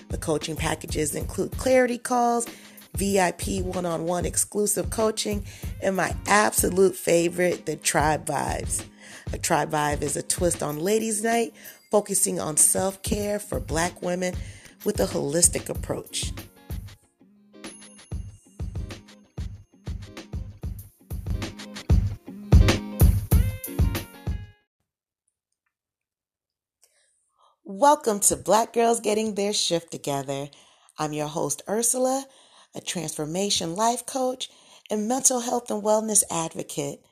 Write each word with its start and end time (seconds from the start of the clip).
The 0.09 0.17
coaching 0.17 0.55
packages 0.55 1.15
include 1.15 1.57
clarity 1.57 1.97
calls, 1.97 2.47
VIP 2.95 3.63
one 3.63 3.85
on 3.85 4.05
one 4.05 4.25
exclusive 4.25 4.89
coaching, 4.89 5.45
and 5.81 5.95
my 5.95 6.15
absolute 6.27 6.95
favorite, 6.95 7.65
the 7.65 7.75
Tribe 7.75 8.25
Vibes. 8.25 8.83
A 9.31 9.37
Tribe 9.37 9.71
Vibe 9.71 10.01
is 10.01 10.15
a 10.15 10.21
twist 10.21 10.61
on 10.61 10.79
Ladies' 10.79 11.23
Night, 11.23 11.53
focusing 11.89 12.39
on 12.39 12.57
self 12.57 13.01
care 13.01 13.39
for 13.39 13.59
Black 13.59 14.01
women 14.01 14.35
with 14.85 14.99
a 14.99 15.05
holistic 15.05 15.69
approach. 15.69 16.31
Welcome 27.75 28.19
to 28.19 28.35
Black 28.35 28.71
Girls 28.71 28.99
Getting 28.99 29.33
Their 29.33 29.51
Shift 29.51 29.89
Together. 29.89 30.47
I'm 30.99 31.11
your 31.11 31.27
host, 31.27 31.63
Ursula, 31.67 32.23
a 32.75 32.79
transformation 32.79 33.75
life 33.75 34.05
coach 34.05 34.51
and 34.91 35.07
mental 35.07 35.39
health 35.39 35.71
and 35.71 35.81
wellness 35.81 36.23
advocate. 36.29 37.03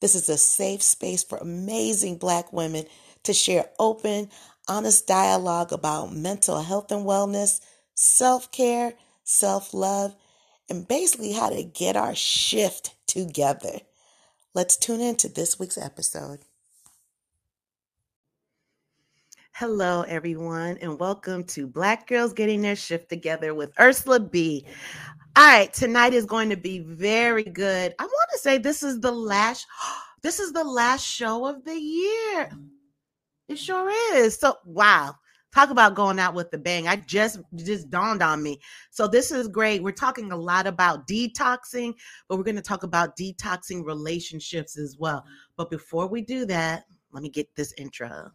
This 0.00 0.14
is 0.14 0.30
a 0.30 0.38
safe 0.38 0.82
space 0.82 1.22
for 1.22 1.36
amazing 1.36 2.16
Black 2.16 2.50
women 2.50 2.86
to 3.24 3.34
share 3.34 3.68
open, 3.78 4.30
honest 4.66 5.06
dialogue 5.06 5.70
about 5.70 6.14
mental 6.14 6.62
health 6.62 6.90
and 6.90 7.04
wellness, 7.04 7.60
self 7.94 8.50
care, 8.50 8.94
self 9.22 9.74
love, 9.74 10.16
and 10.70 10.88
basically 10.88 11.32
how 11.32 11.50
to 11.50 11.62
get 11.62 11.94
our 11.94 12.14
shift 12.14 12.94
together. 13.06 13.80
Let's 14.54 14.78
tune 14.78 15.02
in 15.02 15.16
to 15.16 15.28
this 15.28 15.58
week's 15.58 15.76
episode. 15.76 16.38
Hello, 19.58 20.02
everyone, 20.02 20.76
and 20.82 21.00
welcome 21.00 21.42
to 21.42 21.66
Black 21.66 22.06
Girls 22.06 22.34
Getting 22.34 22.60
Their 22.60 22.76
Shift 22.76 23.08
Together 23.08 23.54
with 23.54 23.72
Ursula 23.80 24.20
B. 24.20 24.66
All 25.34 25.46
right, 25.46 25.72
tonight 25.72 26.12
is 26.12 26.26
going 26.26 26.50
to 26.50 26.58
be 26.58 26.80
very 26.80 27.42
good. 27.42 27.94
I 27.98 28.02
want 28.02 28.30
to 28.34 28.38
say 28.38 28.58
this 28.58 28.82
is 28.82 29.00
the 29.00 29.10
last 29.10 29.66
this 30.22 30.40
is 30.40 30.52
the 30.52 30.62
last 30.62 31.06
show 31.06 31.46
of 31.46 31.64
the 31.64 31.74
year. 31.74 32.50
It 33.48 33.58
sure 33.58 33.90
is. 34.14 34.38
So, 34.38 34.56
wow. 34.66 35.14
Talk 35.54 35.70
about 35.70 35.94
going 35.94 36.18
out 36.18 36.34
with 36.34 36.50
the 36.50 36.58
bang. 36.58 36.86
I 36.86 36.96
just 36.96 37.40
just 37.54 37.88
dawned 37.88 38.22
on 38.22 38.42
me. 38.42 38.60
So 38.90 39.08
this 39.08 39.30
is 39.30 39.48
great. 39.48 39.82
We're 39.82 39.92
talking 39.92 40.32
a 40.32 40.36
lot 40.36 40.66
about 40.66 41.08
detoxing, 41.08 41.94
but 42.28 42.36
we're 42.36 42.44
going 42.44 42.56
to 42.56 42.60
talk 42.62 42.82
about 42.82 43.16
detoxing 43.16 43.86
relationships 43.86 44.76
as 44.76 44.98
well. 44.98 45.24
But 45.56 45.70
before 45.70 46.08
we 46.08 46.20
do 46.20 46.44
that, 46.44 46.84
let 47.10 47.22
me 47.22 47.30
get 47.30 47.48
this 47.56 47.72
intro. 47.78 48.32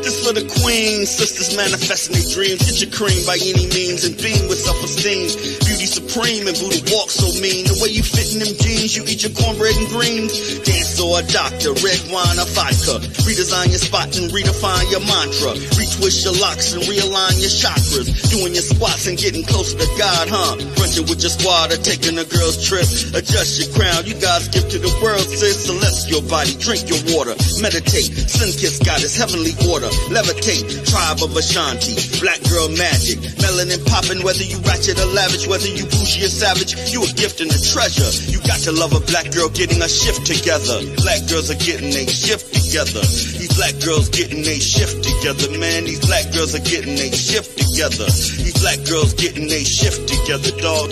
This 0.00 0.24
for 0.24 0.32
the 0.32 0.46
queen, 0.62 1.06
sisters 1.06 1.56
manifesting 1.56 2.14
their 2.14 2.30
dreams. 2.34 2.62
Get 2.62 2.80
your 2.80 2.90
cream 2.92 3.26
by 3.26 3.34
any 3.42 3.66
means 3.74 4.04
and 4.04 4.16
beam 4.16 4.46
with 4.48 4.60
self-esteem. 4.60 5.69
Beauty 5.80 5.96
supreme 5.96 6.44
and 6.44 6.52
Buddha 6.60 6.76
walk 6.92 7.08
so 7.08 7.24
mean. 7.40 7.64
The 7.64 7.80
way 7.80 7.88
you 7.88 8.04
fit 8.04 8.36
in 8.36 8.44
them 8.44 8.52
jeans, 8.60 8.92
you 8.92 9.00
eat 9.08 9.24
your 9.24 9.32
cornbread 9.32 9.72
and 9.80 9.88
greens. 9.88 10.60
Dance 10.60 11.00
or 11.00 11.16
a 11.16 11.24
doctor, 11.24 11.72
red 11.80 11.96
wine 12.12 12.36
or 12.36 12.44
vodka. 12.52 13.00
Redesign 13.24 13.72
your 13.72 13.80
spot 13.80 14.12
and 14.12 14.28
redefine 14.28 14.92
your 14.92 15.00
mantra. 15.08 15.56
Retwist 15.80 16.20
your 16.28 16.36
locks 16.36 16.76
and 16.76 16.84
realign 16.84 17.40
your 17.40 17.48
chakras. 17.48 18.12
Doing 18.28 18.52
your 18.52 18.60
squats 18.60 19.08
and 19.08 19.16
getting 19.16 19.40
closer 19.40 19.80
to 19.80 19.88
God, 19.96 20.28
huh? 20.28 20.60
Brunching 20.76 21.08
with 21.08 21.24
your 21.24 21.32
squad 21.32 21.72
or 21.72 21.80
taking 21.80 22.20
a 22.20 22.28
girl's 22.28 22.60
trip. 22.60 22.84
Adjust 23.16 23.56
your 23.64 23.72
crown, 23.72 24.04
you 24.04 24.20
guys 24.20 24.52
give 24.52 24.68
to 24.68 24.76
the 24.76 24.92
world, 25.00 25.24
sis. 25.32 25.64
Celestial 25.64 26.20
body, 26.28 26.60
drink 26.60 26.92
your 26.92 27.00
water. 27.16 27.32
Meditate, 27.64 28.12
sun 28.28 28.52
kiss 28.52 28.76
God 28.84 29.00
is 29.00 29.16
heavenly 29.16 29.56
order. 29.72 29.88
Levitate, 30.12 30.60
tribe 30.84 31.24
of 31.24 31.32
Ashanti. 31.32 31.96
Black 32.20 32.44
girl 32.52 32.68
magic, 32.76 33.16
melanin 33.40 33.80
popping, 33.88 34.20
whether 34.20 34.44
you 34.44 34.60
ratchet 34.68 35.00
or 35.00 35.08
lavish, 35.16 35.48
whether 35.48 35.69
you 35.76 35.84
bougie 35.84 36.24
or 36.24 36.32
savage, 36.32 36.74
you 36.90 37.02
a 37.02 37.10
gift 37.14 37.40
and 37.40 37.50
a 37.50 37.60
treasure. 37.60 38.10
You 38.30 38.38
got 38.42 38.60
to 38.66 38.72
love 38.72 38.92
a 38.94 39.00
black 39.00 39.30
girl 39.32 39.48
getting 39.48 39.80
a 39.82 39.88
shift 39.88 40.26
together. 40.26 40.82
Black 41.02 41.26
girls 41.28 41.50
are 41.50 41.60
getting 41.60 41.92
a 41.94 42.06
shift 42.06 42.54
together. 42.54 43.00
These 43.38 43.54
black 43.56 43.78
girls 43.84 44.08
getting 44.08 44.44
a 44.46 44.58
shift 44.58 45.04
together, 45.04 45.50
man. 45.58 45.84
These 45.84 46.04
black 46.06 46.32
girls 46.32 46.54
are 46.54 46.64
getting 46.64 46.98
a 46.98 47.10
shift 47.12 47.58
together. 47.58 48.06
These 48.06 48.58
black 48.60 48.80
girls 48.88 49.14
getting 49.14 49.50
a 49.50 49.62
shift 49.64 50.08
together, 50.08 50.50
dog. 50.60 50.90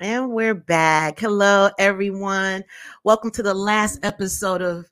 And 0.00 0.30
we're 0.30 0.54
back. 0.54 1.18
Hello, 1.18 1.70
everyone. 1.76 2.62
Welcome 3.02 3.32
to 3.32 3.42
the 3.42 3.54
last 3.54 3.98
episode 4.04 4.62
of 4.62 4.86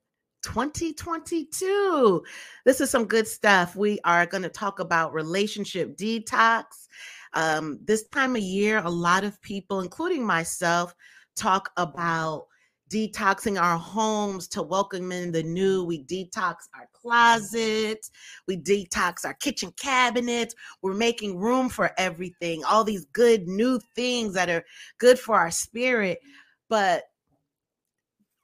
2022. 0.47 2.23
This 2.65 2.81
is 2.81 2.89
some 2.89 3.07
good 3.07 3.27
stuff. 3.27 3.75
We 3.75 3.99
are 4.05 4.27
going 4.27 4.45
to 4.45 4.49
talk 4.49 4.79
about 4.79 5.12
relationship 5.12 5.97
detox. 5.97 6.87
Um, 7.33 7.81
this 7.84 8.07
time 8.09 8.37
of 8.37 8.43
year, 8.43 8.79
a 8.79 8.89
lot 8.89 9.25
of 9.25 9.43
people, 9.43 9.81
including 9.81 10.25
myself, 10.25 10.95
talk 11.34 11.71
about 11.77 12.47
detoxing 12.89 13.61
our 13.61 13.77
homes 13.77 14.47
to 14.47 14.62
welcome 14.62 15.11
in 15.11 15.33
the 15.33 15.43
new. 15.43 15.83
We 15.83 16.05
detox 16.05 16.55
our 16.77 16.89
closets, 16.93 18.13
we 18.47 18.57
detox 18.57 19.25
our 19.25 19.34
kitchen 19.34 19.73
cabinets. 19.77 20.55
We're 20.81 20.95
making 20.95 21.39
room 21.41 21.69
for 21.69 21.91
everything, 21.99 22.63
all 22.65 22.84
these 22.84 23.05
good 23.07 23.49
new 23.49 23.81
things 23.97 24.34
that 24.34 24.49
are 24.49 24.65
good 24.99 25.19
for 25.19 25.34
our 25.34 25.51
spirit, 25.51 26.21
but 26.69 27.03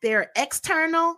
they're 0.02 0.32
external 0.34 1.14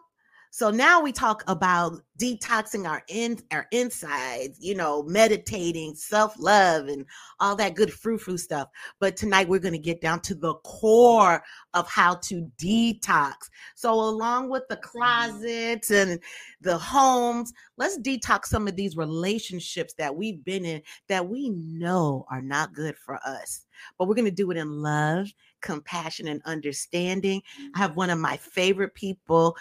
so 0.55 0.71
now 0.71 1.01
we 1.01 1.11
talk 1.11 1.43
about 1.49 2.01
detoxing 2.17 2.89
our 2.89 3.03
in 3.09 3.41
our 3.51 3.67
insides, 3.73 4.57
you 4.61 4.77
know, 4.77 5.03
meditating, 5.03 5.97
self-love 5.97 6.87
and 6.87 7.07
all 7.41 7.57
that 7.57 7.75
good 7.75 7.93
frou-frou 7.93 8.39
stuff. 8.39 8.69
But 9.01 9.17
tonight 9.17 9.49
we're 9.49 9.59
going 9.59 9.73
to 9.73 9.81
get 9.81 10.01
down 10.01 10.21
to 10.21 10.35
the 10.37 10.55
core 10.63 11.43
of 11.75 11.89
how 11.89 12.15
to 12.27 12.49
detox. 12.57 13.35
So 13.75 13.95
along 13.95 14.49
with 14.49 14.63
the 14.69 14.77
mm-hmm. 14.77 14.97
closets 14.97 15.91
and 15.91 16.21
the 16.61 16.79
homes, 16.79 17.53
let's 17.77 17.99
detox 17.99 18.45
some 18.45 18.69
of 18.69 18.77
these 18.77 18.97
relationships 18.97 19.95
that 19.95 20.15
we've 20.15 20.45
been 20.45 20.65
in 20.65 20.83
that 21.09 21.29
we 21.29 21.51
know 21.51 22.27
are 22.31 22.43
not 22.43 22.75
good 22.75 22.97
for 22.97 23.19
us. 23.27 23.67
But 23.99 24.07
we're 24.07 24.15
going 24.15 24.25
to 24.27 24.31
do 24.31 24.53
it 24.53 24.57
in 24.57 24.71
love, 24.71 25.33
compassion 25.63 26.29
and 26.29 26.41
understanding. 26.45 27.43
I 27.75 27.79
have 27.81 27.97
one 27.97 28.11
of 28.11 28.21
my 28.21 28.37
favorite 28.37 28.95
people 28.95 29.57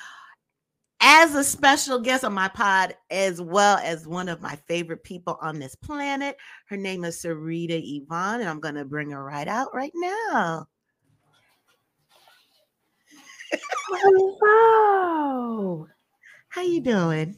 as 1.06 1.36
a 1.36 1.44
special 1.44 2.00
guest 2.00 2.24
on 2.24 2.34
my 2.34 2.48
pod, 2.48 2.96
as 3.12 3.42
well 3.42 3.78
as 3.84 4.08
one 4.08 4.30
of 4.30 4.42
my 4.42 4.56
favorite 4.68 5.04
people 5.04 5.38
on 5.42 5.60
this 5.60 5.76
planet. 5.76 6.38
Her 6.68 6.78
name 6.78 7.04
is 7.04 7.22
Sarita 7.22 7.78
Yvonne, 7.84 8.40
and 8.40 8.50
I'm 8.50 8.62
going 8.62 8.76
to 8.76 8.86
bring 8.86 9.12
her 9.12 9.22
right 9.22 9.50
out 9.50 9.76
right 9.76 9.92
now. 9.94 10.66
Hello. 13.92 15.88
How 16.48 16.62
you 16.62 16.80
doing? 16.80 17.36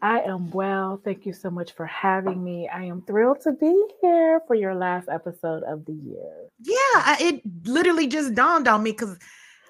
I 0.00 0.20
am 0.20 0.52
well. 0.52 1.00
Thank 1.04 1.26
you 1.26 1.32
so 1.32 1.50
much 1.50 1.72
for 1.72 1.86
having 1.86 2.44
me. 2.44 2.68
I 2.68 2.84
am 2.84 3.02
thrilled 3.02 3.40
to 3.40 3.50
be 3.52 3.84
here 4.00 4.40
for 4.46 4.54
your 4.54 4.76
last 4.76 5.08
episode 5.08 5.64
of 5.64 5.84
the 5.86 5.92
year. 5.92 6.46
Yeah, 6.60 6.76
I, 6.94 7.16
it 7.20 7.42
literally 7.64 8.06
just 8.06 8.34
dawned 8.34 8.68
on 8.68 8.84
me 8.84 8.92
because 8.92 9.18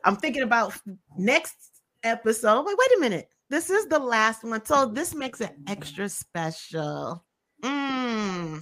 I'm 0.05 0.17
thinking 0.17 0.43
about 0.43 0.75
next 1.17 1.55
episode. 2.03 2.65
Wait, 2.67 2.77
wait 2.79 2.99
a 2.99 3.01
minute. 3.01 3.31
This 3.51 3.71
is 3.71 3.87
the 3.87 3.99
last 3.99 4.45
one. 4.45 4.65
So 4.65 4.87
this 4.87 5.15
makes 5.15 5.41
it 5.41 5.55
extra 5.67 6.09
special. 6.09 7.25
Mm. 7.63 8.61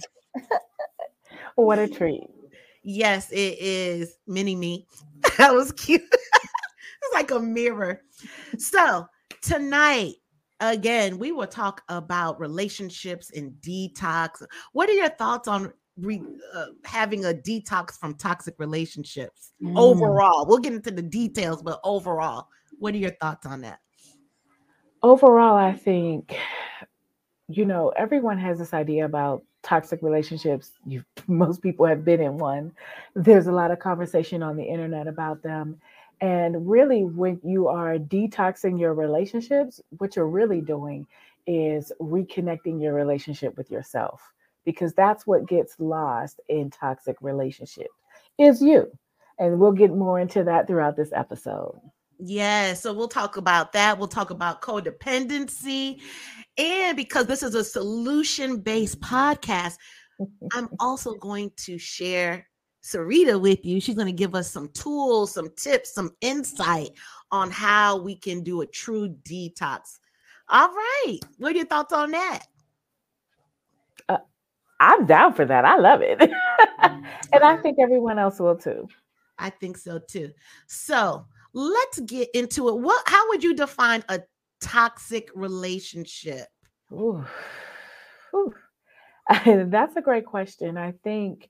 what 1.55 1.79
a 1.79 1.87
treat. 1.87 2.23
Yes, 2.83 3.29
it 3.31 3.59
is 3.59 4.15
mini 4.27 4.55
me. 4.55 4.87
that 5.37 5.53
was 5.53 5.73
cute. 5.73 6.01
it's 6.11 7.13
like 7.13 7.31
a 7.31 7.39
mirror. 7.39 8.01
So 8.57 9.05
tonight, 9.41 10.13
again, 10.61 11.19
we 11.19 11.33
will 11.33 11.47
talk 11.47 11.81
about 11.89 12.39
relationships 12.39 13.29
and 13.35 13.51
detox. 13.59 14.41
What 14.71 14.89
are 14.89 14.93
your 14.93 15.09
thoughts 15.09 15.49
on 15.49 15.73
re, 15.97 16.23
uh, 16.55 16.67
having 16.85 17.25
a 17.25 17.33
detox 17.33 17.97
from 17.97 18.15
toxic 18.15 18.55
relationships 18.57 19.51
mm. 19.61 19.77
overall? 19.77 20.45
We'll 20.47 20.59
get 20.59 20.73
into 20.73 20.91
the 20.91 21.01
details, 21.01 21.61
but 21.61 21.81
overall, 21.83 22.47
what 22.79 22.93
are 22.93 22.99
your 22.99 23.15
thoughts 23.19 23.45
on 23.45 23.61
that? 23.61 23.79
Overall, 25.03 25.55
I 25.55 25.73
think, 25.73 26.35
you 27.47 27.65
know, 27.65 27.89
everyone 27.89 28.37
has 28.39 28.57
this 28.59 28.73
idea 28.73 29.05
about 29.05 29.43
toxic 29.63 30.01
relationships. 30.01 30.71
You 30.85 31.03
most 31.27 31.61
people 31.61 31.85
have 31.85 32.03
been 32.03 32.21
in 32.21 32.37
one. 32.37 32.71
There's 33.15 33.47
a 33.47 33.51
lot 33.51 33.71
of 33.71 33.79
conversation 33.79 34.41
on 34.43 34.55
the 34.57 34.63
internet 34.63 35.07
about 35.07 35.43
them. 35.43 35.79
And 36.19 36.67
really, 36.67 37.03
when 37.03 37.39
you 37.43 37.67
are 37.67 37.97
detoxing 37.97 38.79
your 38.79 38.93
relationships, 38.95 39.79
what 39.99 40.15
you're 40.15 40.27
really 40.27 40.61
doing 40.61 41.05
is 41.45 41.91
reconnecting 42.01 42.81
your 42.81 42.93
relationship 42.93 43.55
with 43.55 43.69
yourself 43.69 44.21
because 44.65 44.93
that's 44.93 45.27
what 45.27 45.47
gets 45.47 45.75
lost 45.79 46.41
in 46.49 46.69
toxic 46.69 47.15
relationships 47.21 47.93
is 48.37 48.61
you. 48.61 48.91
And 49.39 49.59
we'll 49.59 49.71
get 49.71 49.91
more 49.91 50.19
into 50.19 50.43
that 50.43 50.67
throughout 50.67 50.95
this 50.95 51.11
episode. 51.13 51.79
Yeah, 52.19 52.73
so 52.73 52.93
we'll 52.93 53.07
talk 53.07 53.37
about 53.37 53.73
that. 53.73 53.97
We'll 53.97 54.07
talk 54.07 54.31
about 54.31 54.61
codependency. 54.61 56.01
And 56.57 56.97
because 56.97 57.27
this 57.27 57.43
is 57.43 57.53
a 57.53 57.63
solution 57.63 58.59
based 58.59 58.99
podcast, 58.99 59.75
I'm 60.53 60.69
also 60.79 61.13
going 61.13 61.51
to 61.57 61.77
share 61.77 62.47
Sarita 62.83 63.39
with 63.39 63.65
you. 63.65 63.79
She's 63.79 63.95
going 63.95 64.07
to 64.07 64.13
give 64.13 64.33
us 64.33 64.49
some 64.49 64.69
tools, 64.69 65.33
some 65.33 65.49
tips, 65.55 65.93
some 65.93 66.11
insight 66.21 66.89
on 67.31 67.51
how 67.51 67.97
we 67.97 68.15
can 68.15 68.43
do 68.43 68.61
a 68.61 68.65
true 68.65 69.09
detox. 69.23 69.99
All 70.49 70.69
right. 70.69 71.19
What 71.37 71.53
are 71.53 71.57
your 71.57 71.65
thoughts 71.65 71.93
on 71.93 72.11
that? 72.11 72.45
Uh, 74.07 74.17
I'm 74.79 75.05
down 75.05 75.33
for 75.33 75.45
that. 75.45 75.65
I 75.65 75.77
love 75.77 76.01
it. 76.01 76.19
and 76.81 77.43
I 77.43 77.57
think 77.57 77.77
everyone 77.79 78.17
else 78.17 78.39
will 78.39 78.55
too. 78.55 78.87
I 79.37 79.49
think 79.49 79.77
so 79.77 79.99
too. 79.99 80.31
So 80.67 81.25
let's 81.53 81.99
get 82.01 82.29
into 82.33 82.69
it. 82.69 82.77
What 82.77 83.03
how 83.07 83.29
would 83.29 83.43
you 83.43 83.55
define 83.55 84.03
a 84.09 84.21
toxic 84.61 85.29
relationship? 85.35 86.47
Ooh. 86.91 87.25
Ooh. 88.35 88.53
That's 89.45 89.95
a 89.95 90.01
great 90.01 90.25
question. 90.25 90.77
I 90.77 90.93
think 91.03 91.49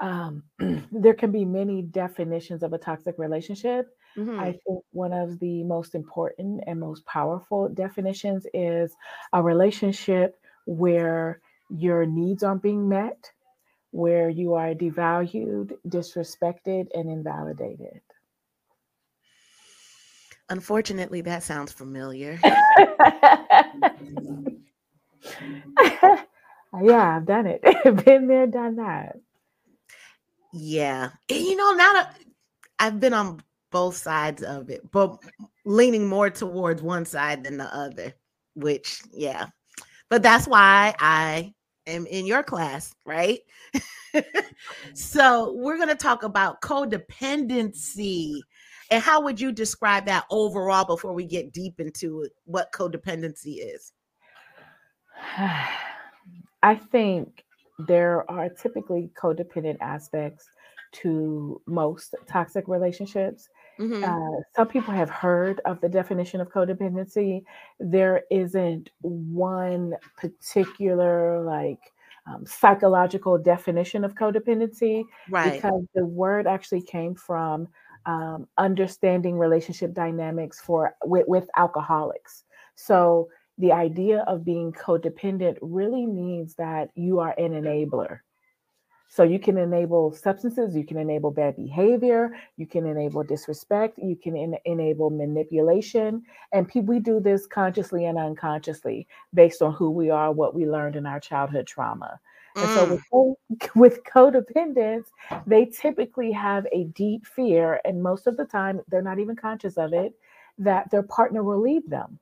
um, 0.00 0.42
there 0.92 1.14
can 1.14 1.32
be 1.32 1.44
many 1.44 1.82
definitions 1.82 2.62
of 2.62 2.72
a 2.72 2.78
toxic 2.78 3.14
relationship. 3.18 3.88
Mm-hmm. 4.16 4.40
I 4.40 4.52
think 4.52 4.84
one 4.90 5.12
of 5.12 5.38
the 5.38 5.62
most 5.64 5.94
important 5.94 6.64
and 6.66 6.80
most 6.80 7.04
powerful 7.06 7.68
definitions 7.68 8.46
is 8.52 8.94
a 9.32 9.42
relationship 9.42 10.36
where 10.66 11.40
your 11.70 12.04
needs 12.06 12.42
aren't 12.42 12.62
being 12.62 12.88
met, 12.88 13.30
where 13.90 14.28
you 14.28 14.54
are 14.54 14.74
devalued, 14.74 15.72
disrespected, 15.88 16.88
and 16.94 17.10
invalidated. 17.10 18.00
Unfortunately, 20.50 21.20
that 21.22 21.42
sounds 21.42 21.72
familiar. 21.72 22.40
yeah, 22.44 22.56
I've 26.72 27.26
done 27.26 27.46
it. 27.46 27.62
Been 28.04 28.28
there, 28.28 28.46
done 28.46 28.76
that. 28.76 29.16
Yeah. 30.52 31.10
And 31.28 31.38
you 31.38 31.56
know, 31.56 31.72
now 31.72 31.92
that 31.92 32.16
I've 32.78 33.00
been 33.00 33.12
on 33.12 33.42
both 33.70 33.96
sides 33.96 34.42
of 34.42 34.70
it, 34.70 34.90
but 34.90 35.18
leaning 35.64 36.06
more 36.06 36.30
towards 36.30 36.80
one 36.82 37.04
side 37.04 37.44
than 37.44 37.58
the 37.58 37.74
other, 37.74 38.14
which, 38.54 39.02
yeah. 39.12 39.48
But 40.08 40.22
that's 40.22 40.46
why 40.46 40.94
I 40.98 41.52
am 41.86 42.06
in 42.06 42.24
your 42.24 42.42
class, 42.42 42.94
right? 43.04 43.40
so, 44.94 45.52
we're 45.52 45.76
going 45.76 45.88
to 45.88 45.94
talk 45.94 46.22
about 46.22 46.62
codependency. 46.62 48.40
And 48.90 49.02
how 49.02 49.22
would 49.22 49.40
you 49.40 49.52
describe 49.52 50.06
that 50.06 50.24
overall 50.30 50.84
before 50.84 51.12
we 51.12 51.26
get 51.26 51.52
deep 51.52 51.78
into 51.78 52.28
what 52.44 52.72
codependency 52.72 53.56
is? 53.58 53.92
I 56.62 56.74
think 56.74 57.44
there 57.78 58.28
are 58.30 58.48
typically 58.48 59.10
codependent 59.20 59.76
aspects 59.80 60.48
to 60.90 61.60
most 61.66 62.14
toxic 62.26 62.66
relationships. 62.66 63.48
Mm-hmm. 63.78 64.02
Uh, 64.02 64.40
some 64.56 64.66
people 64.66 64.92
have 64.92 65.10
heard 65.10 65.60
of 65.64 65.80
the 65.80 65.88
definition 65.88 66.40
of 66.40 66.48
codependency. 66.48 67.42
There 67.78 68.22
isn't 68.30 68.90
one 69.02 69.94
particular, 70.16 71.42
like, 71.42 71.78
um, 72.26 72.44
psychological 72.46 73.38
definition 73.38 74.04
of 74.04 74.14
codependency 74.14 75.04
right. 75.30 75.54
because 75.54 75.84
the 75.94 76.04
word 76.04 76.46
actually 76.46 76.82
came 76.82 77.14
from 77.14 77.68
um, 78.06 78.46
understanding 78.56 79.38
relationship 79.38 79.94
dynamics 79.94 80.60
for 80.60 80.94
with, 81.04 81.26
with 81.28 81.48
alcoholics. 81.56 82.44
So 82.74 83.28
the 83.58 83.72
idea 83.72 84.20
of 84.28 84.44
being 84.44 84.72
codependent 84.72 85.58
really 85.60 86.06
means 86.06 86.54
that 86.54 86.90
you 86.94 87.18
are 87.18 87.34
an 87.38 87.52
enabler. 87.52 88.20
So 89.10 89.22
you 89.22 89.38
can 89.38 89.56
enable 89.56 90.12
substances, 90.12 90.76
you 90.76 90.84
can 90.84 90.98
enable 90.98 91.30
bad 91.30 91.56
behavior, 91.56 92.36
you 92.58 92.66
can 92.66 92.86
enable 92.86 93.24
disrespect, 93.24 93.98
you 93.98 94.16
can 94.16 94.36
en- 94.36 94.58
enable 94.66 95.08
manipulation. 95.08 96.22
And 96.52 96.68
pe- 96.68 96.80
we 96.80 97.00
do 97.00 97.18
this 97.18 97.46
consciously 97.46 98.04
and 98.04 98.18
unconsciously 98.18 99.08
based 99.32 99.62
on 99.62 99.72
who 99.72 99.90
we 99.90 100.10
are, 100.10 100.30
what 100.30 100.54
we 100.54 100.66
learned 100.66 100.94
in 100.94 101.06
our 101.06 101.20
childhood 101.20 101.66
trauma. 101.66 102.20
Mm. 102.58 102.62
And 102.62 102.74
so 102.74 103.36
with, 103.50 103.70
with 103.74 104.04
codependence, 104.04 105.06
they 105.46 105.66
typically 105.66 106.32
have 106.32 106.66
a 106.72 106.84
deep 106.84 107.26
fear, 107.26 107.80
and 107.84 108.02
most 108.02 108.26
of 108.26 108.36
the 108.36 108.44
time 108.44 108.80
they're 108.88 109.02
not 109.02 109.18
even 109.18 109.36
conscious 109.36 109.76
of 109.76 109.92
it, 109.92 110.14
that 110.58 110.90
their 110.90 111.02
partner 111.02 111.42
will 111.42 111.60
leave 111.60 111.88
them. 111.88 112.18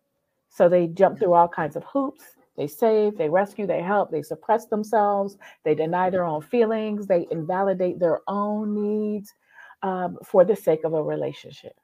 So 0.48 0.68
they 0.68 0.86
jump 0.88 1.18
through 1.18 1.34
all 1.34 1.48
kinds 1.48 1.76
of 1.76 1.84
hoops. 1.84 2.24
They 2.56 2.66
save, 2.66 3.18
they 3.18 3.28
rescue, 3.28 3.66
they 3.66 3.82
help, 3.82 4.10
they 4.10 4.22
suppress 4.22 4.66
themselves, 4.66 5.36
they 5.62 5.74
deny 5.74 6.08
their 6.08 6.24
own 6.24 6.40
feelings, 6.40 7.06
they 7.06 7.26
invalidate 7.30 7.98
their 7.98 8.20
own 8.28 8.74
needs 8.74 9.34
um, 9.82 10.18
for 10.24 10.42
the 10.42 10.56
sake 10.56 10.84
of 10.84 10.94
a 10.94 11.02
relationship. 11.02 11.74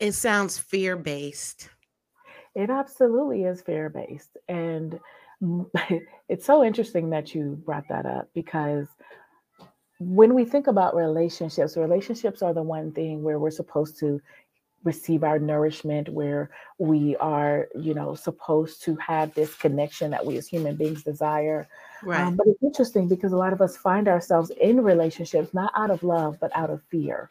It 0.00 0.12
sounds 0.12 0.58
fear 0.58 0.96
based. 0.96 1.70
It 2.54 2.68
absolutely 2.68 3.44
is 3.44 3.62
fear 3.62 3.88
based. 3.88 4.36
And 4.48 5.00
it's 6.28 6.44
so 6.44 6.64
interesting 6.64 7.10
that 7.10 7.34
you 7.34 7.60
brought 7.64 7.88
that 7.88 8.06
up 8.06 8.28
because 8.34 8.86
when 10.00 10.34
we 10.34 10.44
think 10.44 10.66
about 10.66 10.94
relationships, 10.94 11.76
relationships 11.76 12.42
are 12.42 12.54
the 12.54 12.62
one 12.62 12.92
thing 12.92 13.22
where 13.22 13.38
we're 13.38 13.50
supposed 13.50 13.98
to 14.00 14.20
receive 14.84 15.24
our 15.24 15.40
nourishment 15.40 16.08
where 16.08 16.50
we 16.78 17.16
are 17.16 17.66
you 17.74 17.92
know 17.92 18.14
supposed 18.14 18.80
to 18.80 18.94
have 18.96 19.34
this 19.34 19.52
connection 19.56 20.08
that 20.12 20.24
we 20.24 20.36
as 20.36 20.46
human 20.46 20.76
beings 20.76 21.02
desire. 21.02 21.66
Right. 22.02 22.20
Um, 22.20 22.36
but 22.36 22.46
it's 22.46 22.62
interesting 22.62 23.08
because 23.08 23.32
a 23.32 23.36
lot 23.36 23.52
of 23.52 23.60
us 23.60 23.76
find 23.76 24.06
ourselves 24.06 24.50
in 24.60 24.82
relationships 24.82 25.52
not 25.52 25.72
out 25.76 25.90
of 25.90 26.04
love 26.04 26.38
but 26.40 26.52
out 26.56 26.70
of 26.70 26.80
fear. 26.90 27.28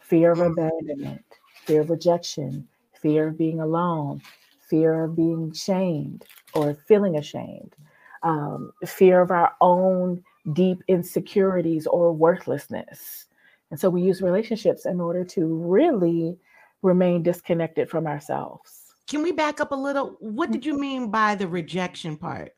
Fear 0.00 0.32
of 0.32 0.40
abandonment 0.40 1.22
fear 1.66 1.82
of 1.82 1.90
rejection 1.90 2.66
fear 2.94 3.28
of 3.28 3.36
being 3.36 3.60
alone 3.60 4.22
fear 4.68 5.04
of 5.04 5.16
being 5.16 5.52
shamed 5.52 6.24
or 6.54 6.74
feeling 6.86 7.16
ashamed 7.16 7.74
um, 8.22 8.72
fear 8.84 9.20
of 9.20 9.30
our 9.30 9.52
own 9.60 10.22
deep 10.52 10.82
insecurities 10.88 11.86
or 11.86 12.12
worthlessness 12.12 13.28
and 13.70 13.78
so 13.78 13.90
we 13.90 14.02
use 14.02 14.22
relationships 14.22 14.86
in 14.86 15.00
order 15.00 15.24
to 15.24 15.46
really 15.46 16.38
remain 16.82 17.22
disconnected 17.22 17.90
from 17.90 18.06
ourselves. 18.06 18.94
Can 19.08 19.22
we 19.22 19.32
back 19.32 19.60
up 19.60 19.72
a 19.72 19.76
little? 19.76 20.16
What 20.20 20.50
did 20.50 20.64
you 20.64 20.72
mm-hmm. 20.72 20.80
mean 20.80 21.10
by 21.10 21.34
the 21.34 21.48
rejection 21.48 22.16
part? 22.16 22.54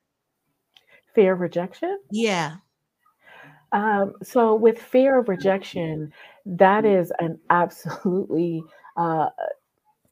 Fear 1.15 1.35
of 1.35 1.41
rejection? 1.41 1.99
Yeah. 2.11 2.57
Um, 3.73 4.15
so, 4.23 4.55
with 4.55 4.81
fear 4.81 5.19
of 5.19 5.29
rejection, 5.29 6.13
that 6.45 6.85
is 6.85 7.13
an 7.21 7.39
absolutely 7.51 8.63
uh, 8.97 9.29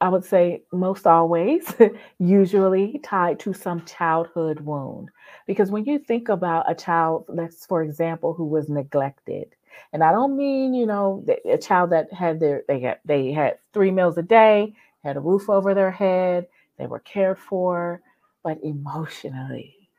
I 0.01 0.09
would 0.09 0.23
say 0.23 0.63
most 0.71 1.05
always, 1.07 1.73
usually 2.19 2.99
tied 3.03 3.39
to 3.41 3.53
some 3.53 3.85
childhood 3.85 4.61
wound. 4.61 5.09
Because 5.45 5.71
when 5.71 5.85
you 5.85 5.99
think 5.99 6.29
about 6.29 6.69
a 6.71 6.75
child, 6.75 7.25
let's 7.27 7.65
for 7.65 7.83
example, 7.83 8.33
who 8.33 8.45
was 8.45 8.69
neglected, 8.69 9.55
and 9.93 10.03
I 10.03 10.11
don't 10.11 10.37
mean 10.37 10.73
you 10.73 10.85
know 10.85 11.25
a 11.45 11.57
child 11.57 11.91
that 11.91 12.11
had 12.13 12.39
their 12.39 12.63
they 12.67 12.79
had 12.81 12.99
they 13.05 13.31
had 13.31 13.59
three 13.73 13.91
meals 13.91 14.17
a 14.17 14.23
day, 14.23 14.73
had 15.03 15.17
a 15.17 15.21
roof 15.21 15.49
over 15.49 15.73
their 15.73 15.91
head, 15.91 16.47
they 16.77 16.87
were 16.87 16.99
cared 16.99 17.39
for, 17.39 18.01
but 18.43 18.57
emotionally, 18.63 19.89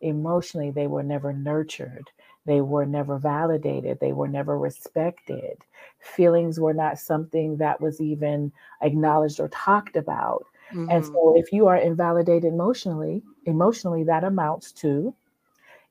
emotionally 0.00 0.70
they 0.70 0.86
were 0.86 1.02
never 1.02 1.32
nurtured 1.32 2.10
they 2.48 2.62
were 2.62 2.86
never 2.86 3.18
validated. 3.18 4.00
They 4.00 4.12
were 4.12 4.26
never 4.26 4.58
respected. 4.58 5.58
Feelings 6.00 6.58
were 6.58 6.72
not 6.72 6.98
something 6.98 7.58
that 7.58 7.78
was 7.78 8.00
even 8.00 8.50
acknowledged 8.80 9.38
or 9.38 9.48
talked 9.48 9.96
about. 9.96 10.46
Mm-hmm. 10.72 10.90
And 10.90 11.04
so 11.04 11.34
if 11.36 11.52
you 11.52 11.66
are 11.66 11.76
invalidated 11.76 12.50
emotionally, 12.50 13.22
emotionally 13.44 14.02
that 14.04 14.24
amounts 14.24 14.72
to 14.72 15.14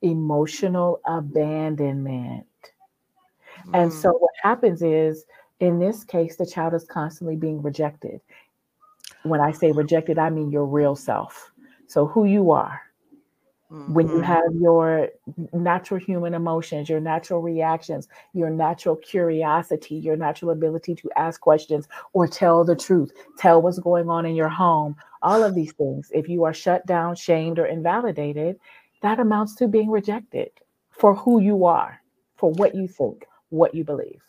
emotional 0.01 0.99
abandonment. 1.05 2.47
Mm-hmm. 3.59 3.75
And 3.75 3.93
so 3.93 4.13
what 4.13 4.33
happens 4.41 4.81
is 4.81 5.25
in 5.59 5.77
this 5.77 6.03
case 6.03 6.37
the 6.37 6.45
child 6.45 6.73
is 6.73 6.85
constantly 6.85 7.35
being 7.35 7.61
rejected. 7.61 8.19
When 9.21 9.41
I 9.41 9.51
say 9.51 9.71
rejected, 9.71 10.17
I 10.17 10.31
mean 10.31 10.49
your 10.49 10.65
real 10.65 10.95
self. 10.95 11.51
So 11.85 12.07
who 12.07 12.25
you 12.25 12.49
are, 12.49 12.81
Mm-hmm. 13.71 13.93
When 13.93 14.07
you 14.07 14.13
mm-hmm. 14.15 14.23
have 14.23 14.55
your 14.61 15.09
natural 15.51 15.99
human 15.99 16.33
emotions, 16.33 16.87
your 16.87 17.01
natural 17.01 17.41
reactions, 17.41 18.07
your 18.33 18.49
natural 18.49 18.95
curiosity, 18.95 19.95
your 19.95 20.15
natural 20.15 20.51
ability 20.51 20.95
to 20.95 21.09
ask 21.17 21.41
questions 21.41 21.89
or 22.13 22.27
tell 22.27 22.63
the 22.63 22.77
truth, 22.77 23.11
tell 23.37 23.61
what's 23.61 23.79
going 23.79 24.09
on 24.09 24.25
in 24.25 24.35
your 24.35 24.47
home, 24.47 24.95
all 25.21 25.43
of 25.43 25.53
these 25.53 25.73
things, 25.73 26.09
if 26.13 26.29
you 26.29 26.45
are 26.45 26.53
shut 26.53 26.85
down, 26.85 27.15
shamed, 27.15 27.59
or 27.59 27.65
invalidated, 27.65 28.57
that 29.01 29.19
amounts 29.19 29.53
to 29.55 29.67
being 29.67 29.89
rejected 29.89 30.49
for 30.89 31.13
who 31.13 31.41
you 31.41 31.65
are, 31.65 32.01
for 32.37 32.51
what 32.51 32.73
you 32.73 32.87
think, 32.87 33.25
what 33.49 33.75
you 33.75 33.83
believe. 33.83 34.21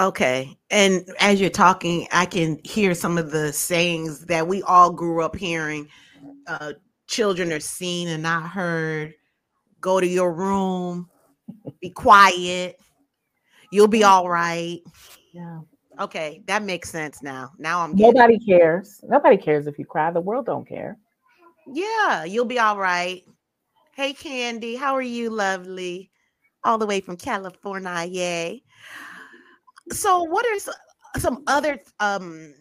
Okay. 0.00 0.58
And 0.70 1.08
as 1.20 1.40
you're 1.40 1.50
talking, 1.50 2.08
I 2.12 2.26
can 2.26 2.58
hear 2.64 2.94
some 2.94 3.16
of 3.16 3.30
the 3.30 3.52
sayings 3.52 4.26
that 4.26 4.48
we 4.48 4.62
all 4.62 4.90
grew 4.90 5.22
up 5.22 5.36
hearing. 5.36 5.88
Uh, 6.46 6.72
children 7.06 7.52
are 7.52 7.60
seen 7.60 8.08
and 8.08 8.22
not 8.22 8.50
heard. 8.50 9.14
Go 9.80 10.00
to 10.00 10.06
your 10.06 10.32
room, 10.32 11.08
be 11.80 11.90
quiet. 11.90 12.80
You'll 13.70 13.88
be 13.88 14.04
all 14.04 14.28
right. 14.28 14.80
Yeah. 15.32 15.60
Okay, 16.00 16.42
that 16.46 16.62
makes 16.62 16.90
sense 16.90 17.22
now. 17.22 17.52
Now 17.58 17.80
I'm 17.80 17.94
nobody 17.96 18.36
it. 18.36 18.46
cares. 18.46 19.00
Nobody 19.04 19.36
cares 19.36 19.66
if 19.66 19.78
you 19.78 19.84
cry. 19.84 20.10
The 20.10 20.20
world 20.20 20.46
don't 20.46 20.68
care. 20.68 20.98
Yeah, 21.66 22.24
you'll 22.24 22.44
be 22.44 22.58
all 22.58 22.78
right. 22.78 23.22
Hey 23.94 24.12
Candy, 24.12 24.76
how 24.76 24.94
are 24.94 25.02
you, 25.02 25.30
lovely? 25.30 26.10
All 26.64 26.78
the 26.78 26.86
way 26.86 27.00
from 27.00 27.16
California. 27.16 28.04
Yay. 28.08 28.62
So 29.90 30.22
what 30.22 30.44
are 30.46 30.72
some 31.18 31.42
other 31.46 31.80
um 32.00 32.54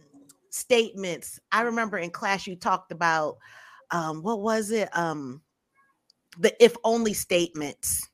statements? 0.49 1.39
I 1.51 1.61
remember 1.61 1.97
in 1.97 2.11
class 2.11 2.47
you 2.47 2.55
talked 2.55 2.91
about 2.91 3.37
um 3.91 4.21
what 4.23 4.41
was 4.41 4.71
it? 4.71 4.89
Um 4.93 5.41
the 6.37 6.63
if 6.63 6.75
only 6.83 7.13
statements 7.13 8.09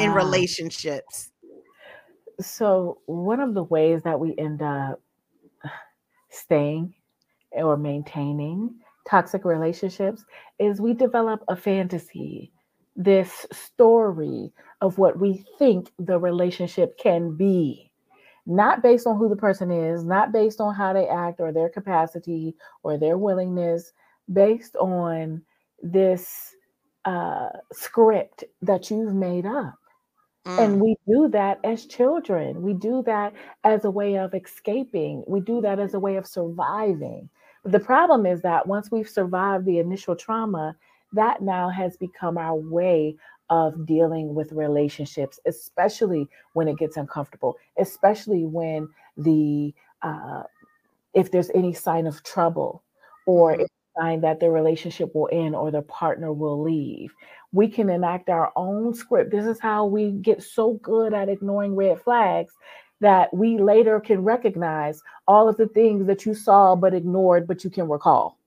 in 0.00 0.10
uh, 0.10 0.14
relationships. 0.14 1.30
So 2.40 2.98
one 3.06 3.40
of 3.40 3.54
the 3.54 3.62
ways 3.62 4.02
that 4.02 4.20
we 4.20 4.34
end 4.36 4.62
up 4.62 5.00
staying 6.30 6.94
or 7.52 7.76
maintaining 7.76 8.74
toxic 9.08 9.44
relationships 9.44 10.24
is 10.58 10.80
we 10.80 10.92
develop 10.92 11.42
a 11.48 11.56
fantasy 11.56 12.52
this 12.96 13.46
story 13.52 14.52
of 14.80 14.98
what 14.98 15.18
we 15.18 15.44
think 15.58 15.90
the 15.98 16.18
relationship 16.18 16.98
can 16.98 17.36
be. 17.36 17.90
Not 18.46 18.82
based 18.82 19.06
on 19.06 19.18
who 19.18 19.28
the 19.28 19.36
person 19.36 19.70
is 19.70 20.04
not 20.04 20.32
based 20.32 20.60
on 20.60 20.74
how 20.74 20.92
they 20.92 21.06
act 21.08 21.40
or 21.40 21.52
their 21.52 21.68
capacity 21.68 22.54
or 22.82 22.96
their 22.96 23.18
willingness 23.18 23.92
based 24.32 24.76
on 24.76 25.42
this 25.82 26.54
uh, 27.04 27.48
script 27.72 28.44
that 28.62 28.90
you've 28.90 29.14
made 29.14 29.46
up. 29.46 29.78
Mm. 30.46 30.64
And 30.64 30.80
we 30.80 30.96
do 31.08 31.28
that 31.28 31.58
as 31.64 31.86
children. 31.86 32.62
We 32.62 32.74
do 32.74 33.02
that 33.06 33.32
as 33.64 33.84
a 33.84 33.90
way 33.90 34.16
of 34.16 34.34
escaping. 34.34 35.24
We 35.26 35.40
do 35.40 35.60
that 35.60 35.78
as 35.78 35.94
a 35.94 36.00
way 36.00 36.16
of 36.16 36.26
surviving. 36.26 37.28
But 37.62 37.72
the 37.72 37.80
problem 37.80 38.26
is 38.26 38.42
that 38.42 38.66
once 38.66 38.90
we've 38.90 39.08
survived 39.08 39.64
the 39.64 39.78
initial 39.78 40.14
trauma, 40.14 40.76
that 41.12 41.42
now 41.42 41.68
has 41.68 41.96
become 41.96 42.38
our 42.38 42.54
way 42.54 43.16
of 43.50 43.86
dealing 43.86 44.34
with 44.34 44.52
relationships, 44.52 45.38
especially 45.46 46.28
when 46.52 46.68
it 46.68 46.78
gets 46.78 46.96
uncomfortable, 46.96 47.56
especially 47.78 48.44
when 48.44 48.88
the 49.16 49.72
uh, 50.02 50.42
if 51.14 51.30
there's 51.30 51.50
any 51.54 51.72
sign 51.72 52.06
of 52.06 52.22
trouble 52.22 52.82
or 53.26 53.52
mm-hmm. 53.52 53.62
if 53.62 53.68
sign 53.98 54.20
that 54.20 54.40
the 54.40 54.50
relationship 54.50 55.14
will 55.14 55.28
end 55.32 55.54
or 55.54 55.70
the 55.70 55.82
partner 55.82 56.32
will 56.32 56.62
leave. 56.62 57.12
We 57.52 57.68
can 57.68 57.88
enact 57.88 58.28
our 58.28 58.52
own 58.56 58.94
script. 58.94 59.30
This 59.30 59.46
is 59.46 59.60
how 59.60 59.86
we 59.86 60.10
get 60.10 60.42
so 60.42 60.74
good 60.82 61.14
at 61.14 61.28
ignoring 61.28 61.74
red 61.74 62.00
flags 62.02 62.54
that 63.00 63.32
we 63.34 63.58
later 63.58 64.00
can 64.00 64.24
recognize 64.24 65.02
all 65.28 65.48
of 65.48 65.56
the 65.56 65.68
things 65.68 66.06
that 66.06 66.24
you 66.24 66.34
saw 66.34 66.74
but 66.74 66.94
ignored, 66.94 67.46
but 67.46 67.64
you 67.64 67.70
can 67.70 67.88
recall. 67.88 68.38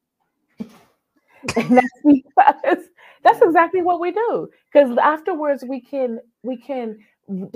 and 1.56 1.78
that's 1.78 1.88
because 2.06 2.86
that's 3.24 3.42
exactly 3.42 3.82
what 3.82 4.00
we 4.00 4.12
do. 4.12 4.50
Because 4.72 4.98
afterwards 4.98 5.64
we 5.68 5.82
can 5.82 6.20
we 6.44 6.58
can 6.58 6.98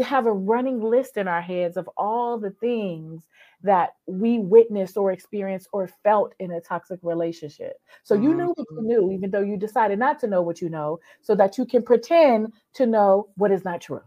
have 0.04 0.26
a 0.26 0.32
running 0.32 0.82
list 0.82 1.18
in 1.18 1.28
our 1.28 1.42
heads 1.42 1.78
of 1.78 1.90
all 1.98 2.38
the 2.38 2.52
things 2.52 3.24
that 3.64 3.96
we 4.06 4.40
witnessed 4.40 4.98
or 4.98 5.12
experienced 5.12 5.68
or 5.72 5.88
felt 6.04 6.34
in 6.40 6.52
a 6.52 6.62
toxic 6.62 7.00
relationship. 7.02 7.80
So 8.04 8.14
you 8.14 8.34
knew 8.34 8.50
what 8.50 8.58
you 8.58 8.78
mm-hmm. 8.78 8.88
knew, 8.88 9.12
even 9.12 9.32
though 9.32 9.42
you 9.42 9.58
decided 9.58 10.00
not 10.00 10.20
to 10.20 10.28
know 10.28 10.42
what 10.42 10.62
you 10.62 10.70
know, 10.70 11.00
so 11.22 11.36
that 11.36 11.58
you 11.58 11.66
can 11.66 11.82
pretend 11.82 12.54
to 12.74 12.86
know 12.86 13.30
what 13.36 13.52
is 13.52 13.64
not 13.64 13.82
true. 13.82 14.02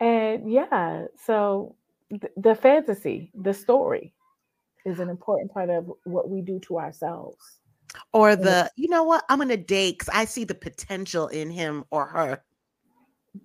and 0.00 0.50
yeah, 0.50 1.06
so 1.24 1.76
th- 2.10 2.32
the 2.36 2.54
fantasy, 2.54 3.30
the 3.34 3.54
story 3.54 4.12
is 4.84 5.00
an 5.00 5.08
important 5.08 5.52
part 5.52 5.70
of 5.70 5.90
what 6.04 6.28
we 6.28 6.40
do 6.40 6.58
to 6.60 6.78
ourselves. 6.78 7.59
Or 8.12 8.36
the, 8.36 8.70
you 8.76 8.88
know 8.88 9.04
what, 9.04 9.24
I'm 9.28 9.38
gonna 9.38 9.56
date 9.56 9.98
because 9.98 10.12
I 10.14 10.24
see 10.24 10.44
the 10.44 10.54
potential 10.54 11.28
in 11.28 11.50
him 11.50 11.84
or 11.90 12.06
her. 12.06 12.42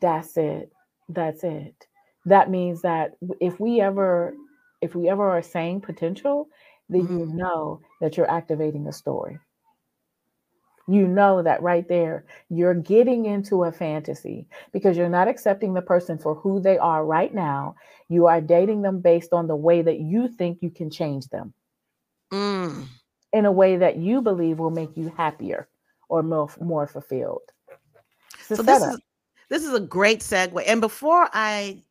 That's 0.02 0.38
it. 0.38 0.72
That's 1.10 1.44
it. 1.44 1.88
That 2.26 2.50
means 2.50 2.82
that 2.82 3.16
if 3.40 3.60
we 3.60 3.82
ever, 3.82 4.34
if 4.82 4.96
we 4.96 5.10
ever 5.10 5.30
are 5.30 5.42
saying 5.42 5.82
potential, 5.82 6.48
then 6.90 7.04
mm-hmm. 7.04 7.20
you 7.20 7.26
know 7.28 7.82
that 8.02 8.18
you're 8.18 8.30
activating 8.30 8.88
a 8.88 8.94
story. 8.94 9.40
You 10.88 11.08
know 11.08 11.42
that 11.42 11.64
right 11.64 11.88
there, 11.88 12.26
you're 12.50 12.76
getting 12.76 13.26
into 13.26 13.64
a 13.64 13.72
fantasy 13.72 14.48
because 14.72 14.96
you're 14.96 15.10
not 15.10 15.28
accepting 15.28 15.74
the 15.74 15.82
person 15.82 16.20
for 16.20 16.36
who 16.36 16.60
they 16.60 16.78
are 16.78 17.04
right 17.04 17.34
now. 17.34 17.76
You 18.08 18.28
are 18.28 18.42
dating 18.42 18.84
them 18.84 19.02
based 19.02 19.34
on 19.34 19.48
the 19.48 19.56
way 19.56 19.82
that 19.82 20.00
you 20.00 20.28
think 20.28 20.60
you 20.62 20.70
can 20.70 20.92
change 20.92 21.28
them. 21.30 21.54
Mm 22.32 22.88
in 23.34 23.46
a 23.46 23.52
way 23.52 23.78
that 23.78 23.98
you 23.98 24.22
believe 24.22 24.60
will 24.60 24.72
make 24.72 24.96
you 24.96 25.12
happier 25.16 25.68
or 26.10 26.24
more, 26.24 26.50
more 26.62 26.88
fulfilled. 26.88 27.42
So 28.42 28.62
this 28.62 28.84
is 28.84 29.02
this 29.50 29.64
is 29.64 29.74
a 29.74 29.80
great 29.80 30.20
segue. 30.22 30.64
And 30.66 30.82
before 30.82 31.30
I 31.34 31.84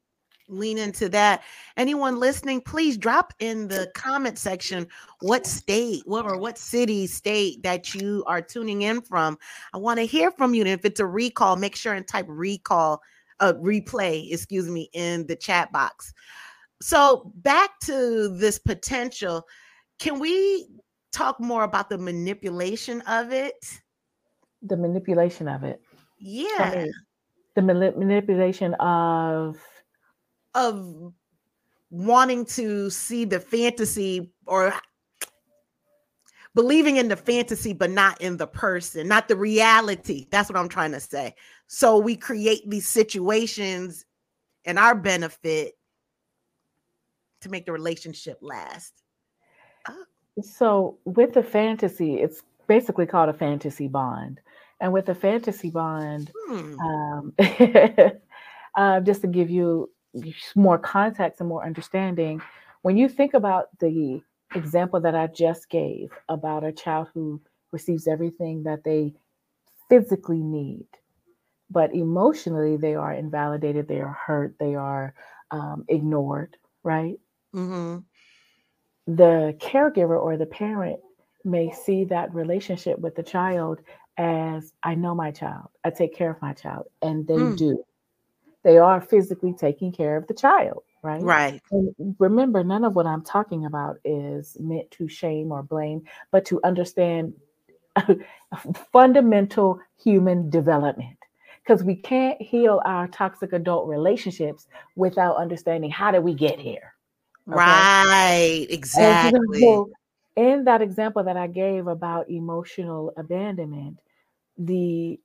lean 0.49 0.79
into 0.79 1.09
that, 1.09 1.43
anyone 1.77 2.19
listening, 2.19 2.61
please 2.61 2.97
drop 2.97 3.33
in 3.39 3.69
the 3.69 3.91
comment 3.95 4.39
section 4.39 4.87
what 5.21 5.47
state, 5.47 6.03
what 6.05 6.27
or 6.27 6.37
what 6.39 6.59
city, 6.59 7.07
state 7.07 7.63
that 7.63 7.95
you 7.95 8.25
are 8.27 8.43
tuning 8.43 8.83
in 8.83 9.01
from. 9.01 9.39
I 9.73 9.79
want 9.79 9.99
to 10.01 10.07
hear 10.07 10.31
from 10.31 10.55
you. 10.55 10.63
And 10.63 10.71
if 10.71 10.85
it's 10.85 11.01
a 11.01 11.07
recall, 11.07 11.57
make 11.57 11.77
sure 11.77 11.95
and 11.95 12.07
type 12.07 12.27
recall, 12.29 13.01
uh, 13.41 13.55
replay, 13.55 14.31
excuse 14.33 14.69
me, 14.69 14.91
in 14.93 15.27
the 15.27 15.37
chat 15.37 15.73
box. 15.73 16.13
So 16.83 17.33
back 17.37 17.79
to 17.81 18.29
this 18.29 18.59
potential. 18.59 19.47
Can 19.99 20.19
we 20.19 20.67
talk 21.15 21.41
more 21.41 21.65
about 21.65 21.89
the 21.89 21.99
manipulation 21.99 23.01
of 23.03 23.33
it? 23.33 23.81
The 24.63 24.77
manipulation 24.77 25.49
of 25.49 25.65
it. 25.65 25.81
Yeah. 26.19 26.87
The 27.55 27.63
manipulation 27.63 28.75
of 28.75 29.57
of 30.55 31.13
wanting 31.91 32.45
to 32.45 32.91
see 32.91 33.25
the 33.25 33.41
fantasy 33.41 34.33
or 34.47 34.75
believing 36.55 36.97
in 36.97 37.09
the 37.09 37.17
fantasy 37.17 37.73
but 37.73 37.91
not 37.91 38.21
in 38.21 38.37
the 38.37 38.47
person 38.47 39.07
not 39.07 39.29
the 39.29 39.37
reality 39.37 40.27
that's 40.31 40.49
what 40.49 40.57
i'm 40.57 40.69
trying 40.69 40.93
to 40.93 41.01
say 41.01 41.35
so 41.67 41.99
we 41.99 42.17
create 42.17 42.69
these 42.69 42.89
situations 42.89 44.05
in 44.65 44.79
our 44.79 44.95
benefit 44.95 45.75
to 47.45 47.49
make 47.49 47.67
the 47.67 47.73
relationship 47.73 48.39
last? 48.41 49.04
So 50.43 50.99
with 51.05 51.35
the 51.35 51.43
fantasy, 51.43 52.15
it's 52.15 52.43
basically 52.67 53.07
called 53.07 53.29
a 53.29 53.35
fantasy 53.35 53.89
bond. 53.89 54.41
And 54.81 54.93
with 54.93 55.09
a 55.09 55.15
fantasy 55.15 55.71
bond, 55.71 56.33
hmm. 56.47 56.79
um, 56.81 57.33
uh, 58.77 59.01
just 59.01 59.23
to 59.23 59.27
give 59.29 59.51
you 59.51 59.91
more 60.55 60.79
context 60.79 61.41
and 61.41 61.49
more 61.49 61.65
understanding, 61.65 62.41
when 62.83 62.97
you 62.97 63.09
think 63.09 63.35
about 63.35 63.69
the 63.79 64.21
example 64.55 65.01
that 65.01 65.15
I 65.15 65.29
just 65.29 65.71
gave 65.71 66.11
about 66.29 66.65
a 66.65 66.73
child 66.73 67.09
who 67.15 67.41
receives 67.73 68.07
everything 68.07 68.65
that 68.65 68.85
they 68.85 69.15
physically 69.89 70.43
need, 70.43 70.87
but 71.71 71.95
emotionally 71.95 72.77
they 72.77 72.95
are 72.95 73.13
invalidated, 73.13 73.89
they 73.89 74.01
are 74.01 74.17
hurt, 74.27 74.55
they 74.59 74.75
are 74.75 75.15
um, 75.51 75.85
ignored, 75.89 76.57
right? 76.83 77.19
Mm-hmm. 77.55 77.99
The 79.07 79.57
caregiver 79.61 80.21
or 80.21 80.37
the 80.37 80.47
parent 80.47 81.01
may 81.45 81.71
see 81.71 82.05
that 82.05 82.35
relationship 82.35 82.99
with 82.99 83.15
the 83.15 83.23
child 83.23 83.81
as 84.17 84.73
I 84.83 84.95
know 84.95 85.15
my 85.15 85.31
child, 85.31 85.69
I 85.83 85.91
take 85.91 86.15
care 86.15 86.31
of 86.31 86.41
my 86.41 86.53
child, 86.53 86.87
and 87.03 87.27
they 87.27 87.35
mm. 87.35 87.57
do. 87.57 87.85
They 88.63 88.79
are 88.79 89.01
physically 89.01 89.53
taking 89.53 89.93
care 89.93 90.17
of 90.17 90.27
the 90.27 90.35
child, 90.35 90.85
right? 91.03 91.23
Right. 91.23 91.61
And 91.71 91.95
remember, 92.19 92.65
none 92.65 92.85
of 92.85 92.95
what 92.95 93.07
I'm 93.07 93.23
talking 93.23 93.67
about 93.67 93.97
is 94.05 94.57
meant 94.59 94.91
to 94.93 95.09
shame 95.09 95.53
or 95.53 95.63
blame, 95.63 96.05
but 96.31 96.47
to 96.47 96.61
understand 96.65 97.35
fundamental 98.93 99.81
human 100.03 100.49
development. 100.49 101.19
Because 101.63 101.83
we 101.83 101.97
can't 101.97 102.41
heal 102.41 102.81
our 102.85 103.09
toxic 103.09 103.53
adult 103.53 103.89
relationships 103.89 104.67
without 104.97 105.37
understanding 105.37 105.91
how 105.91 106.11
did 106.11 106.23
we 106.23 106.35
get 106.35 106.59
here. 106.59 106.94
Okay? 107.49 107.57
Right, 107.57 108.67
exactly. 108.71 109.61
So 109.61 109.91
in 110.37 110.65
that 110.65 110.83
example 110.83 111.23
that 111.25 111.37
I 111.37 111.47
gave 111.47 111.87
about 111.87 112.31
emotional 112.31 113.13
abandonment, 113.17 113.99
the 114.57 115.21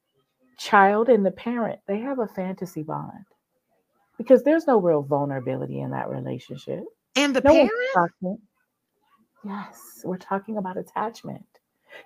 child 0.58 1.10
and 1.10 1.26
the 1.26 1.32
parent, 1.32 1.80
they 1.88 2.00
have 2.00 2.20
a 2.20 2.28
fantasy 2.28 2.84
bond 2.84 3.26
because 4.18 4.44
there's 4.44 4.68
no 4.68 4.80
real 4.80 5.02
vulnerability 5.02 5.80
in 5.80 5.92
that 5.92 6.10
relationship. 6.10 6.84
And 7.16 7.36
the 7.36 7.42
no 7.42 7.52
parent? 7.52 7.72
Talking, 7.94 8.38
yes, 9.46 10.02
we're 10.04 10.18
talking 10.18 10.58
about 10.58 10.78
attachment. 10.78 11.46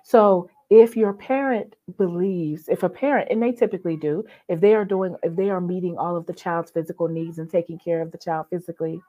So 0.02 0.48
if 0.70 0.96
your 0.96 1.12
parent 1.12 1.76
believes, 1.98 2.68
if 2.68 2.82
a 2.82 2.88
parent, 2.88 3.28
and 3.30 3.42
they 3.42 3.52
typically 3.52 3.96
do, 3.96 4.24
if 4.48 4.60
they 4.60 4.74
are 4.74 4.84
doing, 4.84 5.16
if 5.22 5.36
they 5.36 5.50
are 5.50 5.60
meeting 5.60 5.98
all 5.98 6.16
of 6.16 6.26
the 6.26 6.32
child's 6.32 6.70
physical 6.70 7.08
needs 7.08 7.38
and 7.38 7.50
taking 7.50 7.78
care 7.78 8.00
of 8.00 8.12
the 8.12 8.18
child 8.18 8.46
physically, 8.48 9.00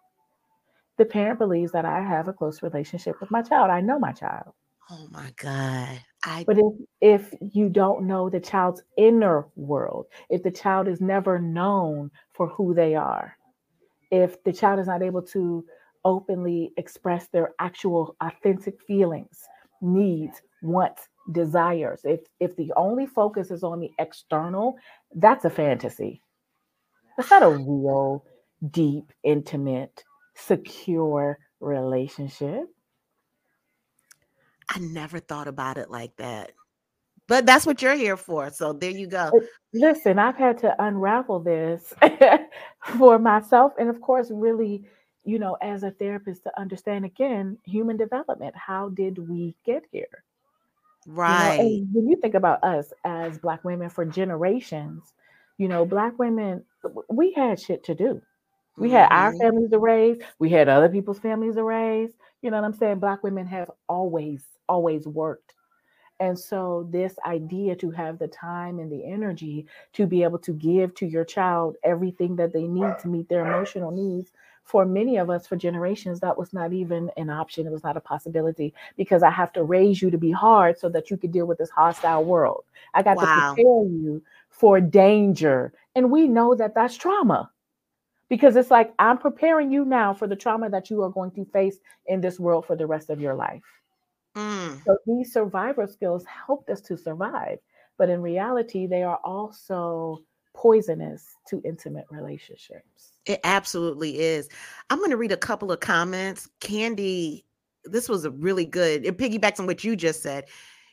the 0.97 1.05
parent 1.05 1.39
believes 1.39 1.71
that 1.73 1.85
I 1.85 2.01
have 2.01 2.27
a 2.27 2.33
close 2.33 2.63
relationship 2.63 3.19
with 3.19 3.31
my 3.31 3.41
child. 3.41 3.69
I 3.69 3.81
know 3.81 3.99
my 3.99 4.11
child. 4.11 4.53
Oh 4.89 5.07
my 5.11 5.33
God. 5.37 5.99
I 6.23 6.43
but 6.45 6.57
if 6.57 6.73
if 7.01 7.33
you 7.41 7.69
don't 7.69 8.05
know 8.07 8.29
the 8.29 8.39
child's 8.39 8.83
inner 8.97 9.47
world, 9.55 10.07
if 10.29 10.43
the 10.43 10.51
child 10.51 10.87
is 10.87 11.01
never 11.01 11.39
known 11.39 12.11
for 12.33 12.47
who 12.47 12.73
they 12.73 12.95
are, 12.95 13.35
if 14.11 14.43
the 14.43 14.53
child 14.53 14.79
is 14.79 14.87
not 14.87 15.01
able 15.01 15.21
to 15.23 15.65
openly 16.05 16.71
express 16.77 17.27
their 17.27 17.53
actual 17.59 18.15
authentic 18.21 18.79
feelings, 18.85 19.43
needs, 19.81 20.41
wants, 20.61 21.09
desires, 21.31 22.01
if 22.03 22.21
if 22.39 22.55
the 22.55 22.71
only 22.77 23.07
focus 23.07 23.51
is 23.51 23.63
on 23.63 23.79
the 23.79 23.91
external, 23.99 24.75
that's 25.15 25.45
a 25.45 25.49
fantasy. 25.49 26.21
That's 27.17 27.31
not 27.31 27.43
a 27.43 27.49
real, 27.49 28.23
deep, 28.71 29.11
intimate 29.23 30.03
secure 30.35 31.39
relationship. 31.59 32.65
I 34.69 34.79
never 34.79 35.19
thought 35.19 35.47
about 35.47 35.77
it 35.77 35.89
like 35.89 36.15
that. 36.17 36.51
But 37.27 37.45
that's 37.45 37.65
what 37.65 37.81
you're 37.81 37.95
here 37.95 38.17
for. 38.17 38.51
So 38.51 38.73
there 38.73 38.91
you 38.91 39.07
go. 39.07 39.31
Listen, 39.73 40.19
I've 40.19 40.37
had 40.37 40.57
to 40.59 40.75
unravel 40.83 41.39
this 41.39 41.93
for 42.97 43.17
myself. 43.17 43.73
And 43.79 43.89
of 43.89 43.99
course, 43.99 44.29
really, 44.31 44.83
you 45.23 45.39
know, 45.39 45.57
as 45.61 45.83
a 45.83 45.91
therapist, 45.91 46.43
to 46.43 46.59
understand 46.59 47.03
again 47.03 47.57
human 47.63 47.97
development. 47.97 48.55
How 48.55 48.89
did 48.89 49.17
we 49.27 49.55
get 49.65 49.83
here? 49.91 50.23
Right. 51.07 51.61
You 51.61 51.81
know, 51.81 51.87
when 51.93 52.09
you 52.09 52.17
think 52.17 52.35
about 52.35 52.63
us 52.63 52.93
as 53.03 53.39
Black 53.39 53.63
women 53.63 53.89
for 53.89 54.05
generations, 54.05 55.13
you 55.57 55.67
know, 55.67 55.85
Black 55.85 56.17
women, 56.19 56.63
we 57.09 57.33
had 57.33 57.59
shit 57.59 57.83
to 57.85 57.95
do. 57.95 58.21
We 58.77 58.89
had 58.91 59.07
our 59.11 59.31
mm-hmm. 59.31 59.39
families 59.39 59.69
to 59.71 59.79
raise. 59.79 60.17
We 60.39 60.49
had 60.49 60.67
other 60.67 60.89
people's 60.89 61.19
families 61.19 61.55
to 61.55 61.63
raise. 61.63 62.11
You 62.41 62.51
know 62.51 62.57
what 62.57 62.65
I'm 62.65 62.73
saying? 62.73 62.99
Black 62.99 63.23
women 63.23 63.47
have 63.47 63.71
always, 63.87 64.43
always 64.67 65.07
worked. 65.07 65.53
And 66.19 66.39
so, 66.39 66.87
this 66.91 67.15
idea 67.25 67.75
to 67.75 67.91
have 67.91 68.19
the 68.19 68.27
time 68.29 68.79
and 68.79 68.89
the 68.89 69.03
energy 69.05 69.65
to 69.93 70.05
be 70.05 70.23
able 70.23 70.39
to 70.39 70.53
give 70.53 70.95
to 70.95 71.05
your 71.05 71.25
child 71.25 71.75
everything 71.83 72.37
that 72.37 72.53
they 72.53 72.67
need 72.67 72.97
to 73.01 73.09
meet 73.09 73.27
their 73.27 73.45
emotional 73.45 73.91
needs, 73.91 74.31
for 74.65 74.83
many 74.83 75.17
of 75.17 75.29
us, 75.29 75.45
for 75.45 75.55
generations, 75.55 76.19
that 76.19 76.37
was 76.37 76.51
not 76.51 76.73
even 76.73 77.11
an 77.17 77.29
option. 77.29 77.67
It 77.67 77.71
was 77.71 77.83
not 77.83 77.97
a 77.97 78.01
possibility 78.01 78.73
because 78.97 79.23
I 79.23 79.29
have 79.29 79.53
to 79.53 79.63
raise 79.63 80.01
you 80.01 80.09
to 80.09 80.17
be 80.17 80.31
hard 80.31 80.79
so 80.79 80.89
that 80.89 81.11
you 81.11 81.17
could 81.17 81.31
deal 81.31 81.45
with 81.45 81.59
this 81.59 81.69
hostile 81.69 82.23
world. 82.23 82.63
I 82.93 83.03
got 83.03 83.17
wow. 83.17 83.23
to 83.23 83.55
prepare 83.55 83.83
you 83.83 84.23
for 84.49 84.81
danger. 84.81 85.71
And 85.95 86.11
we 86.11 86.27
know 86.27 86.55
that 86.55 86.73
that's 86.73 86.95
trauma 86.97 87.51
because 88.29 88.55
it's 88.55 88.71
like 88.71 88.93
I'm 88.99 89.17
preparing 89.17 89.71
you 89.71 89.85
now 89.85 90.13
for 90.13 90.27
the 90.27 90.35
trauma 90.35 90.69
that 90.69 90.89
you 90.89 91.01
are 91.03 91.09
going 91.09 91.31
to 91.31 91.45
face 91.45 91.77
in 92.07 92.21
this 92.21 92.39
world 92.39 92.65
for 92.65 92.75
the 92.75 92.87
rest 92.87 93.09
of 93.09 93.19
your 93.21 93.35
life. 93.35 93.63
Mm. 94.35 94.83
So 94.85 94.97
these 95.05 95.31
survivor 95.31 95.87
skills 95.87 96.25
helped 96.25 96.69
us 96.69 96.81
to 96.81 96.97
survive, 96.97 97.59
but 97.97 98.09
in 98.09 98.21
reality, 98.21 98.87
they 98.87 99.03
are 99.03 99.19
also 99.23 100.21
poisonous 100.53 101.35
to 101.49 101.61
intimate 101.63 102.05
relationships. 102.09 103.13
It 103.25 103.39
absolutely 103.43 104.19
is. 104.19 104.49
I'm 104.89 104.99
going 104.99 105.11
to 105.11 105.17
read 105.17 105.31
a 105.31 105.37
couple 105.37 105.71
of 105.71 105.79
comments. 105.79 106.49
Candy, 106.59 107.45
this 107.85 108.09
was 108.09 108.25
a 108.25 108.31
really 108.31 108.65
good. 108.65 109.05
It 109.05 109.17
piggybacks 109.17 109.59
on 109.59 109.67
what 109.67 109.83
you 109.83 109.95
just 109.95 110.21
said 110.21 110.45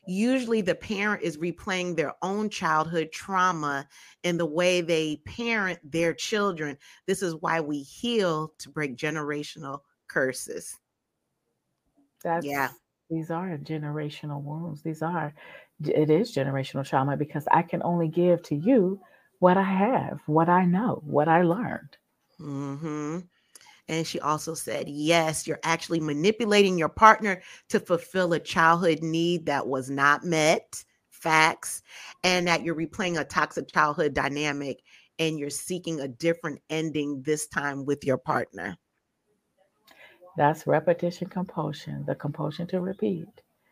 usually 0.07 0.61
the 0.61 0.75
parent 0.75 1.23
is 1.23 1.37
replaying 1.39 1.97
their 1.97 2.15
own 2.23 2.51
childhood 2.51 3.11
trauma 3.13 3.87
in 4.23 4.37
the 4.37 4.47
way 4.47 4.81
they 4.81 5.17
parent 5.25 5.79
their 5.85 6.13
children. 6.13 6.77
This 7.07 7.23
is 7.23 7.35
why 7.37 7.61
we 7.61 7.83
heal 7.83 8.53
to 8.59 8.71
break 8.71 8.97
generational 8.97 9.81
curses. 10.09 10.79
That's 12.23 12.47
yeah. 12.47 12.71
These 13.11 13.31
are 13.31 13.59
generational 13.59 14.43
wounds. 14.43 14.83
These 14.83 15.03
are 15.03 15.35
it 15.85 16.11
is 16.11 16.35
generational 16.35 16.87
trauma 16.87 17.17
because 17.17 17.47
I 17.51 17.63
can 17.63 17.83
only 17.83 18.09
give 18.09 18.43
to 18.45 18.55
you 18.55 19.01
what 19.41 19.57
I 19.57 19.63
have, 19.63 20.21
what 20.27 20.49
I 20.49 20.65
know, 20.65 21.03
what 21.05 21.29
I 21.29 21.43
learned. 21.43 21.97
Mm-hmm. 22.41 23.19
And 23.93 24.07
she 24.07 24.19
also 24.21 24.55
said, 24.55 24.89
yes, 24.89 25.47
you're 25.47 25.61
actually 25.65 26.01
manipulating 26.01 26.79
your 26.79 26.89
partner 26.89 27.43
to 27.69 27.79
fulfill 27.79 28.33
a 28.33 28.41
childhood 28.41 29.03
need 29.03 29.45
that 29.45 29.67
was 29.67 29.91
not 29.91 30.25
met, 30.25 30.83
facts, 31.11 31.83
and 32.25 32.49
that 32.49 32.63
you're 32.63 32.75
replaying 32.75 33.21
a 33.21 33.25
toxic 33.25 33.71
childhood 33.71 34.15
dynamic 34.15 34.81
and 35.19 35.39
you're 35.39 35.51
seeking 35.51 36.01
a 36.01 36.09
different 36.09 36.59
ending 36.71 37.21
this 37.21 37.47
time 37.49 37.85
with 37.85 38.03
your 38.03 38.17
partner. 38.17 38.79
That's 40.39 40.67
repetition 40.67 41.29
compulsion, 41.29 42.03
the 42.07 42.15
compulsion 42.15 42.67
to 42.69 42.81
repeat. 42.81 43.29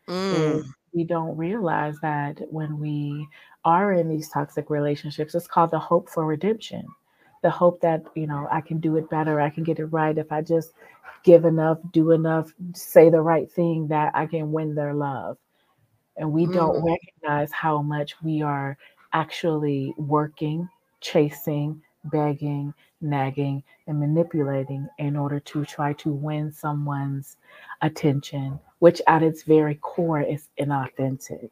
Mm. 0.07 0.63
We 0.93 1.03
don't 1.03 1.35
realize 1.35 1.95
that 2.03 2.39
when 2.51 2.77
we 2.77 3.27
are 3.65 3.93
in 3.93 4.07
these 4.07 4.29
toxic 4.29 4.69
relationships, 4.69 5.33
it's 5.33 5.47
called 5.47 5.71
the 5.71 5.79
hope 5.79 6.11
for 6.11 6.27
redemption 6.27 6.85
the 7.41 7.49
hope 7.49 7.81
that 7.81 8.03
you 8.15 8.27
know 8.27 8.47
I 8.51 8.61
can 8.61 8.79
do 8.79 8.97
it 8.97 9.09
better, 9.09 9.41
I 9.41 9.49
can 9.49 9.63
get 9.63 9.79
it 9.79 9.85
right 9.85 10.17
if 10.17 10.31
I 10.31 10.41
just 10.41 10.73
give 11.23 11.45
enough, 11.45 11.77
do 11.91 12.11
enough, 12.11 12.51
say 12.73 13.09
the 13.09 13.21
right 13.21 13.51
thing 13.51 13.87
that 13.87 14.11
I 14.15 14.25
can 14.25 14.51
win 14.51 14.75
their 14.75 14.93
love. 14.93 15.37
And 16.17 16.31
we 16.31 16.45
mm. 16.45 16.53
don't 16.53 16.83
recognize 16.83 17.51
how 17.51 17.81
much 17.81 18.15
we 18.21 18.41
are 18.41 18.77
actually 19.13 19.93
working, 19.97 20.67
chasing, 20.99 21.81
begging, 22.05 22.73
nagging, 23.01 23.63
and 23.87 23.99
manipulating 23.99 24.87
in 24.97 25.15
order 25.15 25.39
to 25.39 25.65
try 25.65 25.93
to 25.93 26.09
win 26.11 26.51
someone's 26.51 27.37
attention, 27.81 28.59
which 28.79 29.01
at 29.07 29.23
its 29.23 29.43
very 29.43 29.75
core 29.75 30.21
is 30.21 30.49
inauthentic. 30.59 31.49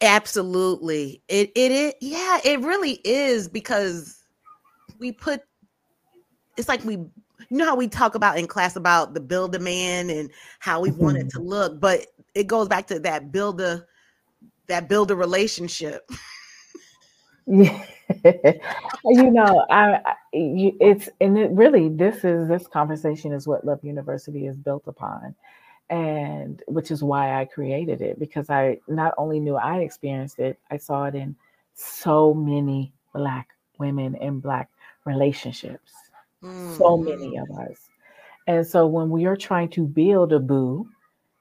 Absolutely. 0.00 1.20
It 1.28 1.50
it, 1.54 1.72
it 1.72 1.96
yeah, 2.00 2.38
it 2.44 2.60
really 2.60 3.00
is 3.04 3.48
because 3.48 4.23
we 4.98 5.12
put 5.12 5.42
it's 6.56 6.68
like 6.68 6.84
we 6.84 6.98
you 7.50 7.58
know 7.58 7.64
how 7.64 7.76
we 7.76 7.88
talk 7.88 8.14
about 8.14 8.38
in 8.38 8.46
class 8.46 8.76
about 8.76 9.14
the 9.14 9.20
build 9.20 9.54
a 9.54 9.58
man 9.58 10.10
and 10.10 10.30
how 10.58 10.80
we 10.80 10.90
want 10.90 11.16
it 11.18 11.28
to 11.30 11.38
mm-hmm. 11.38 11.48
look, 11.48 11.80
but 11.80 12.06
it 12.34 12.46
goes 12.46 12.68
back 12.68 12.86
to 12.88 12.98
that 13.00 13.32
build 13.32 13.60
a 13.60 13.84
that 14.66 14.88
build 14.88 15.10
a 15.10 15.16
relationship. 15.16 16.10
Yeah. 17.46 17.84
you 19.04 19.30
know, 19.30 19.66
I, 19.68 19.96
I 19.96 20.14
you, 20.32 20.76
it's 20.80 21.10
and 21.20 21.38
it 21.38 21.50
really 21.50 21.90
this 21.90 22.24
is 22.24 22.48
this 22.48 22.66
conversation 22.66 23.32
is 23.32 23.46
what 23.46 23.66
Love 23.66 23.84
University 23.84 24.46
is 24.46 24.56
built 24.56 24.84
upon, 24.86 25.34
and 25.90 26.62
which 26.68 26.90
is 26.90 27.02
why 27.02 27.38
I 27.38 27.44
created 27.44 28.00
it 28.00 28.18
because 28.18 28.48
I 28.48 28.80
not 28.88 29.12
only 29.18 29.40
knew 29.40 29.56
I 29.56 29.80
experienced 29.80 30.38
it, 30.38 30.58
I 30.70 30.78
saw 30.78 31.04
it 31.04 31.14
in 31.14 31.36
so 31.74 32.32
many 32.32 32.94
Black 33.12 33.50
women 33.78 34.16
and 34.16 34.40
Black 34.40 34.70
relationships, 35.04 35.92
mm. 36.42 36.78
so 36.78 36.96
many 36.96 37.36
of 37.36 37.50
us, 37.50 37.88
and 38.46 38.66
so 38.66 38.86
when 38.86 39.10
we 39.10 39.26
are 39.26 39.36
trying 39.36 39.68
to 39.70 39.86
build 39.86 40.32
a 40.32 40.38
boo, 40.38 40.88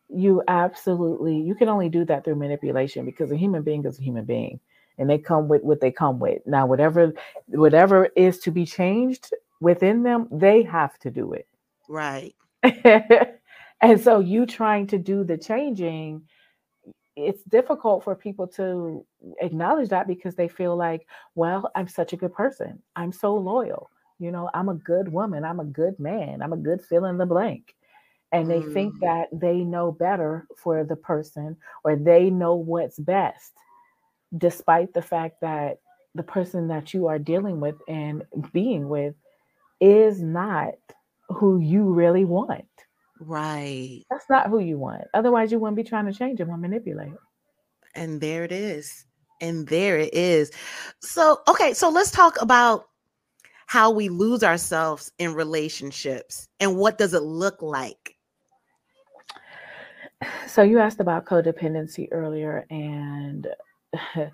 you 0.10 0.44
absolutely 0.48 1.36
you 1.36 1.56
can 1.56 1.70
only 1.70 1.90
do 1.90 2.06
that 2.06 2.24
through 2.24 2.36
manipulation 2.36 3.06
because 3.06 3.32
a 3.32 3.36
human 3.36 3.64
being 3.64 3.86
is 3.86 4.00
a 4.00 4.04
human 4.04 4.26
being 4.26 4.60
and 4.98 5.10
they 5.10 5.18
come 5.18 5.48
with 5.48 5.64
what 5.64 5.82
they 5.82 5.92
come 5.92 6.20
with. 6.20 6.42
Now, 6.46 6.66
whatever 6.66 7.14
whatever 7.48 8.10
is 8.16 8.40
to 8.40 8.52
be 8.52 8.66
changed 8.66 9.34
within 9.60 10.04
them, 10.04 10.28
they 10.32 10.64
have 10.64 10.98
to 11.00 11.12
do 11.12 11.34
it. 11.34 11.48
Right. 11.90 12.36
and 12.64 14.00
so 14.00 14.20
you 14.20 14.46
trying 14.46 14.88
to 14.88 14.98
do 14.98 15.24
the 15.24 15.38
changing, 15.38 16.22
it's 17.16 17.44
difficult 17.44 18.04
for 18.04 18.16
people 18.16 18.48
to 18.48 19.06
acknowledge 19.42 19.90
that 19.90 20.08
because 20.08 20.36
they 20.36 20.48
feel 20.48 20.76
like, 20.76 21.08
well, 21.36 21.72
I'm 21.76 21.88
such 21.88 22.14
a 22.14 22.18
good 22.18 22.34
person. 22.34 22.82
I'm 22.96 23.12
so 23.12 23.36
loyal. 23.36 23.90
You 24.20 24.32
know, 24.32 24.50
I'm 24.54 24.70
a 24.70 24.76
good 24.76 25.12
woman. 25.12 25.44
I'm 25.44 25.60
a 25.60 25.66
good 25.66 26.00
man. 26.00 26.42
I'm 26.42 26.54
a 26.54 26.58
good 26.58 26.82
fill 26.82 27.06
in 27.06 27.18
the 27.18 27.26
blank. 27.26 27.76
And 28.32 28.50
they 28.50 28.62
mm. 28.62 28.74
think 28.74 29.00
that 29.02 29.28
they 29.32 29.58
know 29.58 29.92
better 29.92 30.48
for 30.58 30.84
the 30.84 30.96
person 30.96 31.56
or 31.84 31.96
they 31.96 32.30
know 32.30 32.56
what's 32.56 32.98
best 32.98 33.52
despite 34.36 34.94
the 34.94 35.02
fact 35.02 35.42
that 35.42 35.80
the 36.16 36.24
person 36.24 36.68
that 36.68 36.94
you 36.94 37.08
are 37.08 37.20
dealing 37.20 37.60
with 37.60 37.76
and 37.88 38.24
being 38.52 38.90
with 38.90 39.14
is 39.80 40.22
not 40.22 40.74
who 41.30 41.60
you 41.60 41.84
really 41.84 42.26
want. 42.26 42.66
Right. 43.26 44.04
That's 44.10 44.30
not 44.30 44.50
who 44.50 44.60
you 44.60 44.78
want. 44.78 45.04
Otherwise, 45.14 45.52
you 45.52 45.60
wouldn't 45.60 45.78
be 45.78 45.84
trying 45.84 46.06
to 46.06 46.14
change 46.14 46.40
him 46.40 46.50
or 46.50 46.58
manipulate. 46.58 47.14
And 47.96 48.20
there 48.20 48.44
it 48.44 48.52
is. 48.52 49.06
And 49.40 49.68
there 49.68 49.98
it 49.98 50.14
is. 50.14 50.52
So, 51.00 51.40
okay, 51.48 51.74
so 51.74 51.90
let's 51.90 52.12
talk 52.12 52.42
about 52.42 52.88
how 53.66 53.92
we 53.92 54.10
lose 54.10 54.44
ourselves 54.44 55.12
in 55.20 55.34
relationships 55.34 56.48
and 56.60 56.78
what 56.78 56.98
does 56.98 57.14
it 57.14 57.24
look 57.24 57.62
like? 57.62 58.16
So, 60.48 60.62
you 60.62 60.80
asked 60.80 61.00
about 61.00 61.26
codependency 61.26 62.08
earlier, 62.12 62.66
and 62.70 63.48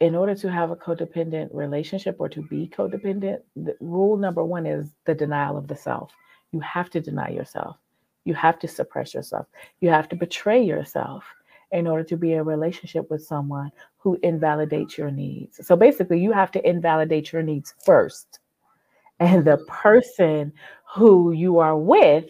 in 0.00 0.14
order 0.14 0.34
to 0.36 0.50
have 0.50 0.70
a 0.70 0.76
codependent 0.76 1.48
relationship 1.52 2.16
or 2.18 2.28
to 2.30 2.40
be 2.42 2.68
codependent, 2.68 3.40
the 3.56 3.76
rule 3.80 4.16
number 4.16 4.44
one 4.44 4.64
is 4.64 4.88
the 5.04 5.14
denial 5.14 5.58
of 5.58 5.68
the 5.68 5.76
self. 5.76 6.12
You 6.52 6.60
have 6.60 6.90
to 6.90 7.00
deny 7.00 7.28
yourself. 7.28 7.76
You 8.24 8.34
have 8.34 8.58
to 8.60 8.68
suppress 8.68 9.14
yourself. 9.14 9.46
You 9.80 9.88
have 9.90 10.08
to 10.10 10.16
betray 10.16 10.62
yourself 10.62 11.24
in 11.72 11.86
order 11.86 12.04
to 12.04 12.16
be 12.16 12.32
in 12.32 12.38
a 12.38 12.44
relationship 12.44 13.10
with 13.10 13.24
someone 13.24 13.70
who 13.98 14.18
invalidates 14.22 14.96
your 14.96 15.10
needs. 15.10 15.64
So 15.66 15.76
basically, 15.76 16.20
you 16.20 16.32
have 16.32 16.50
to 16.52 16.68
invalidate 16.68 17.32
your 17.32 17.42
needs 17.42 17.74
first. 17.84 18.40
And 19.18 19.44
the 19.44 19.58
person 19.68 20.52
who 20.94 21.32
you 21.32 21.58
are 21.58 21.76
with, 21.76 22.26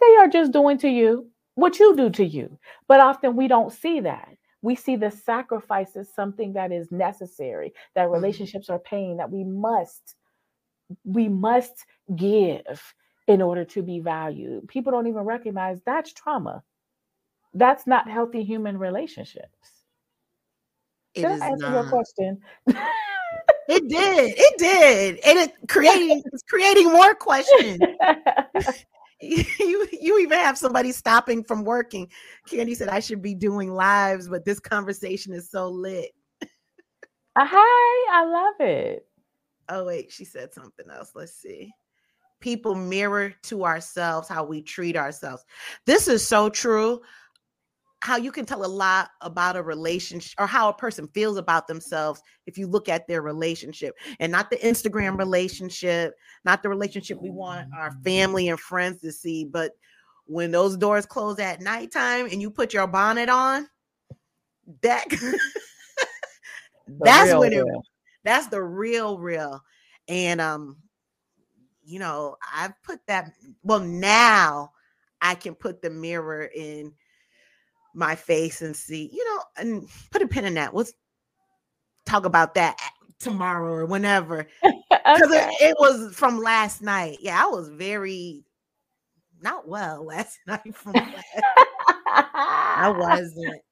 they 0.00 0.16
are 0.18 0.28
just 0.28 0.52
doing 0.52 0.78
to 0.78 0.88
you 0.88 1.28
what 1.54 1.78
you 1.78 1.96
do 1.96 2.10
to 2.10 2.24
you. 2.24 2.58
But 2.86 3.00
often 3.00 3.36
we 3.36 3.48
don't 3.48 3.72
see 3.72 4.00
that 4.00 4.36
we 4.66 4.74
see 4.74 4.96
the 4.96 5.10
sacrifice 5.12 5.94
as 5.94 6.12
something 6.12 6.52
that 6.54 6.72
is 6.72 6.90
necessary 6.90 7.72
that 7.94 8.06
mm-hmm. 8.06 8.14
relationships 8.14 8.68
are 8.68 8.80
paying 8.80 9.16
that 9.16 9.30
we 9.30 9.44
must 9.44 10.16
we 11.04 11.28
must 11.28 11.84
give 12.14 12.94
in 13.26 13.42
order 13.42 13.64
to 13.64 13.82
be 13.82 14.00
valued 14.00 14.66
people 14.68 14.92
don't 14.92 15.06
even 15.06 15.22
recognize 15.22 15.80
that's 15.84 16.12
trauma 16.12 16.62
that's 17.54 17.86
not 17.86 18.08
healthy 18.08 18.44
human 18.44 18.78
relationships 18.78 19.84
it 21.14 21.22
did 21.22 21.42
I 21.42 21.48
answer 21.48 21.66
not. 21.66 21.72
your 21.72 21.88
question 21.88 22.40
it 23.68 23.88
did 23.88 24.34
it 24.36 24.58
did 24.58 25.18
and 25.24 25.38
it 25.38 25.52
creating 25.68 26.22
it's 26.32 26.42
creating 26.44 26.92
more 26.92 27.14
questions 27.14 27.78
you 29.20 29.88
you 29.92 30.18
even 30.20 30.38
have 30.38 30.58
somebody 30.58 30.92
stopping 30.92 31.42
from 31.42 31.64
working. 31.64 32.08
Candy 32.48 32.74
said 32.74 32.88
I 32.88 33.00
should 33.00 33.22
be 33.22 33.34
doing 33.34 33.72
lives, 33.72 34.28
but 34.28 34.44
this 34.44 34.60
conversation 34.60 35.32
is 35.32 35.50
so 35.50 35.68
lit. 35.68 36.10
hi, 37.36 38.18
I 38.18 38.24
love 38.24 38.68
it. 38.68 39.06
Oh 39.68 39.84
wait, 39.84 40.12
she 40.12 40.24
said 40.24 40.52
something 40.52 40.86
else. 40.90 41.12
Let's 41.14 41.34
see. 41.34 41.72
People 42.46 42.76
mirror 42.76 43.34
to 43.42 43.64
ourselves 43.64 44.28
how 44.28 44.44
we 44.44 44.62
treat 44.62 44.96
ourselves. 44.96 45.44
This 45.84 46.06
is 46.06 46.24
so 46.24 46.48
true 46.48 47.00
how 48.02 48.16
you 48.16 48.30
can 48.30 48.46
tell 48.46 48.64
a 48.64 48.68
lot 48.68 49.10
about 49.20 49.56
a 49.56 49.62
relationship 49.64 50.32
or 50.38 50.46
how 50.46 50.68
a 50.68 50.72
person 50.72 51.08
feels 51.08 51.38
about 51.38 51.66
themselves 51.66 52.22
if 52.46 52.56
you 52.56 52.68
look 52.68 52.88
at 52.88 53.08
their 53.08 53.20
relationship 53.20 53.96
and 54.20 54.30
not 54.30 54.48
the 54.48 54.58
Instagram 54.58 55.18
relationship, 55.18 56.14
not 56.44 56.62
the 56.62 56.68
relationship 56.68 57.20
we 57.20 57.30
want 57.30 57.66
our 57.76 57.90
family 58.04 58.48
and 58.48 58.60
friends 58.60 59.00
to 59.00 59.10
see, 59.10 59.44
but 59.44 59.72
when 60.26 60.52
those 60.52 60.76
doors 60.76 61.04
close 61.04 61.40
at 61.40 61.60
nighttime 61.60 62.28
and 62.30 62.40
you 62.40 62.48
put 62.48 62.72
your 62.72 62.86
bonnet 62.86 63.28
on, 63.28 63.68
that 64.82 65.04
that's 67.00 67.34
when 67.34 67.52
it 67.52 67.56
real. 67.56 67.82
that's 68.22 68.46
the 68.46 68.62
real 68.62 69.18
real. 69.18 69.60
And 70.06 70.40
um, 70.40 70.76
you 71.86 71.98
know, 71.98 72.36
I've 72.54 72.74
put 72.82 73.00
that 73.06 73.32
well 73.62 73.80
now 73.80 74.72
I 75.20 75.34
can 75.34 75.54
put 75.54 75.82
the 75.82 75.90
mirror 75.90 76.44
in 76.54 76.92
my 77.94 78.14
face 78.14 78.60
and 78.62 78.76
see, 78.76 79.10
you 79.12 79.24
know, 79.24 79.42
and 79.56 79.88
put 80.10 80.22
a 80.22 80.28
pin 80.28 80.44
in 80.44 80.54
that. 80.54 80.74
Let's 80.74 80.92
talk 82.04 82.26
about 82.26 82.54
that 82.54 82.76
tomorrow 83.18 83.72
or 83.72 83.86
whenever. 83.86 84.46
Because 84.88 85.30
okay. 85.30 85.48
it, 85.60 85.70
it, 85.70 85.76
was 85.78 86.16
from 86.16 86.42
last 86.42 86.82
night. 86.82 87.18
Yeah, 87.20 87.40
I 87.40 87.46
was 87.46 87.68
very 87.68 88.42
not 89.40 89.68
well 89.68 90.04
last 90.06 90.36
night 90.48 90.74
from 90.74 90.94
last. 90.94 91.24
I 92.08 92.92
wasn't. 92.98 93.62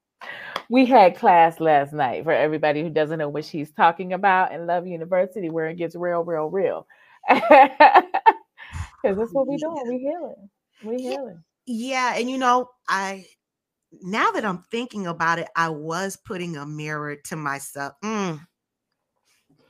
We 0.69 0.85
had 0.85 1.17
class 1.17 1.59
last 1.59 1.91
night 1.91 2.23
for 2.23 2.31
everybody 2.31 2.83
who 2.83 2.89
doesn't 2.89 3.19
know 3.19 3.27
what 3.27 3.43
she's 3.43 3.69
talking 3.71 4.13
about 4.13 4.53
in 4.53 4.65
Love 4.65 4.87
University, 4.87 5.49
where 5.49 5.67
it 5.67 5.75
gets 5.75 5.95
real, 5.95 6.23
real, 6.23 6.49
real. 6.49 6.87
Because 9.05 9.17
that's 9.19 9.33
what 9.33 9.47
we 9.47 9.57
doing. 9.57 9.83
We 9.87 9.99
healing. 9.99 10.49
We 10.83 10.97
healing. 11.03 11.43
Yeah, 11.67 12.15
and 12.15 12.27
you 12.27 12.39
know, 12.39 12.69
I 12.89 13.25
now 14.01 14.31
that 14.31 14.43
I'm 14.43 14.63
thinking 14.71 15.05
about 15.05 15.37
it, 15.37 15.47
I 15.55 15.69
was 15.69 16.17
putting 16.17 16.57
a 16.57 16.65
mirror 16.65 17.15
to 17.25 17.35
myself. 17.35 17.93
Mm. 18.03 18.39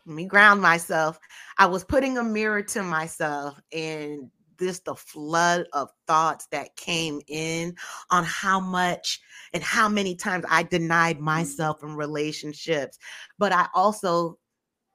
Let 0.05 0.15
me 0.15 0.25
ground 0.25 0.61
myself. 0.61 1.19
I 1.57 1.65
was 1.65 1.83
putting 1.83 2.17
a 2.17 2.23
mirror 2.23 2.61
to 2.61 2.83
myself 2.83 3.59
and 3.73 4.29
this 4.57 4.79
the 4.79 4.95
flood 4.95 5.65
of 5.73 5.89
thoughts 6.07 6.47
that 6.51 6.75
came 6.77 7.19
in 7.27 7.75
on 8.11 8.23
how 8.23 8.59
much 8.59 9.19
and 9.51 9.61
how 9.61 9.89
many 9.89 10.15
times 10.15 10.45
I 10.49 10.63
denied 10.63 11.19
myself 11.19 11.83
in 11.83 11.95
relationships. 11.95 12.97
But 13.37 13.51
I 13.51 13.67
also 13.73 14.37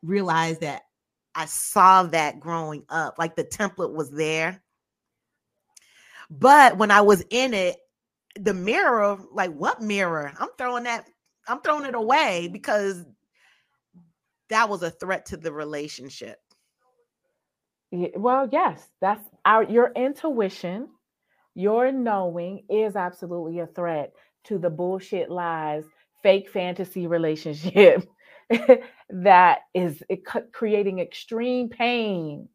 realized 0.03 0.61
that 0.63 0.83
I 1.41 1.47
saw 1.47 2.03
that 2.03 2.39
growing 2.39 2.85
up, 2.91 3.15
like 3.19 3.35
the 3.35 3.45
template 3.45 3.95
was 3.95 4.11
there. 4.11 4.63
But 6.29 6.77
when 6.77 6.91
I 6.91 7.01
was 7.01 7.25
in 7.31 7.55
it, 7.55 7.77
the 8.37 8.53
mirror, 8.53 9.19
like 9.33 9.51
what 9.53 9.81
mirror? 9.81 10.35
I'm 10.39 10.51
throwing 10.59 10.85
that, 10.85 11.07
I'm 11.49 11.63
throwing 11.63 11.87
it 11.87 11.95
away 11.95 12.51
because 12.53 13.07
that 14.51 14.69
was 14.69 14.83
a 14.83 14.91
threat 14.91 15.25
to 15.27 15.39
the 15.39 15.51
relationship. 15.51 16.37
well, 17.91 18.47
yes, 18.53 18.87
that's 19.01 19.25
our 19.47 19.63
your 19.63 19.93
intuition, 19.97 20.89
your 21.55 21.91
knowing 21.91 22.65
is 22.69 22.97
absolutely 22.97 23.61
a 23.61 23.67
threat 23.67 24.13
to 24.45 24.59
the 24.59 24.69
bullshit 24.69 25.31
lies, 25.31 25.85
fake 26.23 26.51
fantasy 26.51 27.07
relationship 27.07 28.07
that 29.13 29.61
is 29.75 30.03
creating 30.53 30.99
extreme 31.01 31.69
pain 31.69 32.49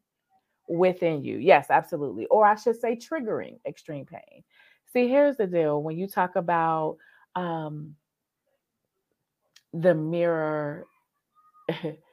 within 0.68 1.22
you. 1.22 1.38
Yes, 1.38 1.66
absolutely. 1.70 2.26
Or 2.26 2.44
I 2.46 2.56
should 2.56 2.80
say 2.80 2.96
triggering 2.96 3.58
extreme 3.66 4.06
pain. 4.06 4.42
See, 4.92 5.08
here's 5.08 5.36
the 5.36 5.46
deal. 5.46 5.82
When 5.82 5.96
you 5.96 6.08
talk 6.08 6.36
about 6.36 6.96
um, 7.34 7.96
the 9.72 9.94
mirror, 9.94 10.86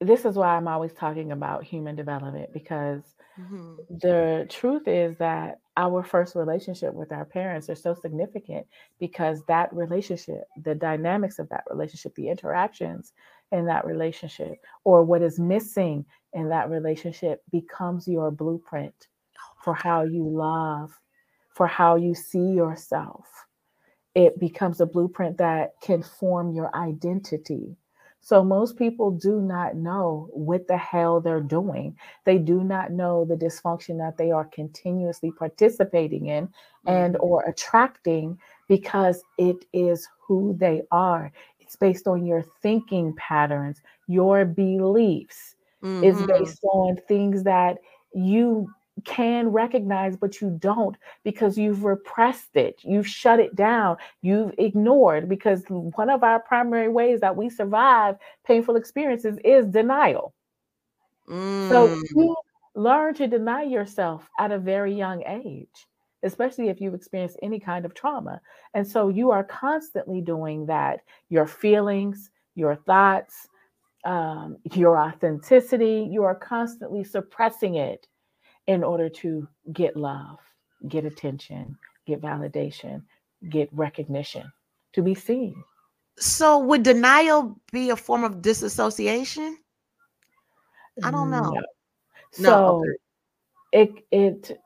this 0.00 0.24
is 0.24 0.36
why 0.36 0.56
I'm 0.56 0.68
always 0.68 0.92
talking 0.92 1.32
about 1.32 1.64
human 1.64 1.96
development 1.96 2.52
because 2.52 3.02
hmm 3.36 3.76
the 3.90 4.46
truth 4.50 4.88
is 4.88 5.16
that 5.18 5.60
our 5.76 6.02
first 6.02 6.34
relationship 6.34 6.94
with 6.94 7.12
our 7.12 7.24
parents 7.24 7.68
are 7.70 7.74
so 7.76 7.94
significant 7.94 8.66
because 8.98 9.42
that 9.48 9.72
relationship, 9.72 10.44
the 10.64 10.74
dynamics 10.74 11.38
of 11.38 11.48
that 11.50 11.64
relationship, 11.70 12.14
the 12.14 12.28
interactions 12.28 13.12
in 13.52 13.66
that 13.66 13.86
relationship, 13.86 14.56
or 14.84 15.04
what 15.04 15.22
is 15.22 15.38
missing 15.38 16.04
in 16.32 16.48
that 16.48 16.70
relationship 16.70 17.42
becomes 17.52 18.08
your 18.08 18.30
blueprint 18.30 19.08
for 19.62 19.74
how 19.74 20.02
you 20.02 20.26
love, 20.28 20.92
for 21.50 21.66
how 21.66 21.96
you 21.96 22.14
see 22.14 22.38
yourself. 22.52 23.26
It 24.14 24.38
becomes 24.40 24.80
a 24.80 24.86
blueprint 24.86 25.38
that 25.38 25.74
can 25.82 26.02
form 26.02 26.52
your 26.52 26.74
identity. 26.74 27.76
So 28.26 28.44
most 28.44 28.76
people 28.76 29.12
do 29.12 29.40
not 29.40 29.76
know 29.76 30.28
what 30.32 30.66
the 30.68 30.76
hell 30.76 31.20
they're 31.20 31.40
doing. 31.40 31.96
They 32.24 32.38
do 32.38 32.64
not 32.64 32.90
know 32.92 33.24
the 33.24 33.36
dysfunction 33.36 33.98
that 33.98 34.16
they 34.18 34.32
are 34.32 34.44
continuously 34.46 35.30
participating 35.32 36.26
in 36.26 36.48
and 36.86 37.16
Mhm. 37.16 37.20
or 37.20 37.42
attracting 37.44 38.38
because 38.68 39.22
it 39.38 39.64
is 39.72 40.08
who 40.26 40.56
they 40.58 40.82
are. 40.90 41.32
It's 41.60 41.76
based 41.76 42.08
on 42.08 42.26
your 42.26 42.42
thinking 42.62 43.14
patterns, 43.16 43.80
your 44.08 44.44
beliefs. 44.44 45.56
It's 46.00 46.22
Mhm. 46.22 46.26
based 46.38 46.64
on 46.64 46.96
things 47.08 47.44
that 47.44 47.78
you 48.12 48.68
can 49.04 49.48
recognize, 49.48 50.16
but 50.16 50.40
you 50.40 50.50
don't 50.60 50.96
because 51.24 51.58
you've 51.58 51.84
repressed 51.84 52.56
it, 52.56 52.80
you've 52.82 53.06
shut 53.06 53.40
it 53.40 53.54
down, 53.54 53.96
you've 54.22 54.54
ignored. 54.58 55.28
Because 55.28 55.64
one 55.68 56.10
of 56.10 56.22
our 56.24 56.40
primary 56.40 56.88
ways 56.88 57.20
that 57.20 57.36
we 57.36 57.48
survive 57.50 58.16
painful 58.46 58.76
experiences 58.76 59.38
is 59.44 59.66
denial. 59.66 60.32
So 61.60 61.88
Mm. 61.88 62.02
you 62.14 62.36
learn 62.74 63.14
to 63.14 63.26
deny 63.26 63.62
yourself 63.62 64.28
at 64.38 64.52
a 64.52 64.58
very 64.58 64.94
young 64.94 65.22
age, 65.26 65.86
especially 66.22 66.68
if 66.68 66.80
you've 66.80 66.94
experienced 66.94 67.38
any 67.42 67.58
kind 67.60 67.84
of 67.84 67.94
trauma. 67.94 68.40
And 68.74 68.86
so 68.86 69.08
you 69.08 69.30
are 69.30 69.44
constantly 69.44 70.20
doing 70.20 70.66
that. 70.66 71.00
Your 71.28 71.46
feelings, 71.46 72.30
your 72.54 72.76
thoughts, 72.76 73.48
um, 74.04 74.58
your 74.72 74.98
authenticity, 74.98 76.08
you 76.10 76.22
are 76.24 76.34
constantly 76.34 77.04
suppressing 77.04 77.76
it 77.76 78.06
in 78.66 78.82
order 78.84 79.08
to 79.08 79.46
get 79.72 79.96
love, 79.96 80.38
get 80.88 81.04
attention, 81.04 81.76
get 82.06 82.20
validation, 82.20 83.02
get 83.48 83.68
recognition, 83.72 84.50
to 84.92 85.02
be 85.02 85.14
seen. 85.14 85.62
So 86.18 86.58
would 86.58 86.82
denial 86.82 87.60
be 87.72 87.90
a 87.90 87.96
form 87.96 88.24
of 88.24 88.42
disassociation? 88.42 89.58
I 91.02 91.10
don't 91.10 91.30
know. 91.30 91.50
No. 91.50 91.62
No, 92.38 92.40
So 92.40 92.84
okay. 92.84 92.92
it 93.72 94.06
it 94.10 94.60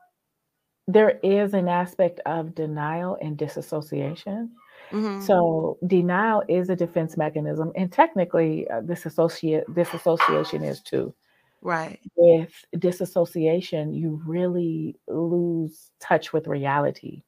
there 0.87 1.19
is 1.23 1.53
an 1.53 1.67
aspect 1.67 2.19
of 2.25 2.55
denial 2.55 3.17
and 3.21 3.37
disassociation. 3.37 4.51
Mhm. 4.91 5.21
So 5.25 5.77
denial 5.87 6.43
is 6.47 6.69
a 6.69 6.75
defense 6.75 7.15
mechanism, 7.17 7.71
and 7.75 7.91
technically, 7.91 8.67
uh, 8.69 8.81
disassociate 8.81 9.73
disassociation 9.73 10.63
is 10.63 10.81
too. 10.81 11.13
Right. 11.61 11.99
With 12.15 12.53
disassociation, 12.77 13.93
you 13.93 14.21
really 14.25 14.95
lose 15.07 15.91
touch 15.99 16.33
with 16.33 16.47
reality. 16.47 17.23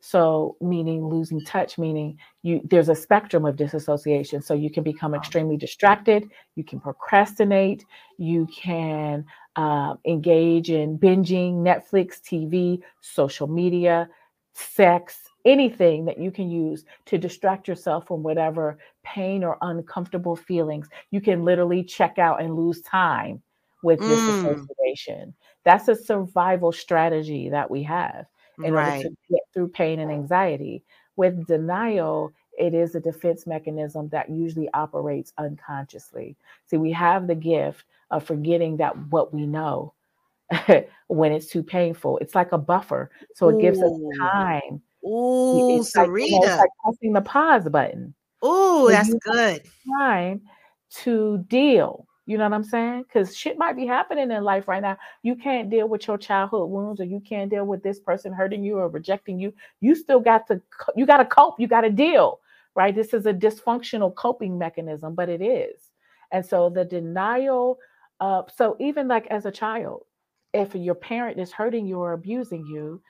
So, 0.00 0.56
meaning 0.60 1.08
losing 1.08 1.44
touch, 1.44 1.76
meaning 1.76 2.18
you 2.42 2.60
there's 2.64 2.88
a 2.88 2.94
spectrum 2.94 3.44
of 3.44 3.56
disassociation. 3.56 4.42
So 4.42 4.54
you 4.54 4.70
can 4.70 4.84
become 4.84 5.14
extremely 5.14 5.56
distracted, 5.56 6.30
you 6.54 6.62
can 6.62 6.78
procrastinate, 6.78 7.84
you 8.16 8.46
can 8.46 9.24
uh, 9.56 9.94
engage 10.04 10.70
in 10.70 10.98
binging, 10.98 11.56
Netflix, 11.56 12.20
TV, 12.20 12.80
social 13.00 13.48
media, 13.48 14.08
sex, 14.54 15.18
anything 15.44 16.04
that 16.04 16.18
you 16.18 16.30
can 16.30 16.48
use 16.48 16.84
to 17.06 17.18
distract 17.18 17.66
yourself 17.66 18.06
from 18.06 18.22
whatever 18.22 18.78
pain 19.02 19.42
or 19.42 19.58
uncomfortable 19.62 20.36
feelings. 20.36 20.88
You 21.10 21.20
can 21.20 21.44
literally 21.44 21.82
check 21.82 22.18
out 22.18 22.40
and 22.40 22.54
lose 22.54 22.82
time 22.82 23.42
with 23.82 24.00
Mm. 24.00 24.06
disassociation. 24.08 25.34
That's 25.64 25.88
a 25.88 25.94
survival 25.96 26.72
strategy 26.72 27.48
that 27.48 27.70
we 27.70 27.82
have 27.84 28.26
in 28.64 28.74
order 28.74 28.90
to 29.02 29.10
get 29.30 29.40
through 29.54 29.68
pain 29.68 30.00
and 30.00 30.10
anxiety. 30.10 30.82
With 31.16 31.46
denial, 31.46 32.32
it 32.58 32.74
is 32.74 32.94
a 32.94 33.00
defense 33.00 33.46
mechanism 33.46 34.08
that 34.08 34.30
usually 34.30 34.68
operates 34.74 35.32
unconsciously. 35.38 36.36
See, 36.66 36.76
we 36.76 36.90
have 36.92 37.26
the 37.28 37.34
gift 37.36 37.84
of 38.10 38.24
forgetting 38.24 38.76
that 38.78 38.96
what 39.10 39.32
we 39.32 39.46
know 39.46 39.94
when 41.08 41.32
it's 41.32 41.46
too 41.46 41.62
painful. 41.62 42.18
It's 42.18 42.34
like 42.34 42.52
a 42.52 42.58
buffer. 42.58 43.10
So 43.34 43.48
it 43.48 43.60
gives 43.60 43.80
us 43.80 43.92
time. 44.20 44.82
Ooh, 45.04 45.76
It's 45.76 45.94
like, 45.94 46.08
you 46.08 46.40
know, 46.40 46.46
it's 46.46 46.58
like 46.58 46.70
pressing 46.82 47.12
the 47.12 47.20
pause 47.20 47.68
button. 47.68 48.14
Ooh, 48.44 48.86
So 48.86 48.90
that's 48.90 49.14
good. 49.14 49.62
time 49.98 50.42
to 51.02 51.38
deal. 51.48 52.07
You 52.28 52.36
know 52.36 52.44
what 52.44 52.52
I'm 52.52 52.62
saying? 52.62 53.04
Because 53.04 53.34
shit 53.34 53.56
might 53.56 53.74
be 53.74 53.86
happening 53.86 54.30
in 54.30 54.44
life 54.44 54.68
right 54.68 54.82
now. 54.82 54.98
You 55.22 55.34
can't 55.34 55.70
deal 55.70 55.88
with 55.88 56.06
your 56.06 56.18
childhood 56.18 56.68
wounds, 56.68 57.00
or 57.00 57.04
you 57.04 57.20
can't 57.20 57.50
deal 57.50 57.64
with 57.64 57.82
this 57.82 58.00
person 58.00 58.34
hurting 58.34 58.62
you 58.62 58.76
or 58.76 58.90
rejecting 58.90 59.40
you. 59.40 59.54
You 59.80 59.94
still 59.94 60.20
got 60.20 60.46
to, 60.48 60.60
you 60.94 61.06
got 61.06 61.16
to 61.16 61.24
cope. 61.24 61.58
You 61.58 61.66
got 61.66 61.80
to 61.80 61.90
deal, 61.90 62.40
right? 62.74 62.94
This 62.94 63.14
is 63.14 63.24
a 63.24 63.32
dysfunctional 63.32 64.14
coping 64.14 64.58
mechanism, 64.58 65.14
but 65.14 65.30
it 65.30 65.40
is. 65.40 65.90
And 66.30 66.44
so 66.44 66.68
the 66.68 66.84
denial, 66.84 67.78
uh, 68.20 68.42
so 68.54 68.76
even 68.78 69.08
like 69.08 69.26
as 69.28 69.46
a 69.46 69.50
child, 69.50 70.02
if 70.52 70.74
your 70.74 70.96
parent 70.96 71.40
is 71.40 71.50
hurting 71.50 71.86
you 71.86 71.98
or 71.98 72.12
abusing 72.12 72.66
you, 72.66 73.00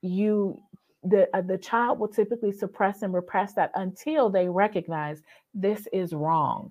you 0.00 0.58
the 1.02 1.28
uh, 1.36 1.42
the 1.42 1.58
child 1.58 1.98
will 1.98 2.08
typically 2.08 2.52
suppress 2.52 3.02
and 3.02 3.12
repress 3.12 3.52
that 3.52 3.72
until 3.74 4.30
they 4.30 4.48
recognize 4.48 5.20
this 5.52 5.86
is 5.92 6.14
wrong 6.14 6.70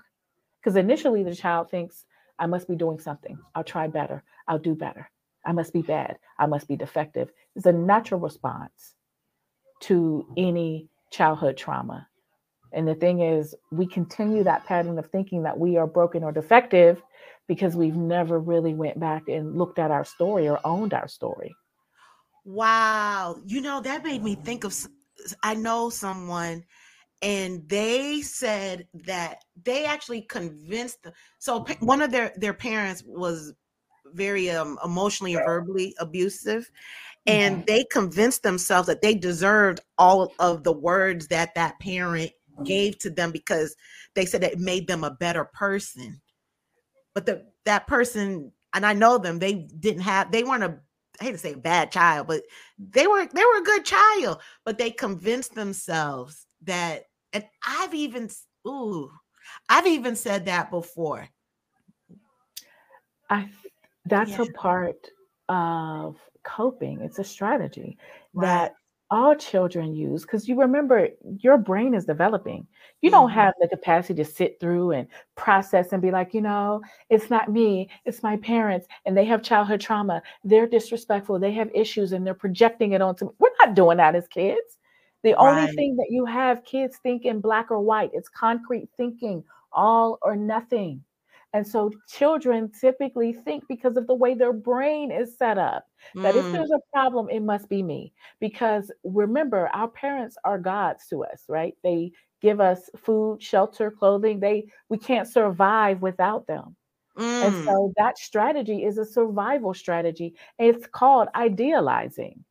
because 0.68 0.76
initially 0.76 1.24
the 1.24 1.34
child 1.34 1.72
thinks 1.72 2.04
i 2.40 2.46
must 2.46 2.68
be 2.68 2.76
doing 2.76 3.00
something. 3.00 3.40
I'll 3.56 3.64
try 3.64 3.88
better. 3.88 4.22
I'll 4.50 4.60
do 4.60 4.76
better. 4.76 5.10
I 5.46 5.54
must 5.54 5.72
be 5.72 5.82
bad. 5.82 6.18
I 6.38 6.46
must 6.46 6.68
be 6.68 6.76
defective. 6.76 7.32
It's 7.56 7.66
a 7.66 7.72
natural 7.72 8.20
response 8.20 8.96
to 9.84 10.28
any 10.36 10.90
childhood 11.10 11.56
trauma. 11.56 12.06
And 12.74 12.86
the 12.86 12.96
thing 12.96 13.22
is 13.22 13.56
we 13.72 13.88
continue 13.88 14.44
that 14.44 14.66
pattern 14.66 15.00
of 15.00 15.10
thinking 15.10 15.44
that 15.44 15.58
we 15.58 15.78
are 15.78 15.88
broken 15.88 16.22
or 16.22 16.34
defective 16.34 17.02
because 17.48 17.78
we've 17.78 17.96
never 17.96 18.38
really 18.38 18.74
went 18.74 19.00
back 19.00 19.30
and 19.30 19.58
looked 19.58 19.80
at 19.80 19.90
our 19.90 20.04
story 20.04 20.50
or 20.50 20.60
owned 20.66 20.94
our 20.94 21.08
story. 21.08 21.56
Wow. 22.44 23.38
You 23.46 23.62
know, 23.62 23.80
that 23.80 24.04
made 24.04 24.22
me 24.22 24.36
think 24.36 24.66
of 24.66 24.76
I 25.44 25.56
know 25.56 25.90
someone 25.90 26.66
and 27.22 27.68
they 27.68 28.22
said 28.22 28.88
that 29.06 29.44
they 29.64 29.86
actually 29.86 30.22
convinced 30.22 31.04
the, 31.04 31.14
so 31.40 31.66
one 31.80 32.02
of 32.02 32.12
their 32.12 32.32
their 32.36 32.54
parents 32.54 33.04
was 33.06 33.54
very 34.14 34.50
um, 34.50 34.78
emotionally 34.84 35.36
or 35.36 35.44
verbally 35.44 35.96
abusive 36.00 36.70
and 37.26 37.66
they 37.66 37.84
convinced 37.92 38.44
themselves 38.44 38.88
that 38.88 39.02
they 39.02 39.14
deserved 39.14 39.82
all 39.98 40.32
of 40.40 40.64
the 40.64 40.72
words 40.72 41.28
that 41.28 41.54
that 41.56 41.78
parent 41.80 42.32
gave 42.64 42.98
to 43.00 43.10
them 43.10 43.32
because 43.32 43.76
they 44.16 44.26
said 44.26 44.44
it 44.44 44.60
made 44.60 44.88
them 44.88 45.04
a 45.04 45.12
better 45.12 45.44
person. 45.44 46.22
But 47.14 47.26
the 47.26 47.46
that 47.66 47.86
person 47.86 48.54
and 48.74 48.86
i 48.86 48.94
know 48.94 49.18
them 49.18 49.40
they 49.40 49.68
didn't 49.80 50.02
have 50.02 50.32
they 50.32 50.44
weren't 50.44 50.64
a 50.64 50.80
i 51.20 51.26
hate 51.26 51.32
to 51.34 51.38
say 51.38 51.54
a 51.54 51.58
bad 51.58 51.92
child 51.92 52.28
but 52.28 52.42
they 52.80 53.06
were 53.06 53.28
they 53.34 53.44
were 53.44 53.60
a 53.60 53.64
good 53.64 53.84
child 53.84 54.40
but 54.64 54.78
they 54.78 54.90
convinced 54.90 55.54
themselves 55.54 56.48
that 56.64 57.04
and 57.34 57.46
i've 57.66 57.94
even 57.94 58.30
ooh 58.68 59.10
i've 59.70 59.88
even 59.88 60.16
said 60.16 60.46
that 60.46 60.70
before 60.72 61.28
I 63.30 63.50
that's 64.06 64.32
Yeah. 64.32 64.44
a 64.44 64.52
part 64.54 65.10
of 65.50 66.18
coping. 66.44 67.02
It's 67.02 67.20
a 67.20 67.24
strategy 67.24 67.98
Right. 68.34 68.46
that 68.48 68.76
all 69.12 69.36
children 69.36 69.94
use 69.96 70.22
because 70.24 70.48
you 70.48 70.60
remember 70.60 71.10
your 71.40 71.58
brain 71.58 71.94
is 71.94 72.06
developing. 72.06 72.68
You 73.02 73.10
don't 73.12 73.30
Mhm. 73.30 73.34
have 73.34 73.54
the 73.60 73.68
capacity 73.68 74.16
to 74.24 74.26
sit 74.30 74.60
through 74.60 74.92
and 74.92 75.08
process 75.36 75.92
and 75.94 76.02
be 76.02 76.12
like, 76.12 76.34
you 76.34 76.42
know, 76.42 76.82
it's 77.10 77.30
not 77.30 77.50
me, 77.52 77.90
it's 78.06 78.24
my 78.24 78.38
parents, 78.38 78.88
and 79.06 79.16
they 79.18 79.26
have 79.26 79.42
childhood 79.44 79.82
trauma. 79.82 80.22
They're 80.44 80.68
disrespectful, 80.68 81.40
they 81.40 81.52
have 81.54 81.70
issues, 81.74 82.12
and 82.14 82.26
they're 82.26 82.34
projecting 82.34 82.94
it 82.94 83.02
onto 83.02 83.26
me. 83.26 83.32
We're 83.40 83.50
not 83.60 83.76
doing 83.76 83.98
that 83.98 84.16
as 84.16 84.28
kids. 84.28 84.78
The 85.24 85.36
only 85.36 85.68
thing 85.68 85.96
that 85.98 86.08
you 86.10 86.26
have 86.26 86.64
kids 86.66 86.98
think 86.98 87.26
in 87.26 87.42
black 87.42 87.72
or 87.72 87.82
white, 87.82 88.12
it's 88.14 88.30
concrete 88.30 88.90
thinking, 88.98 89.44
all 89.72 90.20
or 90.22 90.36
nothing. 90.36 91.04
And 91.54 91.66
so 91.68 91.92
children 92.08 92.72
typically 92.72 93.34
think 93.34 93.68
because 93.68 93.98
of 93.98 94.08
the 94.08 94.14
way 94.14 94.34
their 94.36 94.54
brain 94.54 95.12
is 95.12 95.38
set 95.38 95.58
up 95.58 95.86
that 96.22 96.36
if 96.36 96.46
Mm, 96.46 96.52
there's 96.52 96.72
a 96.72 96.80
problem, 96.94 97.30
it 97.30 97.40
must 97.42 97.70
be 97.70 97.82
me. 97.84 98.14
Because 98.40 98.92
remember, 99.04 99.70
our 99.74 99.88
parents 99.88 100.38
are 100.44 100.60
gods 100.60 101.08
to 101.08 101.24
us, 101.24 101.46
right? 101.48 101.76
They 101.84 102.12
give 102.42 102.60
us 102.60 102.90
food, 102.98 103.42
shelter, 103.42 103.92
clothing. 103.92 104.40
They 104.40 104.68
we 104.90 104.98
can't 104.98 105.28
survive 105.28 106.02
without 106.02 106.48
them. 106.48 106.76
And 107.42 107.56
Mm. 107.56 107.68
so 107.68 107.94
that 107.98 108.18
strategy 108.18 108.84
is 108.86 108.98
a 108.98 109.06
survival 109.06 109.74
strategy. 109.74 110.36
It's 110.60 110.88
called 110.88 111.30
idealizing. 111.36 112.44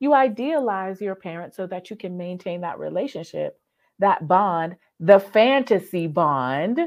You 0.00 0.14
idealize 0.14 1.00
your 1.00 1.14
parents 1.14 1.56
so 1.56 1.66
that 1.66 1.90
you 1.90 1.96
can 1.96 2.16
maintain 2.16 2.60
that 2.60 2.78
relationship, 2.78 3.58
that 3.98 4.28
bond, 4.28 4.76
the 5.00 5.18
fantasy 5.18 6.06
bond, 6.06 6.80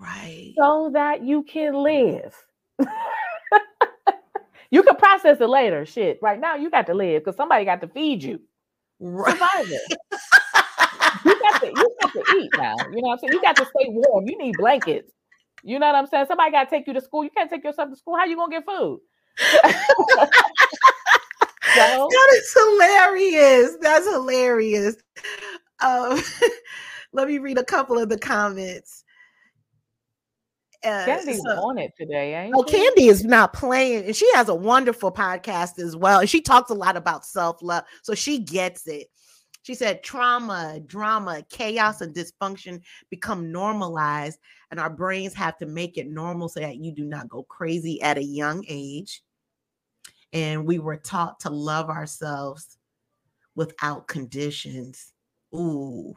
Right. 0.00 0.54
so 0.58 0.90
that 0.94 1.22
you 1.22 1.42
can 1.42 1.74
live. 1.74 2.34
you 4.70 4.82
can 4.82 4.96
process 4.96 5.40
it 5.40 5.48
later. 5.48 5.84
Shit. 5.86 6.18
Right 6.22 6.40
now, 6.40 6.56
you 6.56 6.70
got 6.70 6.86
to 6.86 6.94
live 6.94 7.22
because 7.22 7.36
somebody 7.36 7.64
got 7.64 7.80
to 7.82 7.88
feed 7.88 8.22
you. 8.22 8.40
Right. 8.98 9.32
Survivor. 9.32 9.80
you 11.24 11.40
got 11.40 11.60
to 11.60 11.66
you 11.66 11.96
got 12.00 12.12
to 12.12 12.24
eat 12.38 12.50
now. 12.56 12.74
You 12.90 13.02
know 13.02 13.08
what 13.08 13.12
I'm 13.12 13.18
saying? 13.18 13.32
You 13.34 13.42
got 13.42 13.56
to 13.56 13.64
stay 13.66 13.88
warm. 13.88 14.26
You 14.26 14.38
need 14.38 14.56
blankets. 14.56 15.12
You 15.62 15.78
know 15.78 15.86
what 15.86 15.94
I'm 15.94 16.06
saying? 16.06 16.26
Somebody 16.26 16.50
got 16.50 16.64
to 16.64 16.70
take 16.70 16.86
you 16.86 16.92
to 16.94 17.00
school. 17.00 17.22
You 17.24 17.30
can't 17.30 17.50
take 17.50 17.62
yourself 17.64 17.90
to 17.90 17.96
school. 17.96 18.16
How 18.16 18.24
you 18.24 18.36
gonna 18.36 18.50
get 18.50 18.64
food? 18.66 19.00
so 21.74 22.08
That 22.10 22.32
is 22.34 22.54
hilarious. 22.54 23.76
That's 23.80 24.08
hilarious. 24.10 24.96
Um, 25.82 26.20
let 27.12 27.28
me 27.28 27.38
read 27.38 27.58
a 27.58 27.64
couple 27.64 27.98
of 27.98 28.08
the 28.08 28.18
comments. 28.18 29.04
Uh, 30.84 31.04
Candy's 31.04 31.40
so- 31.42 31.62
on 31.62 31.78
it 31.78 31.92
today, 31.96 32.34
ain't 32.34 32.54
Oh, 32.56 32.64
she? 32.66 32.76
Candy 32.76 33.06
is 33.06 33.24
not 33.24 33.52
playing, 33.52 34.04
and 34.06 34.16
she 34.16 34.28
has 34.34 34.48
a 34.48 34.54
wonderful 34.54 35.12
podcast 35.12 35.78
as 35.78 35.94
well. 35.96 36.20
And 36.20 36.28
she 36.28 36.40
talks 36.40 36.70
a 36.70 36.74
lot 36.74 36.96
about 36.96 37.24
self 37.24 37.62
love, 37.62 37.84
so 38.02 38.14
she 38.14 38.38
gets 38.40 38.86
it. 38.88 39.06
She 39.62 39.76
said, 39.76 40.02
trauma, 40.02 40.80
drama, 40.86 41.44
chaos, 41.48 42.00
and 42.00 42.12
dysfunction 42.12 42.80
become 43.10 43.52
normalized, 43.52 44.40
and 44.72 44.80
our 44.80 44.90
brains 44.90 45.34
have 45.34 45.56
to 45.58 45.66
make 45.66 45.98
it 45.98 46.08
normal 46.10 46.48
so 46.48 46.58
that 46.58 46.78
you 46.78 46.90
do 46.92 47.04
not 47.04 47.28
go 47.28 47.44
crazy 47.44 48.02
at 48.02 48.18
a 48.18 48.24
young 48.24 48.64
age. 48.66 49.22
And 50.32 50.66
we 50.66 50.78
were 50.78 50.96
taught 50.96 51.40
to 51.40 51.50
love 51.50 51.90
ourselves 51.90 52.78
without 53.54 54.08
conditions. 54.08 55.12
Ooh. 55.54 56.14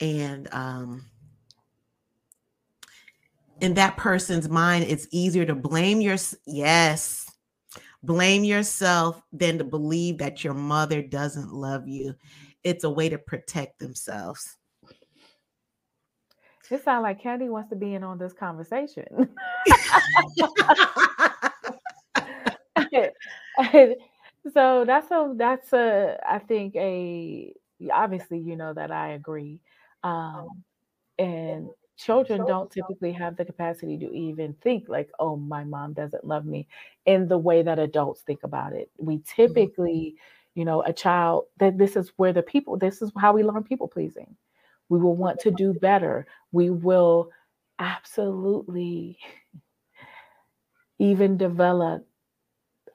And 0.00 0.52
um, 0.52 1.04
in 3.60 3.74
that 3.74 3.96
person's 3.96 4.48
mind, 4.48 4.84
it's 4.88 5.06
easier 5.10 5.44
to 5.46 5.54
blame 5.54 6.00
your 6.00 6.16
yes, 6.46 7.30
blame 8.02 8.44
yourself 8.44 9.22
than 9.32 9.58
to 9.58 9.64
believe 9.64 10.18
that 10.18 10.42
your 10.42 10.54
mother 10.54 11.02
doesn't 11.02 11.52
love 11.52 11.86
you. 11.86 12.14
It's 12.64 12.84
a 12.84 12.90
way 12.90 13.08
to 13.08 13.18
protect 13.18 13.78
themselves. 13.78 14.56
It 16.70 16.82
sounds 16.82 17.02
like 17.02 17.22
Candy 17.22 17.50
wants 17.50 17.68
to 17.70 17.76
be 17.76 17.94
in 17.94 18.02
on 18.02 18.18
this 18.18 18.32
conversation. 18.32 19.06
so 24.52 24.84
that's 24.86 25.10
a 25.10 25.32
that's 25.36 25.72
a 25.72 26.18
I 26.26 26.38
think 26.38 26.74
a 26.76 27.54
obviously 27.92 28.38
you 28.38 28.56
know 28.56 28.72
that 28.74 28.90
I 28.90 29.12
agree. 29.12 29.60
Um 30.02 30.48
and 31.18 31.68
children 31.96 32.44
don't 32.44 32.70
typically 32.72 33.12
have 33.12 33.36
the 33.36 33.44
capacity 33.44 33.96
to 33.98 34.12
even 34.12 34.54
think 34.62 34.88
like 34.88 35.10
oh 35.20 35.36
my 35.36 35.64
mom 35.64 35.92
doesn't 35.92 36.24
love 36.24 36.44
me 36.44 36.66
in 37.06 37.28
the 37.28 37.38
way 37.38 37.62
that 37.62 37.78
adults 37.78 38.22
think 38.22 38.42
about 38.42 38.72
it. 38.72 38.90
We 38.98 39.20
typically 39.24 40.16
you 40.54 40.64
know 40.64 40.82
a 40.82 40.92
child 40.92 41.44
that 41.58 41.78
this 41.78 41.96
is 41.96 42.12
where 42.16 42.32
the 42.32 42.42
people 42.42 42.76
this 42.76 43.02
is 43.02 43.12
how 43.16 43.32
we 43.32 43.44
learn 43.44 43.64
people 43.64 43.88
pleasing. 43.88 44.36
We 44.88 44.98
will 44.98 45.16
want 45.16 45.40
to 45.40 45.50
do 45.50 45.72
better. 45.72 46.26
We 46.52 46.70
will 46.70 47.30
absolutely 47.78 49.18
even 50.98 51.36
develop 51.36 52.06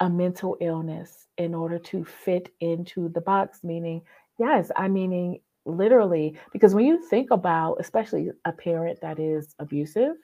a 0.01 0.09
mental 0.09 0.57
illness 0.62 1.27
in 1.38 1.53
order 1.53 1.77
to 1.79 2.03
fit 2.05 2.53
into 2.62 3.09
the 3.09 3.21
box 3.21 3.63
meaning 3.63 4.01
yes 4.39 4.71
i 4.75 4.88
meaning 4.88 5.39
literally 5.65 6.38
because 6.53 6.73
when 6.73 6.85
you 6.85 7.01
think 7.09 7.31
about 7.31 7.75
especially 7.79 8.31
a 8.45 8.51
parent 8.51 8.99
that 9.01 9.19
is 9.19 9.55
abusive 9.59 10.15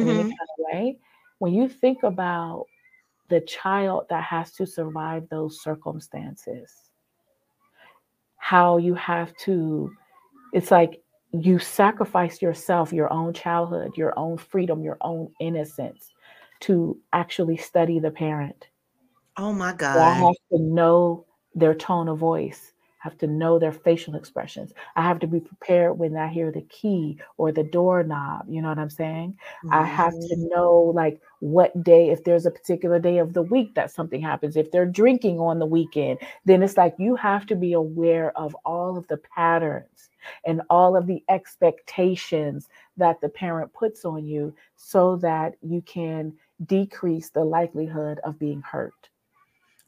in 0.00 0.08
any 0.08 0.22
Mhm. 0.24 0.28
kind 0.28 0.48
of 0.58 0.64
way 0.72 0.98
when 1.38 1.52
you 1.52 1.68
think 1.68 2.02
about 2.04 2.66
the 3.28 3.40
child 3.42 4.06
that 4.08 4.22
has 4.22 4.52
to 4.52 4.66
survive 4.66 5.28
those 5.28 5.60
circumstances 5.62 6.90
how 8.36 8.76
you 8.76 8.94
have 8.94 9.36
to 9.38 9.90
it's 10.52 10.70
like 10.70 11.02
you 11.32 11.58
sacrifice 11.58 12.40
yourself 12.40 12.92
your 12.92 13.12
own 13.12 13.32
childhood 13.32 13.90
your 13.96 14.16
own 14.18 14.36
freedom 14.38 14.82
your 14.82 14.98
own 15.00 15.28
innocence 15.40 16.12
to 16.60 16.98
actually 17.12 17.56
study 17.56 17.98
the 17.98 18.10
parent 18.10 18.68
Oh 19.36 19.52
my 19.52 19.72
so 19.92 20.00
I 20.00 20.12
have 20.12 20.34
to 20.52 20.58
know 20.58 21.26
their 21.54 21.74
tone 21.74 22.08
of 22.08 22.18
voice. 22.18 22.72
I 23.04 23.08
have 23.08 23.18
to 23.18 23.26
know 23.26 23.58
their 23.58 23.72
facial 23.72 24.14
expressions. 24.14 24.72
I 24.96 25.02
have 25.02 25.18
to 25.20 25.26
be 25.26 25.38
prepared 25.40 25.98
when 25.98 26.16
I 26.16 26.28
hear 26.28 26.50
the 26.50 26.62
key 26.62 27.18
or 27.36 27.52
the 27.52 27.62
doorknob. 27.62 28.46
You 28.48 28.62
know 28.62 28.68
what 28.70 28.78
I'm 28.78 28.90
saying? 28.90 29.38
I 29.70 29.84
have 29.84 30.14
Mhm. 30.14 30.28
to 30.30 30.36
know 30.36 30.92
like 30.94 31.20
what 31.40 31.82
day, 31.84 32.08
if 32.10 32.24
there's 32.24 32.46
a 32.46 32.50
particular 32.50 32.98
day 32.98 33.18
of 33.18 33.34
the 33.34 33.42
week 33.42 33.74
that 33.74 33.90
something 33.90 34.22
happens, 34.22 34.56
if 34.56 34.70
they're 34.70 34.86
drinking 34.86 35.38
on 35.38 35.58
the 35.58 35.66
weekend, 35.66 36.18
then 36.46 36.62
it's 36.62 36.78
like 36.78 36.94
you 36.98 37.14
have 37.16 37.46
to 37.46 37.56
be 37.56 37.72
aware 37.74 38.36
of 38.38 38.56
all 38.64 38.96
of 38.96 39.06
the 39.08 39.18
patterns 39.18 40.10
and 40.46 40.62
all 40.70 40.96
of 40.96 41.06
the 41.06 41.22
expectations 41.28 42.68
that 42.96 43.20
the 43.20 43.28
parent 43.28 43.72
puts 43.74 44.04
on 44.06 44.24
you 44.26 44.54
so 44.76 45.16
that 45.16 45.56
you 45.62 45.82
can 45.82 46.32
decrease 46.64 47.30
the 47.30 47.44
likelihood 47.44 48.18
of 48.24 48.38
being 48.38 48.62
hurt. 48.62 49.10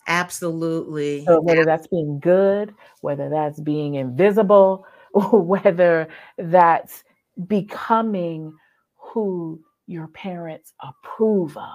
Absolutely. 0.07 1.25
So 1.27 1.41
whether 1.41 1.65
that's 1.65 1.87
being 1.89 2.21
good, 2.21 2.75
whether 3.01 3.29
that's 3.29 3.61
being 3.61 3.95
invisible, 3.95 4.87
or 5.13 5.41
whether 5.41 6.09
that's 6.39 7.05
becoming 7.47 8.55
who 8.97 9.61
your 9.87 10.09
parents 10.09 10.73
approve 10.83 11.57
of, 11.57 11.73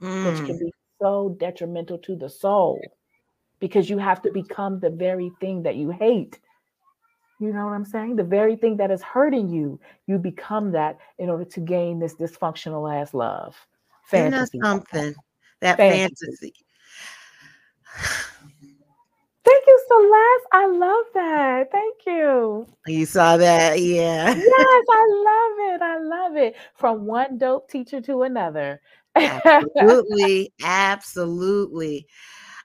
which 0.00 0.36
Mm. 0.36 0.46
can 0.46 0.58
be 0.58 0.72
so 1.00 1.36
detrimental 1.38 1.98
to 1.98 2.16
the 2.16 2.28
soul 2.28 2.96
because 3.60 3.88
you 3.88 3.98
have 3.98 4.20
to 4.22 4.32
become 4.32 4.80
the 4.80 4.90
very 4.90 5.30
thing 5.40 5.62
that 5.62 5.76
you 5.76 5.90
hate. 5.90 6.40
You 7.38 7.52
know 7.52 7.66
what 7.66 7.72
I'm 7.72 7.84
saying? 7.84 8.16
The 8.16 8.24
very 8.24 8.56
thing 8.56 8.76
that 8.76 8.90
is 8.90 9.02
hurting 9.02 9.48
you, 9.48 9.80
you 10.06 10.18
become 10.18 10.72
that 10.72 10.98
in 11.18 11.28
order 11.30 11.44
to 11.44 11.60
gain 11.60 11.98
this 11.98 12.14
dysfunctional 12.14 12.92
ass 12.92 13.14
love. 13.14 13.56
Fantasy. 14.04 14.60
something? 14.62 15.14
That 15.60 15.76
Fantasy. 15.76 16.26
fantasy. 16.26 16.54
Thank 19.44 19.64
you, 19.66 19.80
Celeste. 19.88 20.46
I 20.52 20.66
love 20.66 21.04
that. 21.14 21.72
Thank 21.72 21.96
you. 22.06 22.66
You 22.86 23.06
saw 23.06 23.36
that? 23.36 23.80
Yeah. 23.80 24.34
Yes, 24.34 24.84
I 24.90 25.06
love 25.26 25.74
it. 25.74 25.82
I 25.82 25.98
love 25.98 26.36
it. 26.36 26.56
From 26.76 27.06
one 27.06 27.38
dope 27.38 27.68
teacher 27.70 28.00
to 28.02 28.22
another. 28.22 28.80
Absolutely. 29.16 30.52
Absolutely. 30.62 32.06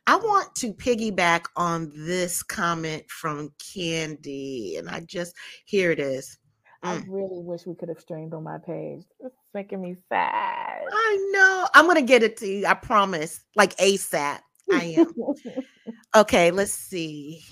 I 0.06 0.16
want 0.16 0.56
to 0.56 0.74
piggyback 0.74 1.46
on 1.58 1.92
this 1.94 2.42
comment 2.42 3.04
from 3.10 3.52
Candy, 3.60 4.78
and 4.78 4.88
I 4.88 5.02
just 5.02 5.36
here 5.66 5.92
it 5.92 6.00
is. 6.00 6.38
I 6.84 6.96
Mm. 6.98 7.06
really 7.10 7.42
wish 7.42 7.66
we 7.66 7.76
could 7.76 7.90
have 7.90 8.00
streamed 8.00 8.34
on 8.34 8.44
my 8.44 8.60
page. 8.60 9.04
It's 9.20 9.36
making 9.54 9.82
me 9.82 9.98
sad. 10.08 10.84
I 10.90 11.30
know. 11.32 11.68
I'm 11.74 11.88
gonna 11.88 12.02
get 12.02 12.24
it 12.24 12.38
to 12.38 12.48
you. 12.48 12.66
I 12.66 12.76
promise. 12.76 13.42
Like 13.56 13.76
ASAP. 13.78 14.40
I 14.72 14.84
am. 15.00 15.14
Okay, 16.16 16.52
let's 16.52 16.72
see. 16.72 17.44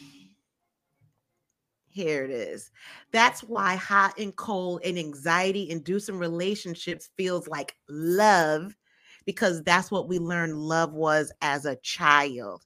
Here 1.90 2.24
it 2.24 2.32
is. 2.32 2.72
That's 3.12 3.42
why 3.42 3.76
hot 3.76 4.18
and 4.18 4.36
cold 4.36 4.82
and 4.84 4.98
anxiety 4.98 5.70
inducing 5.70 6.18
relationships 6.18 7.10
feels 7.16 7.48
like 7.48 7.76
love 7.88 8.76
because 9.26 9.62
that's 9.64 9.92
what 9.92 10.08
we 10.08 10.20
learned 10.20 10.58
love 10.58 10.94
was 10.94 11.32
as 11.42 11.66
a 11.66 11.76
child. 11.78 12.64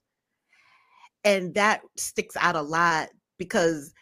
And 1.24 1.54
that 1.54 1.82
sticks 1.96 2.36
out 2.36 2.56
a 2.56 2.62
lot 2.62 3.08
because 3.38 3.92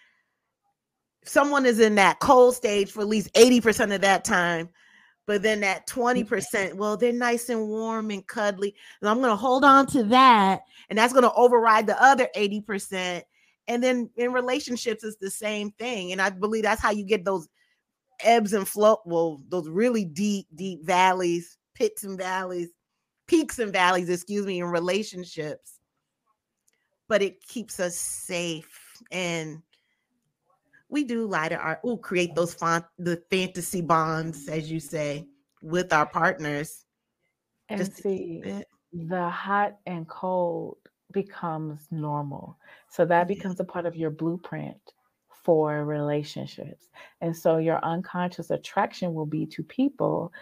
someone 1.24 1.66
is 1.66 1.80
in 1.80 1.96
that 1.96 2.20
cold 2.20 2.54
stage 2.54 2.90
for 2.92 3.00
at 3.00 3.08
least 3.08 3.32
80% 3.34 3.94
of 3.94 4.00
that 4.02 4.24
time. 4.24 4.68
But 5.28 5.42
then 5.42 5.60
that 5.60 5.86
20%, 5.86 6.26
mm-hmm. 6.26 6.78
well, 6.78 6.96
they're 6.96 7.12
nice 7.12 7.50
and 7.50 7.68
warm 7.68 8.10
and 8.10 8.26
cuddly. 8.26 8.74
And 9.02 9.10
I'm 9.10 9.18
going 9.18 9.28
to 9.28 9.36
hold 9.36 9.62
on 9.62 9.86
to 9.88 10.02
that. 10.04 10.62
And 10.88 10.98
that's 10.98 11.12
going 11.12 11.24
to 11.24 11.34
override 11.34 11.86
the 11.86 12.02
other 12.02 12.28
80%. 12.34 13.20
And 13.68 13.84
then 13.84 14.08
in 14.16 14.32
relationships, 14.32 15.04
it's 15.04 15.18
the 15.18 15.30
same 15.30 15.70
thing. 15.72 16.12
And 16.12 16.22
I 16.22 16.30
believe 16.30 16.62
that's 16.62 16.80
how 16.80 16.92
you 16.92 17.04
get 17.04 17.26
those 17.26 17.46
ebbs 18.24 18.54
and 18.54 18.66
flow. 18.66 18.96
Well, 19.04 19.42
those 19.50 19.68
really 19.68 20.06
deep, 20.06 20.46
deep 20.54 20.82
valleys, 20.82 21.58
pits 21.74 22.04
and 22.04 22.16
valleys, 22.16 22.70
peaks 23.26 23.58
and 23.58 23.70
valleys, 23.70 24.08
excuse 24.08 24.46
me, 24.46 24.60
in 24.60 24.64
relationships. 24.64 25.78
But 27.06 27.20
it 27.20 27.46
keeps 27.46 27.78
us 27.80 27.96
safe. 27.96 29.02
And 29.12 29.60
we 30.88 31.04
do 31.04 31.26
lie 31.26 31.48
to 31.48 31.56
our 31.56 31.80
oh 31.84 31.96
create 31.96 32.34
those 32.34 32.54
font 32.54 32.84
the 32.98 33.22
fantasy 33.30 33.80
bonds 33.80 34.48
as 34.48 34.70
you 34.70 34.80
say 34.80 35.26
with 35.62 35.92
our 35.92 36.06
partners. 36.06 36.84
And 37.68 37.92
see 37.92 38.42
the 38.92 39.28
hot 39.28 39.76
and 39.86 40.08
cold 40.08 40.78
becomes 41.12 41.86
normal. 41.90 42.58
So 42.88 43.04
that 43.04 43.28
becomes 43.28 43.60
a 43.60 43.64
part 43.64 43.86
of 43.86 43.96
your 43.96 44.10
blueprint 44.10 44.78
for 45.44 45.84
relationships. 45.84 46.88
And 47.20 47.36
so 47.36 47.58
your 47.58 47.82
unconscious 47.84 48.50
attraction 48.50 49.14
will 49.14 49.26
be 49.26 49.46
to 49.46 49.62
people 49.62 50.32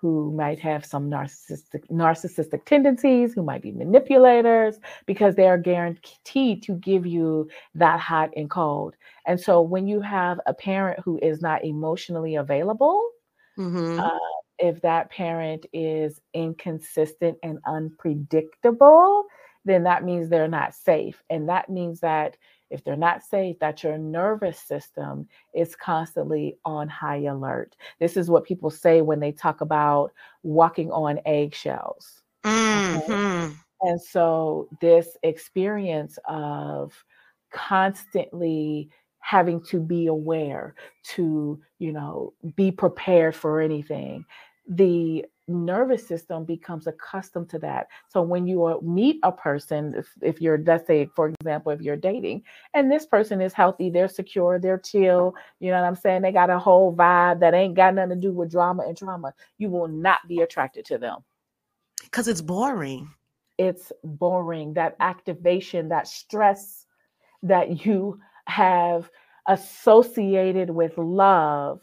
who 0.00 0.32
might 0.32 0.58
have 0.60 0.84
some 0.84 1.10
narcissistic 1.10 1.88
narcissistic 1.90 2.64
tendencies, 2.66 3.32
who 3.32 3.42
might 3.42 3.62
be 3.62 3.72
manipulators, 3.72 4.78
because 5.06 5.34
they 5.34 5.48
are 5.48 5.58
guaranteed 5.58 6.62
to 6.62 6.74
give 6.74 7.06
you 7.06 7.48
that 7.74 7.98
hot 7.98 8.30
and 8.36 8.50
cold. 8.50 8.94
And 9.26 9.40
so 9.40 9.62
when 9.62 9.88
you 9.88 10.00
have 10.00 10.38
a 10.46 10.54
parent 10.54 11.00
who 11.04 11.18
is 11.22 11.40
not 11.40 11.64
emotionally 11.64 12.36
available, 12.36 13.02
mm-hmm. 13.58 13.98
uh, 13.98 14.18
if 14.58 14.80
that 14.82 15.10
parent 15.10 15.66
is 15.72 16.20
inconsistent 16.34 17.38
and 17.42 17.58
unpredictable, 17.66 19.24
then 19.64 19.82
that 19.82 20.04
means 20.04 20.28
they're 20.28 20.46
not 20.46 20.74
safe. 20.74 21.22
And 21.28 21.48
that 21.48 21.68
means 21.68 22.00
that 22.00 22.36
if 22.70 22.84
they're 22.84 22.96
not 22.96 23.22
safe, 23.22 23.58
that 23.60 23.82
your 23.82 23.98
nervous 23.98 24.58
system 24.58 25.28
is 25.54 25.76
constantly 25.76 26.56
on 26.64 26.88
high 26.88 27.22
alert. 27.24 27.76
This 28.00 28.16
is 28.16 28.30
what 28.30 28.44
people 28.44 28.70
say 28.70 29.02
when 29.02 29.20
they 29.20 29.32
talk 29.32 29.60
about 29.60 30.12
walking 30.42 30.90
on 30.90 31.20
eggshells. 31.24 32.22
Mm-hmm. 32.44 33.12
Okay? 33.12 33.54
And 33.82 34.00
so, 34.00 34.68
this 34.80 35.16
experience 35.22 36.18
of 36.26 36.92
constantly 37.52 38.90
having 39.20 39.60
to 39.60 39.80
be 39.80 40.06
aware, 40.06 40.74
to, 41.02 41.60
you 41.78 41.92
know, 41.92 42.32
be 42.54 42.70
prepared 42.70 43.34
for 43.34 43.60
anything, 43.60 44.24
the 44.68 45.24
nervous 45.48 46.06
system 46.06 46.44
becomes 46.44 46.86
accustomed 46.86 47.48
to 47.50 47.58
that. 47.60 47.88
So 48.08 48.22
when 48.22 48.46
you 48.46 48.64
uh, 48.64 48.78
meet 48.82 49.20
a 49.22 49.32
person, 49.32 49.94
if, 49.96 50.08
if 50.22 50.40
you're, 50.40 50.58
let's 50.58 50.86
say, 50.86 51.08
for 51.14 51.28
example, 51.40 51.72
if 51.72 51.80
you're 51.80 51.96
dating 51.96 52.42
and 52.74 52.90
this 52.90 53.06
person 53.06 53.40
is 53.40 53.52
healthy, 53.52 53.90
they're 53.90 54.08
secure, 54.08 54.58
they're 54.58 54.78
chill, 54.78 55.34
you 55.60 55.70
know 55.70 55.80
what 55.80 55.86
I'm 55.86 55.94
saying? 55.94 56.22
They 56.22 56.32
got 56.32 56.50
a 56.50 56.58
whole 56.58 56.94
vibe 56.94 57.40
that 57.40 57.54
ain't 57.54 57.74
got 57.74 57.94
nothing 57.94 58.10
to 58.10 58.16
do 58.16 58.32
with 58.32 58.50
drama 58.50 58.84
and 58.86 58.96
trauma, 58.96 59.32
you 59.58 59.70
will 59.70 59.88
not 59.88 60.26
be 60.28 60.40
attracted 60.40 60.84
to 60.86 60.98
them. 60.98 61.20
Because 62.02 62.28
it's 62.28 62.42
boring. 62.42 63.10
It's 63.58 63.92
boring. 64.04 64.74
That 64.74 64.96
activation, 65.00 65.88
that 65.88 66.08
stress 66.08 66.86
that 67.42 67.86
you 67.86 68.20
have 68.46 69.10
associated 69.48 70.70
with 70.70 70.96
love 70.98 71.80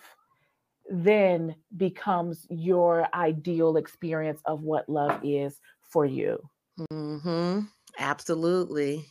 then 0.89 1.55
becomes 1.77 2.45
your 2.49 3.07
ideal 3.13 3.77
experience 3.77 4.41
of 4.45 4.61
what 4.61 4.87
love 4.89 5.19
is 5.23 5.59
for 5.81 6.05
you. 6.05 6.37
Mm-hmm. 6.91 7.61
Absolutely. 7.99 9.05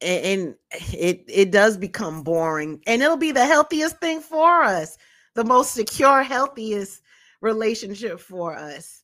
And, 0.00 0.54
it 0.70 1.24
it 1.26 1.50
does 1.50 1.78
become 1.78 2.22
boring, 2.22 2.82
and 2.86 3.02
it'll 3.02 3.16
be 3.16 3.32
the 3.32 3.46
healthiest 3.46 3.98
thing 3.98 4.20
for 4.20 4.62
us, 4.62 4.98
the 5.34 5.44
most 5.44 5.72
secure, 5.72 6.22
healthiest 6.22 7.00
relationship 7.40 8.20
for 8.20 8.54
us. 8.54 9.02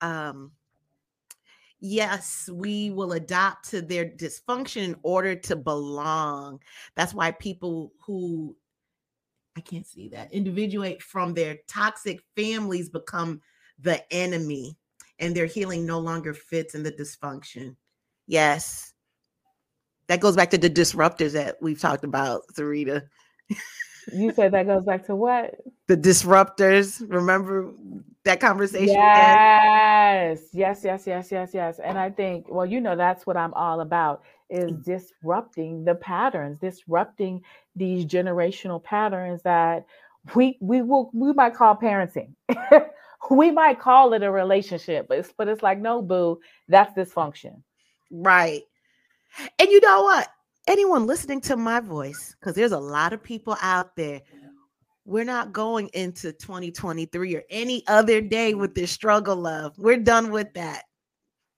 Um, 0.00 0.50
yes, 1.78 2.50
we 2.52 2.90
will 2.90 3.12
adapt 3.12 3.70
to 3.70 3.80
their 3.80 4.04
dysfunction 4.04 4.82
in 4.82 4.96
order 5.04 5.36
to 5.36 5.54
belong. 5.54 6.58
That's 6.96 7.14
why 7.14 7.30
people 7.30 7.92
who 8.04 8.56
I 9.56 9.60
can't 9.60 9.86
see 9.86 10.08
that. 10.08 10.32
Individuate 10.32 11.02
from 11.02 11.34
their 11.34 11.58
toxic 11.68 12.20
families 12.36 12.88
become 12.88 13.40
the 13.78 14.02
enemy 14.12 14.76
and 15.18 15.34
their 15.34 15.46
healing 15.46 15.86
no 15.86 15.98
longer 15.98 16.34
fits 16.34 16.74
in 16.74 16.82
the 16.82 16.92
dysfunction. 16.92 17.76
Yes. 18.26 18.92
That 20.08 20.20
goes 20.20 20.36
back 20.36 20.50
to 20.50 20.58
the 20.58 20.70
disruptors 20.70 21.32
that 21.32 21.56
we've 21.60 21.80
talked 21.80 22.04
about, 22.04 22.42
Sarita. 22.52 23.02
you 24.12 24.32
said 24.32 24.52
that 24.52 24.66
goes 24.66 24.84
back 24.84 25.06
to 25.06 25.16
what? 25.16 25.54
The 25.86 25.96
disruptors. 25.96 27.02
Remember 27.08 27.72
that 28.24 28.40
conversation? 28.40 28.94
Yes, 28.94 30.40
yes, 30.52 30.80
yes, 30.84 31.06
yes, 31.06 31.32
yes, 31.32 31.50
yes. 31.54 31.78
And 31.78 31.98
I 31.98 32.10
think, 32.10 32.46
well, 32.48 32.66
you 32.66 32.80
know, 32.80 32.96
that's 32.96 33.26
what 33.26 33.36
I'm 33.36 33.54
all 33.54 33.80
about 33.80 34.22
is 34.50 34.72
mm. 34.72 34.84
disrupting 34.84 35.84
the 35.84 35.94
patterns, 35.94 36.58
disrupting 36.58 37.42
these 37.76 38.04
generational 38.04 38.82
patterns 38.82 39.42
that 39.42 39.86
we 40.34 40.56
we 40.60 40.82
will 40.82 41.10
we 41.12 41.32
might 41.32 41.54
call 41.54 41.76
parenting. 41.76 42.34
we 43.30 43.50
might 43.50 43.80
call 43.80 44.12
it 44.12 44.22
a 44.22 44.30
relationship, 44.30 45.08
but 45.08 45.18
it's 45.18 45.32
but 45.36 45.48
it's 45.48 45.62
like 45.62 45.78
no 45.78 46.02
boo, 46.02 46.40
that's 46.68 46.92
dysfunction. 46.94 47.62
Right. 48.10 48.62
And 49.58 49.68
you 49.68 49.80
know 49.80 50.02
what? 50.02 50.28
Anyone 50.66 51.06
listening 51.06 51.40
to 51.42 51.56
my 51.56 51.80
voice, 51.80 52.34
because 52.38 52.54
there's 52.54 52.72
a 52.72 52.78
lot 52.78 53.12
of 53.12 53.22
people 53.22 53.56
out 53.60 53.96
there. 53.96 54.22
We're 55.04 55.24
not 55.24 55.52
going 55.52 55.88
into 55.92 56.32
2023 56.32 57.36
or 57.36 57.42
any 57.50 57.86
other 57.88 58.22
day 58.22 58.54
with 58.54 58.74
this 58.74 58.90
struggle 58.90 59.36
love. 59.36 59.74
We're 59.76 59.98
done 59.98 60.30
with 60.30 60.54
that. 60.54 60.84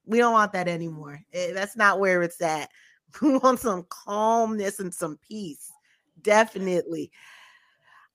We 0.05 0.19
don't 0.19 0.33
want 0.33 0.53
that 0.55 0.67
anymore. 0.67 1.21
Eh, 1.33 1.53
that's 1.53 1.77
not 1.77 2.01
where 2.01 2.23
it's 2.23 2.41
at. 2.41 2.71
We 3.23 3.39
want 3.39 3.61
some 3.61 3.87
calmness 3.89 4.81
and 4.81 4.93
some 4.93 5.19
peace. 5.27 5.71
Definitely. 6.27 7.13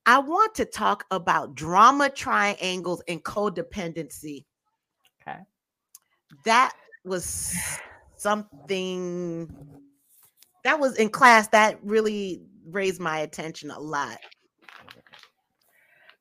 I 0.06 0.20
want 0.20 0.54
to 0.56 0.66
talk 0.66 1.06
about 1.12 1.56
drama 1.56 2.10
triangles 2.10 3.02
and 3.08 3.24
codependency. 3.24 4.44
Okay. 5.22 5.40
That 6.44 6.74
was 7.06 7.56
something 8.18 9.50
that 10.66 10.78
was 10.78 10.98
in 10.98 11.08
class 11.08 11.48
that 11.50 11.80
really 11.84 12.42
raised 12.70 13.00
my 13.00 13.20
attention 13.20 13.72
a 13.72 13.80
lot. 13.80 14.18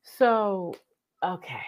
So, 0.05 0.76
okay. 1.24 1.66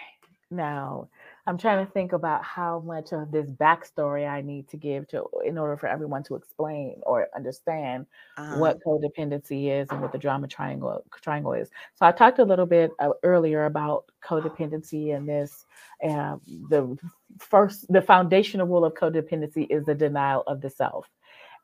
Now, 0.49 1.09
I'm 1.45 1.57
trying 1.57 1.85
to 1.85 1.91
think 1.91 2.13
about 2.13 2.43
how 2.43 2.79
much 2.79 3.11
of 3.11 3.31
this 3.31 3.49
backstory 3.49 4.27
I 4.27 4.41
need 4.41 4.69
to 4.69 4.77
give 4.77 5.07
to 5.09 5.25
in 5.43 5.57
order 5.57 5.75
for 5.75 5.87
everyone 5.87 6.23
to 6.23 6.35
explain 6.35 7.01
or 7.05 7.27
understand 7.35 8.05
uh-huh. 8.37 8.57
what 8.57 8.79
codependency 8.85 9.69
is 9.69 9.89
and 9.89 10.01
what 10.01 10.13
the 10.13 10.17
drama 10.17 10.47
triangle 10.47 11.03
triangle 11.21 11.51
is. 11.53 11.69
So 11.95 12.05
I 12.05 12.13
talked 12.13 12.39
a 12.39 12.45
little 12.45 12.65
bit 12.65 12.91
uh, 12.99 13.09
earlier 13.23 13.65
about 13.65 14.05
codependency 14.23 15.15
and 15.15 15.27
this. 15.27 15.65
Uh, 16.01 16.37
the 16.69 16.97
first, 17.39 17.91
the 17.91 18.01
foundational 18.01 18.67
rule 18.67 18.85
of 18.85 18.93
codependency 18.93 19.67
is 19.69 19.85
the 19.85 19.95
denial 19.95 20.43
of 20.47 20.61
the 20.61 20.69
self. 20.69 21.09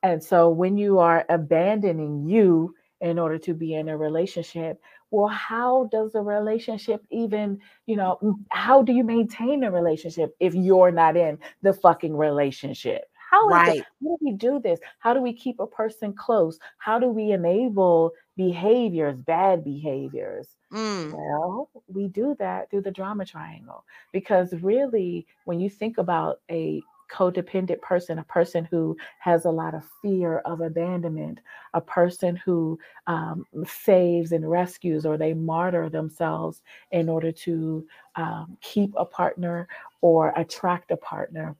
And 0.03 0.23
so 0.23 0.49
when 0.49 0.77
you 0.77 0.99
are 0.99 1.25
abandoning 1.29 2.25
you 2.27 2.75
in 3.01 3.17
order 3.17 3.37
to 3.37 3.53
be 3.53 3.75
in 3.75 3.89
a 3.89 3.97
relationship, 3.97 4.81
well 5.11 5.27
how 5.27 5.89
does 5.91 6.15
a 6.15 6.21
relationship 6.21 7.03
even 7.11 7.59
you 7.85 7.95
know 7.95 8.37
how 8.49 8.81
do 8.81 8.93
you 8.93 9.03
maintain 9.03 9.63
a 9.63 9.71
relationship 9.71 10.35
if 10.39 10.53
you're 10.53 10.91
not 10.91 11.15
in 11.17 11.37
the 11.61 11.73
fucking 11.73 12.15
relationship 12.15 13.09
how, 13.31 13.47
right. 13.47 13.83
how 13.83 13.83
do 14.01 14.17
we 14.21 14.31
do 14.33 14.59
this 14.59 14.79
how 14.99 15.13
do 15.13 15.21
we 15.21 15.33
keep 15.33 15.59
a 15.59 15.67
person 15.67 16.13
close 16.13 16.59
how 16.77 16.99
do 16.99 17.07
we 17.07 17.31
enable 17.31 18.11
behaviors 18.37 19.21
bad 19.21 19.63
behaviors 19.63 20.47
mm. 20.71 21.13
well 21.13 21.69
we 21.87 22.07
do 22.07 22.35
that 22.39 22.69
through 22.69 22.81
the 22.81 22.91
drama 22.91 23.25
triangle 23.25 23.83
because 24.11 24.53
really 24.61 25.27
when 25.45 25.59
you 25.59 25.69
think 25.69 25.97
about 25.97 26.39
a 26.49 26.81
codependent 27.09 27.81
person, 27.81 28.19
a 28.19 28.23
person 28.23 28.67
who 28.69 28.95
has 29.19 29.45
a 29.45 29.49
lot 29.49 29.73
of 29.73 29.83
fear 30.01 30.39
of 30.39 30.61
abandonment, 30.61 31.39
a 31.73 31.81
person 31.81 32.35
who 32.35 32.79
um, 33.07 33.45
saves 33.65 34.31
and 34.31 34.49
rescues 34.49 35.05
or 35.05 35.17
they 35.17 35.33
martyr 35.33 35.89
themselves 35.89 36.61
in 36.91 37.09
order 37.09 37.31
to 37.31 37.85
um, 38.15 38.57
keep 38.61 38.93
a 38.97 39.05
partner 39.05 39.67
or 40.01 40.33
attract 40.35 40.91
a 40.91 40.97
partner. 40.97 41.55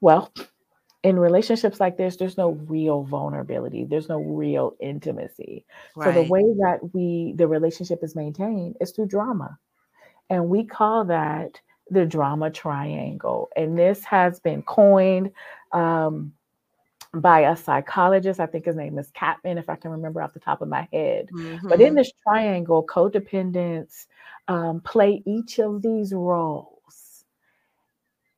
Well, 0.00 0.32
in 1.02 1.18
relationships 1.18 1.80
like 1.80 1.96
this, 1.96 2.16
there's 2.16 2.36
no 2.36 2.50
real 2.50 3.04
vulnerability. 3.04 3.84
There's 3.84 4.08
no 4.08 4.20
real 4.20 4.76
intimacy. 4.80 5.64
Right. 5.96 6.06
So 6.06 6.12
the 6.12 6.28
way 6.28 6.42
that 6.42 6.78
we 6.92 7.34
the 7.36 7.48
relationship 7.48 8.00
is 8.02 8.14
maintained 8.14 8.76
is 8.80 8.92
through 8.92 9.06
drama. 9.06 9.58
And 10.28 10.48
we 10.48 10.64
call 10.64 11.04
that 11.06 11.60
the 11.90 12.06
drama 12.06 12.50
triangle. 12.50 13.50
And 13.56 13.78
this 13.78 14.04
has 14.04 14.40
been 14.40 14.62
coined 14.62 15.32
um, 15.72 16.32
by 17.12 17.40
a 17.40 17.56
psychologist. 17.56 18.40
I 18.40 18.46
think 18.46 18.64
his 18.64 18.76
name 18.76 18.98
is 18.98 19.10
Karpman, 19.10 19.58
if 19.58 19.68
I 19.68 19.76
can 19.76 19.90
remember 19.90 20.22
off 20.22 20.32
the 20.32 20.40
top 20.40 20.62
of 20.62 20.68
my 20.68 20.88
head. 20.92 21.28
Mm-hmm. 21.32 21.68
But 21.68 21.80
in 21.80 21.88
mm-hmm. 21.88 21.96
this 21.96 22.12
triangle, 22.22 22.86
codependents 22.86 24.06
um, 24.48 24.80
play 24.80 25.22
each 25.26 25.58
of 25.58 25.82
these 25.82 26.12
roles 26.12 27.24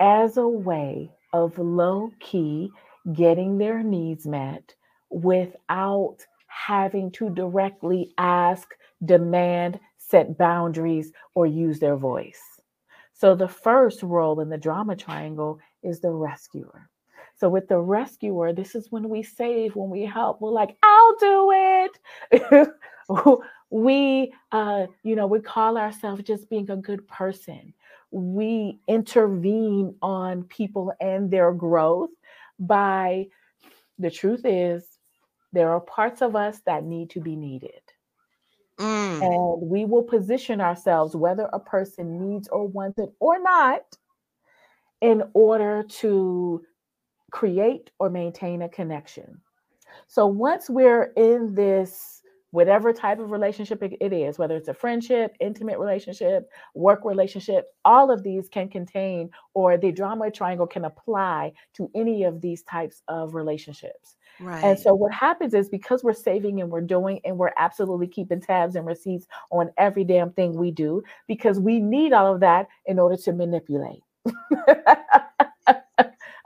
as 0.01 0.37
a 0.37 0.49
way 0.49 1.11
of 1.33 1.59
low 1.59 2.11
key 2.21 2.71
getting 3.13 3.59
their 3.59 3.83
needs 3.83 4.27
met 4.27 4.75
without 5.11 6.17
having 6.47 7.11
to 7.11 7.31
directly 7.31 8.13
ask, 8.19 8.75
demand, 9.05 9.79
set 9.99 10.37
boundaries, 10.39 11.13
or 11.35 11.47
use 11.47 11.79
their 11.79 11.97
voice. 11.97 12.52
So 13.23 13.37
the 13.37 13.47
first 13.47 14.03
role 14.03 14.41
in 14.41 14.49
the 14.49 14.59
drama 14.59 14.97
triangle 14.97 15.61
is 15.85 16.01
the 16.01 16.11
rescuer. 16.11 16.91
So 17.37 17.49
with 17.49 17.69
the 17.69 17.79
rescuer, 17.79 18.53
this 18.53 18.75
is 18.75 18.91
when 18.91 19.09
we 19.09 19.23
save, 19.23 19.77
when 19.77 19.91
we 19.91 20.05
help. 20.05 20.41
We're 20.41 20.51
like, 20.51 20.77
I'll 20.83 21.17
do 21.21 21.53
it. 22.33 23.49
we, 23.71 24.35
uh, 24.51 24.87
you 25.05 25.15
know, 25.15 25.29
we 25.29 25.39
call 25.39 25.79
ourselves 25.79 26.25
just 26.25 26.51
being 26.51 26.69
a 26.69 26.77
good 26.77 27.07
person. 27.07 27.73
We 28.11 28.81
intervene 28.89 29.95
on 30.03 30.43
people 30.43 30.93
and 31.01 31.31
their 31.31 31.53
growth 31.53 32.11
by 32.59 33.29
the 34.01 34.11
truth 34.11 34.45
is 34.45 34.99
there 35.53 35.71
are 35.71 35.81
parts 35.81 36.23
of 36.23 36.35
us 36.35 36.61
that 36.67 36.83
need 36.83 37.11
to 37.11 37.21
be 37.21 37.37
needed. 37.37 37.82
Mm. 38.79 39.23
And 39.23 39.71
we 39.71 39.85
will 39.85 40.03
position 40.03 40.61
ourselves, 40.61 41.15
whether 41.15 41.49
a 41.53 41.61
person 41.61 42.19
needs 42.19 42.49
or 42.49 42.67
wants 42.67 42.99
it 42.99 43.11
or 43.21 43.41
not, 43.41 43.83
in 45.01 45.23
order 45.35 45.83
to 45.83 46.65
create 47.31 47.91
or 47.99 48.09
maintain 48.11 48.63
a 48.63 48.69
connection. 48.69 49.41
So 50.07 50.27
once 50.27 50.71
we're 50.71 51.13
in 51.17 51.55
this 51.55 52.22
whatever 52.53 52.93
type 52.93 53.19
of 53.19 53.31
relationship 53.31 53.83
it 53.83 54.13
is, 54.13 54.39
whether 54.39 54.57
it's 54.57 54.69
a 54.69 54.75
friendship, 54.75 55.35
intimate 55.41 55.79
relationship, 55.79 56.49
work 56.75 57.05
relationship, 57.05 57.73
all 57.85 58.11
of 58.11 58.23
these 58.23 58.49
can 58.49 58.69
contain, 58.69 59.31
or 59.55 59.77
the 59.77 59.91
drama 59.91 60.31
triangle 60.31 60.67
can 60.67 60.85
apply 60.85 61.53
to 61.75 61.91
any 61.95 62.23
of 62.25 62.41
these 62.41 62.63
types 62.63 63.03
of 63.09 63.35
relationships. 63.35 64.17
Right. 64.39 64.63
And 64.63 64.79
so 64.79 64.95
what 64.95 65.13
happens 65.13 65.55
is 65.55 65.69
because 65.69 66.05
we're 66.05 66.13
saving 66.13 66.61
and 66.61 66.71
we're 66.71 66.81
doing 66.83 67.21
and 67.25 67.39
we're 67.39 67.53
absolutely 67.57 68.07
keeping 68.07 68.41
tabs 68.41 68.77
and 68.77 68.87
receipts 68.87 69.27
on 69.51 69.71
every 69.79 70.05
damn 70.05 70.33
thing 70.33 70.53
we 70.55 70.71
do, 70.71 71.03
because 71.27 71.59
we 71.59 71.81
need 71.81 72.13
all 72.13 72.35
of 72.35 72.41
that 72.41 72.69
in 72.87 72.99
order 72.99 73.17
to 73.17 73.33
manipulate. 73.33 74.03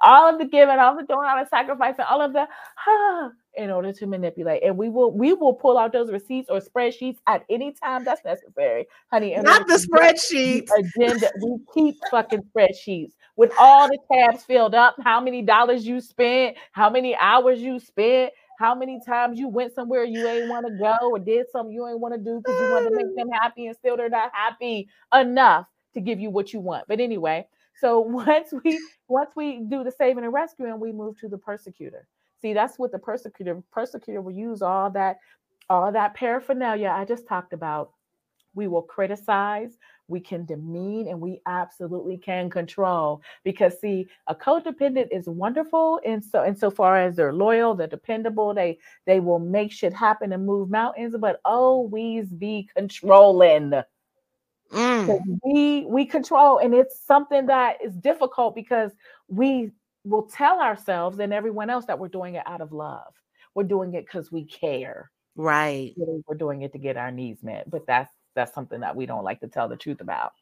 all 0.03 0.33
of 0.33 0.39
the 0.39 0.45
giving, 0.45 0.79
all 0.79 0.93
of 0.93 0.99
the 0.99 1.13
doing, 1.13 1.27
all 1.29 1.43
the 1.43 1.49
sacrificing, 1.49 2.05
all 2.09 2.21
of 2.21 2.33
the 2.33 2.47
huh, 2.77 3.31
in 3.57 3.71
order 3.71 3.93
to 3.93 4.07
manipulate. 4.07 4.63
And 4.63 4.77
we 4.77 4.89
will 4.89 5.11
we 5.11 5.33
will 5.33 5.55
pull 5.55 5.79
out 5.79 5.93
those 5.93 6.11
receipts 6.11 6.49
or 6.51 6.61
spreadsheets 6.61 7.19
at 7.27 7.45
any 7.51 7.73
time 7.73 8.05
that's 8.05 8.25
necessary, 8.25 8.87
honey. 9.11 9.35
Not 9.37 9.67
the 9.67 9.75
spreadsheets. 9.75 10.71
Agenda. 10.79 11.31
we 11.43 11.59
keep 11.75 11.97
fucking 12.11 12.43
spreadsheets 12.55 13.13
with 13.37 13.53
all 13.59 13.89
the 13.89 13.99
tabs 14.13 14.45
filled 14.45 14.75
up. 14.75 14.97
How 15.03 15.21
many 15.21 15.43
dollars 15.43 15.87
you 15.87 16.01
spent? 16.01 16.57
How 16.73 16.91
many 16.91 17.17
hours 17.17 17.61
you 17.61 17.79
spent? 17.79 18.33
How 18.59 18.75
many 18.75 19.01
times 19.05 19.39
you 19.39 19.49
went 19.49 19.75
somewhere 19.75 20.05
you 20.05 20.27
ain't 20.27 20.49
want 20.49 20.67
to 20.67 20.73
go 20.79 21.11
or 21.11 21.19
did 21.19 21.47
something 21.53 21.75
you 21.75 21.87
ain't 21.87 22.01
want 22.01 22.15
to 22.15 22.19
do 22.19 22.41
because 22.43 22.61
you 22.61 22.71
want 22.71 22.89
to 22.89 22.95
make 22.95 23.15
them 23.15 23.29
happy 23.31 23.67
and 23.67 23.77
still 23.77 23.97
they're 23.97 24.09
not 24.09 24.31
happy 24.33 24.89
enough 25.15 25.67
to 25.95 26.01
give 26.01 26.19
you 26.21 26.31
what 26.31 26.53
you 26.53 26.61
want. 26.61 26.87
But 26.89 27.01
anyway, 27.01 27.47
so 27.81 28.01
once 28.01 28.53
we 28.65 28.81
once 29.09 29.31
we 29.37 29.61
do 29.69 29.85
the 29.85 29.93
saving 29.93 30.25
and 30.25 30.33
rescuing, 30.33 30.81
we 30.81 30.93
move 30.93 31.19
to 31.21 31.29
the 31.29 31.39
persecutor. 31.39 32.07
See, 32.41 32.53
that's 32.53 32.79
what 32.79 32.93
the 32.93 32.99
persecutor 32.99 33.63
persecutor 33.73 34.21
will 34.21 34.33
use 34.33 34.63
all 34.63 34.91
that 34.91 35.19
all 35.69 35.91
that 35.91 36.15
paraphernalia 36.15 36.93
I 36.95 37.05
just 37.05 37.27
talked 37.27 37.53
about. 37.53 37.93
We 38.55 38.69
will 38.69 38.83
criticize, 38.83 39.77
we 40.09 40.21
can 40.21 40.47
demean, 40.47 41.09
and 41.09 41.21
we 41.21 41.43
absolutely 41.47 42.17
can 42.17 42.49
control. 42.49 43.21
Because 43.45 43.79
see, 43.81 44.09
a 44.29 44.35
codependent 44.35 45.09
is 45.11 45.29
wonderful, 45.29 46.01
and 46.07 46.25
so 46.25 46.43
and 46.43 46.59
so 46.59 46.71
far 46.71 46.99
as 46.99 47.17
they're 47.17 47.33
loyal, 47.33 47.75
they're 47.75 47.87
dependable, 47.87 48.55
they 48.55 48.79
they 49.07 49.21
will 49.21 49.39
make 49.39 49.73
shit 49.73 49.93
happen 49.93 50.33
and 50.33 50.47
move 50.47 50.71
mountains, 50.71 51.15
but 51.19 51.41
always 51.45 52.29
be 52.29 52.69
controlling. 52.75 53.73
Mm. 54.73 55.21
We 55.45 55.85
we 55.87 56.07
control, 56.07 56.59
and 56.59 56.75
it's 56.75 57.01
something 57.01 57.47
that 57.47 57.79
is 57.85 57.95
difficult 57.95 58.55
because 58.55 58.93
we 59.29 59.71
will 60.07 60.23
tell 60.23 60.61
ourselves 60.61 61.19
and 61.19 61.33
everyone 61.33 61.71
else 61.71 61.87
that 61.87 61.99
we're 61.99 62.09
doing 62.09 62.35
it 62.37 62.43
out 62.47 62.61
of 62.61 62.73
love. 62.73 63.15
We're 63.55 63.65
doing 63.65 63.95
it 63.95 64.07
because 64.07 64.31
we 64.31 64.45
care. 64.45 65.11
Right. 65.35 65.95
We're 65.97 66.37
doing 66.37 66.63
it 66.63 66.73
to 66.73 66.79
get 66.79 66.97
our 66.97 67.11
needs 67.11 67.43
met, 67.43 67.71
but 67.71 67.87
that's 67.87 68.13
that's 68.35 68.55
something 68.55 68.81
that 68.81 68.97
we 68.97 69.07
don't 69.07 69.25
like 69.25 69.41
to 69.41 69.49
tell 69.49 69.69
the 69.69 69.77
truth 69.77 70.01
about. 70.01 70.33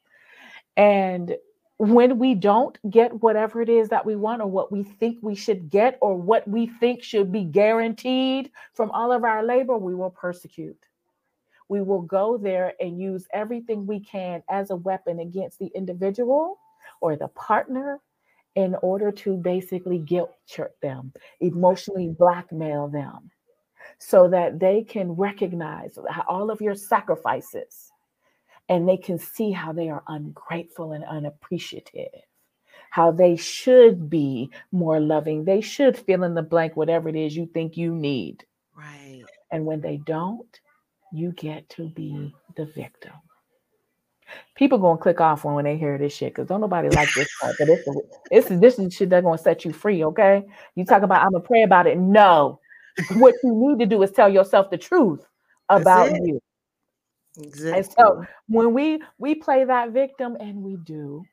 And 0.75 1.35
when 1.77 2.19
we 2.19 2.35
don't 2.35 2.77
get 2.89 3.21
whatever 3.21 3.61
it 3.61 3.69
is 3.69 3.89
that 3.89 4.05
we 4.05 4.15
want 4.15 4.41
or 4.41 4.47
what 4.47 4.71
we 4.71 4.83
think 4.83 5.17
we 5.21 5.35
should 5.35 5.69
get 5.69 5.97
or 6.01 6.15
what 6.15 6.47
we 6.47 6.67
think 6.67 7.03
should 7.03 7.31
be 7.31 7.43
guaranteed 7.43 8.51
from 8.73 8.91
all 8.91 9.11
of 9.11 9.23
our 9.23 9.43
labor, 9.43 9.77
we 9.77 9.95
will 9.95 10.09
persecute 10.09 10.77
we 11.67 11.81
will 11.81 12.01
go 12.01 12.37
there 12.37 12.73
and 12.79 12.99
use 12.99 13.27
everything 13.31 13.85
we 13.85 13.99
can 13.99 14.43
as 14.49 14.69
a 14.69 14.75
weapon 14.75 15.19
against 15.19 15.59
the 15.59 15.71
individual 15.75 16.59
or 17.01 17.15
the 17.15 17.27
partner 17.29 17.99
in 18.55 18.75
order 18.81 19.11
to 19.11 19.35
basically 19.37 19.99
guilt 19.99 20.33
trip 20.49 20.79
them, 20.81 21.11
emotionally 21.41 22.07
blackmail 22.07 22.87
them, 22.87 23.29
so 23.97 24.27
that 24.29 24.59
they 24.59 24.83
can 24.83 25.11
recognize 25.11 25.97
all 26.27 26.49
of 26.49 26.61
your 26.61 26.75
sacrifices 26.75 27.91
and 28.67 28.87
they 28.87 28.97
can 28.97 29.19
see 29.19 29.51
how 29.51 29.71
they 29.71 29.89
are 29.89 30.03
ungrateful 30.07 30.93
and 30.93 31.03
unappreciative, 31.03 32.09
how 32.89 33.11
they 33.11 33.35
should 33.35 34.09
be 34.09 34.49
more 34.71 34.99
loving. 34.99 35.43
They 35.43 35.61
should 35.61 35.97
fill 35.97 36.23
in 36.23 36.33
the 36.33 36.41
blank, 36.41 36.75
whatever 36.75 37.09
it 37.09 37.15
is 37.15 37.35
you 37.35 37.45
think 37.45 37.77
you 37.77 37.93
need. 37.93 38.43
Right. 38.75 39.23
And 39.51 39.65
when 39.65 39.81
they 39.81 39.97
don't, 39.97 40.59
you 41.13 41.31
get 41.33 41.69
to 41.69 41.89
be 41.89 42.33
the 42.57 42.65
victim. 42.65 43.13
People 44.55 44.77
gonna 44.77 44.97
click 44.97 45.21
off 45.21 45.43
when, 45.43 45.55
when 45.55 45.65
they 45.65 45.77
hear 45.77 45.97
this 45.97 46.13
shit 46.13 46.33
because 46.33 46.47
don't 46.47 46.61
nobody 46.61 46.89
like 46.89 47.09
this 47.15 47.27
part. 47.41 47.55
But 47.59 47.69
it's 47.69 47.85
this 48.31 48.51
is 48.51 48.59
this 48.59 48.79
is 48.79 48.93
shit 48.93 49.09
that's 49.09 49.23
gonna 49.23 49.37
set 49.37 49.65
you 49.65 49.73
free. 49.73 50.03
Okay, 50.05 50.43
you 50.75 50.85
talk 50.85 51.03
about 51.03 51.23
I'm 51.23 51.31
gonna 51.31 51.43
pray 51.43 51.63
about 51.63 51.87
it. 51.87 51.97
No, 51.97 52.59
what 53.15 53.35
you 53.43 53.53
need 53.53 53.79
to 53.79 53.85
do 53.85 54.01
is 54.03 54.11
tell 54.11 54.29
yourself 54.29 54.69
the 54.69 54.77
truth 54.77 55.25
about 55.69 56.11
you. 56.11 56.39
Exactly. 57.37 57.71
And 57.79 57.85
so 57.85 58.25
when 58.47 58.73
we 58.73 59.01
we 59.17 59.35
play 59.35 59.65
that 59.65 59.91
victim, 59.91 60.37
and 60.39 60.63
we 60.63 60.77
do, 60.77 61.23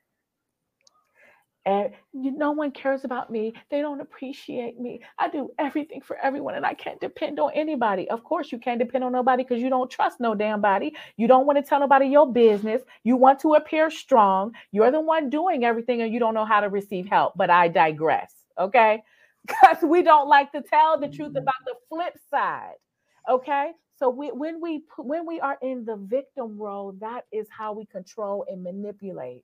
and 1.65 1.91
you, 2.11 2.31
no 2.31 2.51
one 2.51 2.71
cares 2.71 3.05
about 3.05 3.29
me. 3.29 3.53
They 3.69 3.81
don't 3.81 4.01
appreciate 4.01 4.79
me. 4.79 5.01
I 5.17 5.29
do 5.29 5.49
everything 5.57 6.01
for 6.01 6.17
everyone 6.17 6.55
and 6.55 6.65
I 6.65 6.73
can't 6.73 6.99
depend 6.99 7.39
on 7.39 7.51
anybody. 7.53 8.09
Of 8.09 8.23
course, 8.23 8.51
you 8.51 8.57
can't 8.57 8.79
depend 8.79 9.03
on 9.03 9.13
nobody 9.13 9.43
because 9.43 9.61
you 9.61 9.69
don't 9.69 9.89
trust 9.89 10.19
no 10.19 10.35
damn 10.35 10.59
body. 10.59 10.93
You 11.15 11.27
don't 11.27 11.45
want 11.45 11.57
to 11.57 11.63
tell 11.63 11.79
nobody 11.79 12.07
your 12.07 12.31
business. 12.31 12.81
You 13.03 13.15
want 13.15 13.39
to 13.41 13.53
appear 13.53 13.89
strong. 13.89 14.53
You're 14.71 14.91
the 14.91 14.99
one 14.99 15.29
doing 15.29 15.63
everything 15.63 16.01
and 16.01 16.13
you 16.13 16.19
don't 16.19 16.33
know 16.33 16.45
how 16.45 16.59
to 16.59 16.69
receive 16.69 17.07
help. 17.07 17.33
But 17.37 17.49
I 17.49 17.67
digress. 17.67 18.33
Okay. 18.59 19.03
Because 19.45 19.83
we 19.83 20.03
don't 20.03 20.29
like 20.29 20.53
to 20.53 20.61
tell 20.61 20.97
the 20.97 21.09
truth 21.09 21.29
mm-hmm. 21.29 21.37
about 21.39 21.53
the 21.65 21.75
flip 21.89 22.17
side. 22.31 22.75
Okay. 23.29 23.71
So 23.97 24.09
we, 24.09 24.31
when 24.31 24.61
we 24.61 24.83
when 24.97 25.27
we 25.27 25.41
are 25.41 25.57
in 25.61 25.83
the 25.83 25.97
victim 25.97 26.57
role, 26.57 26.95
that 27.01 27.25
is 27.33 27.47
how 27.49 27.73
we 27.73 27.85
control 27.85 28.45
and 28.49 28.63
manipulate. 28.63 29.43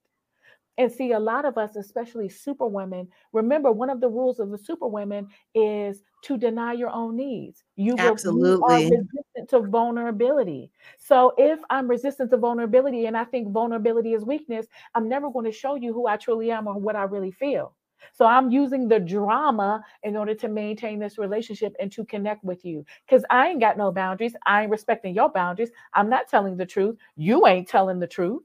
And 0.80 0.90
see, 0.92 1.12
a 1.12 1.20
lot 1.20 1.44
of 1.44 1.58
us, 1.58 1.76
especially 1.76 2.30
super 2.30 2.66
women, 2.66 3.10
remember 3.34 3.70
one 3.72 3.90
of 3.90 4.00
the 4.00 4.08
rules 4.08 4.40
of 4.40 4.50
the 4.50 4.58
super 4.58 4.88
women 4.88 5.28
is 5.54 6.04
to 6.22 6.38
deny 6.38 6.72
your 6.72 6.90
own 6.90 7.18
needs. 7.18 7.66
You 7.76 7.96
absolutely 7.98 8.48
you 8.48 8.64
are 8.64 8.82
resistant 8.82 9.50
to 9.50 9.60
vulnerability. 9.70 10.72
So 10.98 11.34
if 11.38 11.60
I'm 11.70 11.90
resistant 11.90 12.32
to 12.32 12.38
vulnerability 12.38 13.08
and 13.08 13.18
I 13.18 13.26
think 13.26 13.52
vulnerability 13.52 14.14
is 14.14 14.24
weakness, 14.24 14.68
I'm 14.96 15.10
never 15.10 15.30
going 15.30 15.46
to 15.46 15.52
show 15.52 15.76
you 15.76 15.94
who 15.94 16.08
I 16.08 16.16
truly 16.16 16.50
am 16.50 16.66
or 16.66 16.80
what 16.80 16.96
I 16.96 17.04
really 17.04 17.32
feel. 17.32 17.76
So 18.14 18.26
I'm 18.26 18.50
using 18.50 18.88
the 18.88 19.02
drama 19.02 19.84
in 20.04 20.16
order 20.16 20.34
to 20.34 20.48
maintain 20.48 21.00
this 21.00 21.18
relationship 21.18 21.76
and 21.82 21.92
to 21.92 22.06
connect 22.06 22.44
with 22.46 22.64
you. 22.64 22.86
Because 23.06 23.26
I 23.30 23.50
ain't 23.50 23.60
got 23.60 23.78
no 23.78 23.92
boundaries. 23.92 24.34
I 24.46 24.62
ain't 24.62 24.72
respecting 24.72 25.14
your 25.14 25.30
boundaries. 25.30 25.72
I'm 25.94 26.10
not 26.10 26.30
telling 26.30 26.56
the 26.56 26.66
truth. 26.66 26.96
You 27.18 27.48
ain't 27.48 27.68
telling 27.68 28.00
the 28.00 28.08
truth. 28.08 28.44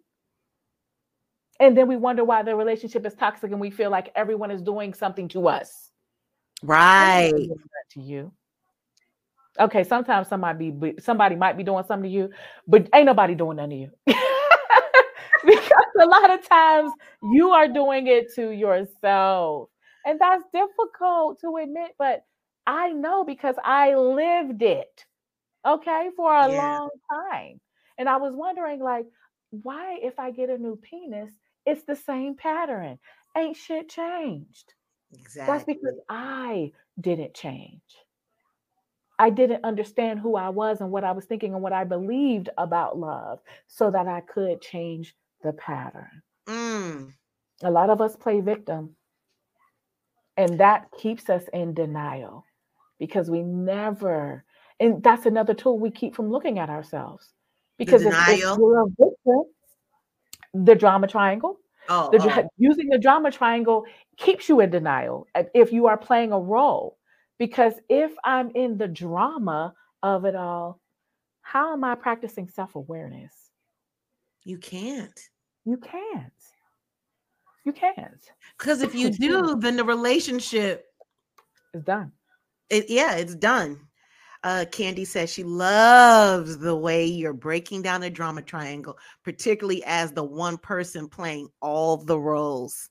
And 1.61 1.77
then 1.77 1.87
we 1.87 1.97
wonder 1.97 2.25
why 2.25 2.43
the 2.43 2.55
relationship 2.57 3.07
is 3.07 3.15
toxic 3.15 3.53
and 3.53 3.61
we 3.61 3.71
feel 3.71 3.91
like 3.91 4.11
everyone 4.17 4.51
is 4.51 4.61
doing 4.61 4.93
something 4.93 5.29
to 5.29 5.49
us. 5.49 5.91
Right. 6.63 7.33
To 7.91 8.01
you. 8.01 8.33
Okay, 9.61 9.85
sometimes 9.85 10.27
somebody 10.27 10.73
be 10.73 10.95
somebody 10.99 11.37
might 11.37 11.57
be 11.57 11.63
doing 11.63 11.85
something 11.87 12.11
to 12.11 12.15
you, 12.15 12.31
but 12.67 12.89
ain't 12.93 13.07
nobody 13.07 13.37
doing 13.37 13.59
none 13.59 13.71
to 13.71 13.77
you. 13.77 13.91
because 14.07 15.71
a 16.01 16.07
lot 16.07 16.31
of 16.33 16.49
times 16.49 16.93
you 17.23 17.51
are 17.51 17.69
doing 17.69 18.09
it 18.09 18.35
to 18.35 18.51
yourself. 18.51 19.69
And 20.07 20.19
that's 20.21 20.43
difficult 20.53 21.41
to 21.41 21.57
admit, 21.63 21.93
but 21.99 22.25
I 22.67 22.91
know 22.91 23.25
because 23.25 23.55
I 23.65 23.95
lived 23.95 24.63
it. 24.63 25.05
Okay, 25.67 26.11
for 26.17 26.35
a 26.35 26.51
yeah. 26.51 26.79
long 26.79 26.91
time. 27.11 27.61
And 27.97 28.09
I 28.09 28.17
was 28.17 28.35
wondering 28.35 28.81
like 28.81 29.07
why 29.63 29.99
if 30.03 30.19
I 30.19 30.31
get 30.31 30.51
a 30.51 30.59
new 30.59 30.77
penis 30.77 31.31
it's 31.67 31.85
the 31.85 31.97
same 31.97 32.37
pattern. 32.37 32.99
Ain't 33.37 33.57
shit 33.57 33.89
changed. 33.89 34.75
Exactly. 35.13 35.53
That's 35.53 35.65
because 35.65 35.99
I 36.09 36.73
didn't 37.01 37.35
change. 37.35 37.81
I 39.19 39.31
didn't 39.31 39.65
understand 39.65 40.19
who 40.19 40.37
I 40.37 40.49
was 40.49 40.81
and 40.81 40.91
what 40.91 41.05
I 41.05 41.13
was 41.13 41.25
thinking 41.25 41.55
and 41.55 41.63
what 41.63 41.73
I 41.73 41.85
believed 41.85 42.49
about 42.59 42.99
love 42.99 43.41
so 43.69 43.91
that 43.91 44.09
I 44.09 44.21
could 44.21 44.61
change 44.61 45.15
the 45.43 45.53
pattern. 45.53 46.23
Mm. 46.49 47.13
A 47.63 47.71
lot 47.71 47.91
of 47.91 48.01
us 48.01 48.17
play 48.17 48.41
victim, 48.41 48.97
and 50.37 50.59
that 50.59 50.89
keeps 50.99 51.31
us 51.31 51.45
in 51.53 51.75
denial 51.75 52.45
because 52.99 53.31
we 53.31 53.43
never, 53.43 54.45
and 54.81 55.03
that's 55.03 55.27
another 55.27 55.55
tool 55.55 55.79
we 55.79 55.91
keep 55.91 56.17
from 56.17 56.31
looking 56.31 56.59
at 56.59 56.71
ourselves. 56.71 57.33
Because 57.79 58.03
if, 58.03 58.13
if 58.13 58.27
denial? 58.27 58.59
you're 58.59 58.83
a 58.83 58.87
victim, 58.89 59.45
the 60.55 60.75
drama 60.75 61.07
triangle, 61.07 61.59
Oh, 61.89 62.11
the, 62.11 62.19
oh. 62.23 62.49
using 62.57 62.89
the 62.89 62.99
drama 62.99 63.31
triangle 63.31 63.85
keeps 64.17 64.49
you 64.49 64.61
in 64.61 64.71
denial 64.71 65.27
if 65.55 65.73
you 65.73 65.87
are 65.87 65.99
playing 65.99 66.33
a 66.33 66.39
role. 66.39 66.99
Because 67.39 67.75
if 67.89 68.13
I'm 68.25 68.51
in 68.55 68.79
the 68.79 68.89
drama 68.89 69.75
of 70.03 70.25
it 70.25 70.35
all, 70.35 70.81
how 71.43 71.73
am 71.73 71.85
I 71.85 71.95
practicing 71.95 72.49
self 72.49 72.75
awareness? 72.75 73.33
you 74.45 74.59
can't. 74.59 75.19
You 75.65 75.79
can't. 75.79 76.33
You 77.65 77.73
can't. 77.73 78.31
Because 78.59 78.83
if 78.83 78.95
you 78.95 79.11
do, 79.19 79.57
then 79.59 79.77
the 79.77 79.85
relationship, 79.85 80.85
is 81.73 81.83
done. 81.83 82.13
it, 82.71 82.87
yeah, 82.89 83.15
it's 83.15 83.35
done. 83.35 83.81
Uh, 84.45 84.67
Candy 84.71 85.07
says 85.07 85.33
she 85.33 85.43
loves 85.43 86.59
the 86.59 86.77
way 86.77 87.07
you're 87.07 87.33
breaking 87.33 87.81
down 87.81 88.03
the 88.03 88.11
drama 88.11 88.43
triangle, 88.43 88.99
particularly 89.25 89.83
as 89.85 90.13
the 90.13 90.23
one 90.23 90.59
person 90.59 91.09
playing 91.09 91.49
all 91.63 91.97
the 91.97 92.19
roles. 92.19 92.91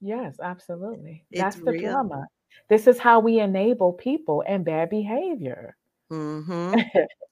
Yes, 0.00 0.40
absolutely. 0.42 1.24
It's 1.30 1.40
That's 1.40 1.56
the 1.64 1.70
real. 1.70 1.92
drama. 1.92 2.26
This 2.68 2.88
is 2.88 2.98
how 2.98 3.20
we 3.20 3.38
enable 3.38 3.92
people 3.92 4.42
and 4.48 4.64
bad 4.64 4.90
behavior. 4.90 5.76
hmm 6.10 6.74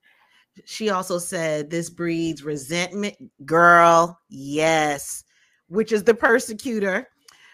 she 0.64 0.90
also 0.90 1.18
said 1.18 1.68
this 1.68 1.90
breeds 1.90 2.42
resentment 2.42 3.14
girl 3.44 4.18
yes 4.28 5.24
which 5.68 5.92
is 5.92 6.02
the 6.02 6.14
persecutor 6.14 7.08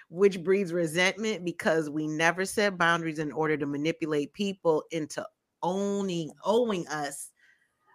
which 0.08 0.42
breeds 0.44 0.72
resentment 0.72 1.44
because 1.44 1.90
we 1.90 2.06
never 2.06 2.44
set 2.44 2.78
boundaries 2.78 3.18
in 3.18 3.32
order 3.32 3.56
to 3.56 3.66
manipulate 3.66 4.32
people 4.34 4.84
into 4.90 5.24
owning 5.62 6.30
owing 6.44 6.86
us 6.88 7.30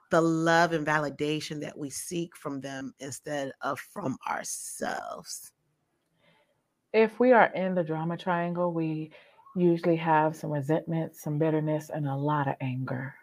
the 0.10 0.22
love 0.22 0.72
and 0.72 0.88
validation 0.88 1.60
that 1.60 1.78
we 1.78 1.90
seek 1.90 2.36
from 2.36 2.62
them 2.62 2.94
instead 3.00 3.52
of 3.62 3.80
from 3.80 4.18
ourselves 4.30 5.52
if 6.94 7.20
we 7.20 7.32
are 7.32 7.52
in 7.54 7.76
the 7.76 7.84
drama 7.84 8.18
triangle, 8.18 8.74
we 8.74 9.12
usually 9.56 9.96
have 9.98 10.36
some 10.36 10.52
resentment, 10.52 11.16
some 11.16 11.38
bitterness, 11.38 11.90
and 11.94 12.08
a 12.08 12.16
lot 12.16 12.48
of 12.48 12.56
anger. 12.62 13.14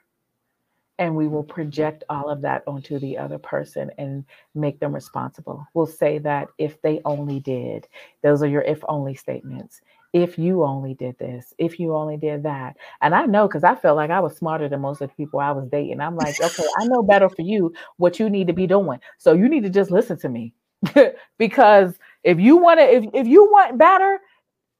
And 0.98 1.16
we 1.16 1.26
will 1.26 1.42
project 1.42 2.04
all 2.08 2.28
of 2.28 2.42
that 2.42 2.62
onto 2.68 3.00
the 3.00 3.18
other 3.18 3.38
person 3.38 3.90
and 3.98 4.24
make 4.54 4.78
them 4.78 4.94
responsible. 4.94 5.66
We'll 5.74 5.86
say 5.86 6.18
that 6.18 6.48
if 6.56 6.80
they 6.82 7.00
only 7.04 7.40
did, 7.40 7.88
those 8.22 8.42
are 8.42 8.48
your 8.48 8.62
if 8.62 8.78
only 8.88 9.14
statements. 9.14 9.80
If 10.14 10.38
you 10.38 10.64
only 10.64 10.94
did 10.94 11.18
this, 11.18 11.52
if 11.58 11.78
you 11.78 11.94
only 11.94 12.16
did 12.16 12.44
that. 12.44 12.76
And 13.02 13.14
I 13.14 13.26
know 13.26 13.46
because 13.46 13.64
I 13.64 13.74
felt 13.74 13.96
like 13.96 14.10
I 14.10 14.20
was 14.20 14.34
smarter 14.36 14.68
than 14.68 14.80
most 14.80 15.02
of 15.02 15.10
the 15.10 15.14
people 15.16 15.40
I 15.40 15.50
was 15.50 15.68
dating. 15.68 16.00
I'm 16.00 16.16
like, 16.16 16.40
okay, 16.40 16.64
I 16.80 16.86
know 16.86 17.02
better 17.02 17.28
for 17.28 17.42
you 17.42 17.74
what 17.98 18.18
you 18.18 18.30
need 18.30 18.46
to 18.46 18.52
be 18.52 18.66
doing. 18.66 19.00
So 19.18 19.34
you 19.34 19.48
need 19.48 19.64
to 19.64 19.70
just 19.70 19.90
listen 19.90 20.16
to 20.20 20.28
me. 20.30 20.54
because 21.38 21.98
if 22.22 22.40
you 22.40 22.56
want 22.56 22.80
to, 22.80 22.84
if, 22.84 23.04
if 23.12 23.26
you 23.26 23.44
want 23.50 23.76
better, 23.76 24.20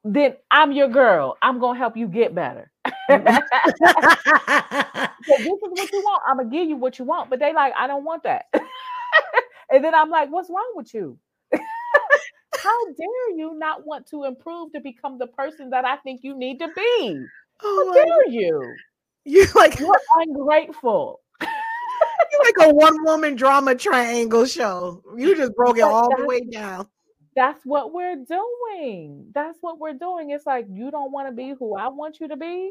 then 0.05 0.37
I'm 0.51 0.73
your 0.73 0.89
girl. 0.89 1.37
I'm 1.43 1.59
gonna 1.59 1.79
help 1.79 1.97
you 1.97 2.09
get 2.09 2.35
better. 2.35 2.71
Mm-hmm. 3.11 3.37
So 5.27 5.37
this 5.39 5.47
is 5.47 5.61
what 5.61 5.93
you 5.93 6.01
want. 6.01 6.23
I'm 6.27 6.37
gonna 6.37 6.51
give 6.51 6.69
you 6.69 6.77
what 6.77 6.99
you 6.99 7.05
want, 7.05 7.31
but 7.31 7.39
they 7.39 7.53
like, 7.53 7.73
I 7.79 7.87
don't 7.87 8.05
want 8.05 8.25
that. 8.25 8.47
and 9.71 9.83
then 9.83 9.95
I'm 9.95 10.11
like, 10.11 10.31
what's 10.31 10.51
wrong 10.51 10.73
with 10.75 10.93
you? 10.93 11.19
How 12.63 12.85
dare 12.87 13.37
you 13.37 13.55
not 13.57 13.87
want 13.87 14.07
to 14.09 14.25
improve 14.25 14.73
to 14.73 14.81
become 14.81 15.19
the 15.19 15.27
person 15.27 15.71
that 15.71 15.85
I 15.85 15.97
think 15.97 16.21
you 16.23 16.37
need 16.37 16.59
to 16.61 16.69
be? 16.69 17.25
oh 17.63 17.93
How 17.95 18.05
dare 18.05 18.29
you? 18.29 18.75
you're 19.25 19.47
like 19.55 19.79
You're 19.79 20.01
ungrateful. 20.17 21.21
you're 21.41 22.45
like 22.45 22.71
a 22.71 22.75
one 22.75 23.03
woman 23.05 23.35
drama 23.37 23.75
triangle 23.75 24.47
show 24.47 25.03
you 25.17 25.37
just 25.37 25.55
broke 25.55 25.79
it 25.79 25.83
all 25.83 26.09
the 26.17 26.25
way 26.25 26.41
down 26.41 26.87
That's 27.37 27.61
what 27.65 27.93
we're 27.93 28.17
doing. 28.17 29.31
That's 29.35 29.59
what 29.61 29.79
we're 29.81 29.95
doing. 29.95 30.31
It's 30.31 30.47
like 30.47 30.67
you 30.71 30.91
don't 30.91 31.11
want 31.13 31.29
to 31.29 31.35
be 31.35 31.53
who 31.59 31.77
I 31.77 31.89
want 31.89 32.21
you 32.21 32.29
to 32.29 32.37
be 32.37 32.71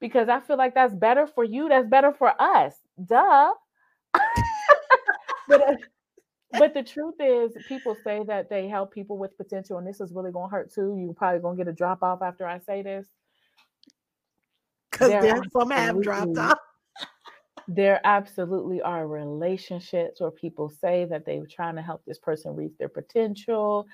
because 0.00 0.28
I 0.28 0.40
feel 0.40 0.56
like 0.56 0.74
that's 0.74 0.94
better 0.94 1.26
for 1.28 1.44
you. 1.44 1.68
That's 1.68 1.86
better 1.86 2.12
for 2.12 2.32
us. 2.40 2.74
Duh. 3.04 3.52
but 5.48 5.60
uh, 5.62 5.76
but 6.58 6.74
the 6.74 6.82
truth 6.82 7.14
is, 7.20 7.56
people 7.66 7.94
say 7.94 8.22
that 8.26 8.48
they 8.50 8.68
help 8.68 8.92
people 8.92 9.18
with 9.18 9.36
potential, 9.36 9.78
and 9.78 9.86
this 9.86 10.00
is 10.00 10.12
really 10.12 10.32
gonna 10.32 10.50
hurt 10.50 10.72
too. 10.72 10.96
You're 10.98 11.14
probably 11.14 11.40
gonna 11.40 11.56
get 11.56 11.68
a 11.68 11.72
drop 11.72 12.02
off 12.02 12.22
after 12.22 12.46
I 12.46 12.58
say 12.58 12.82
this. 12.82 13.06
because 14.90 15.08
There 15.10 15.42
some 15.52 15.70
have 15.70 16.02
dropped 16.02 16.38
off 16.38 16.58
There 17.68 18.00
absolutely 18.04 18.82
are 18.82 19.06
relationships 19.06 20.20
where 20.20 20.30
people 20.32 20.68
say 20.68 21.04
that 21.04 21.24
they're 21.24 21.46
trying 21.46 21.76
to 21.76 21.82
help 21.82 22.02
this 22.04 22.18
person 22.18 22.56
reach 22.56 22.72
their 22.78 22.88
potential. 22.88 23.86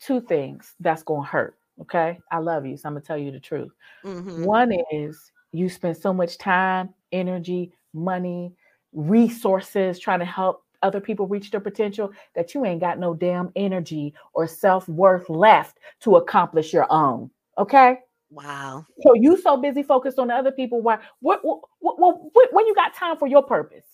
Two 0.00 0.20
things 0.20 0.74
that's 0.80 1.02
gonna 1.02 1.26
hurt. 1.26 1.58
Okay, 1.80 2.18
I 2.30 2.38
love 2.38 2.66
you, 2.66 2.76
so 2.76 2.88
I'm 2.88 2.94
gonna 2.94 3.04
tell 3.04 3.16
you 3.18 3.30
the 3.30 3.40
truth. 3.40 3.72
Mhm. 4.04 4.44
One 4.44 4.72
is 4.90 5.32
you 5.52 5.70
spend 5.70 5.96
so 5.96 6.12
much 6.12 6.36
time, 6.36 6.92
energy, 7.12 7.72
money, 7.94 8.54
resources 8.92 9.98
trying 9.98 10.18
to 10.20 10.26
help 10.26 10.65
other 10.82 11.00
people 11.00 11.26
reach 11.26 11.50
their 11.50 11.60
potential 11.60 12.12
that 12.34 12.54
you 12.54 12.64
ain't 12.64 12.80
got 12.80 12.98
no 12.98 13.14
damn 13.14 13.50
energy 13.56 14.14
or 14.32 14.46
self-worth 14.46 15.28
left 15.28 15.78
to 16.00 16.16
accomplish 16.16 16.72
your 16.72 16.86
own. 16.90 17.30
Okay? 17.58 17.98
wow 18.30 18.84
So 19.02 19.14
you 19.14 19.40
so 19.40 19.56
busy 19.56 19.82
focused 19.82 20.18
on 20.18 20.28
the 20.28 20.34
other 20.34 20.50
people 20.50 20.82
why 20.82 20.98
what 21.20 21.44
what, 21.44 21.60
what, 21.78 22.18
what 22.32 22.52
when 22.52 22.66
you 22.66 22.74
got 22.74 22.94
time 22.94 23.16
for 23.16 23.28
your 23.28 23.42
purpose? 23.42 23.84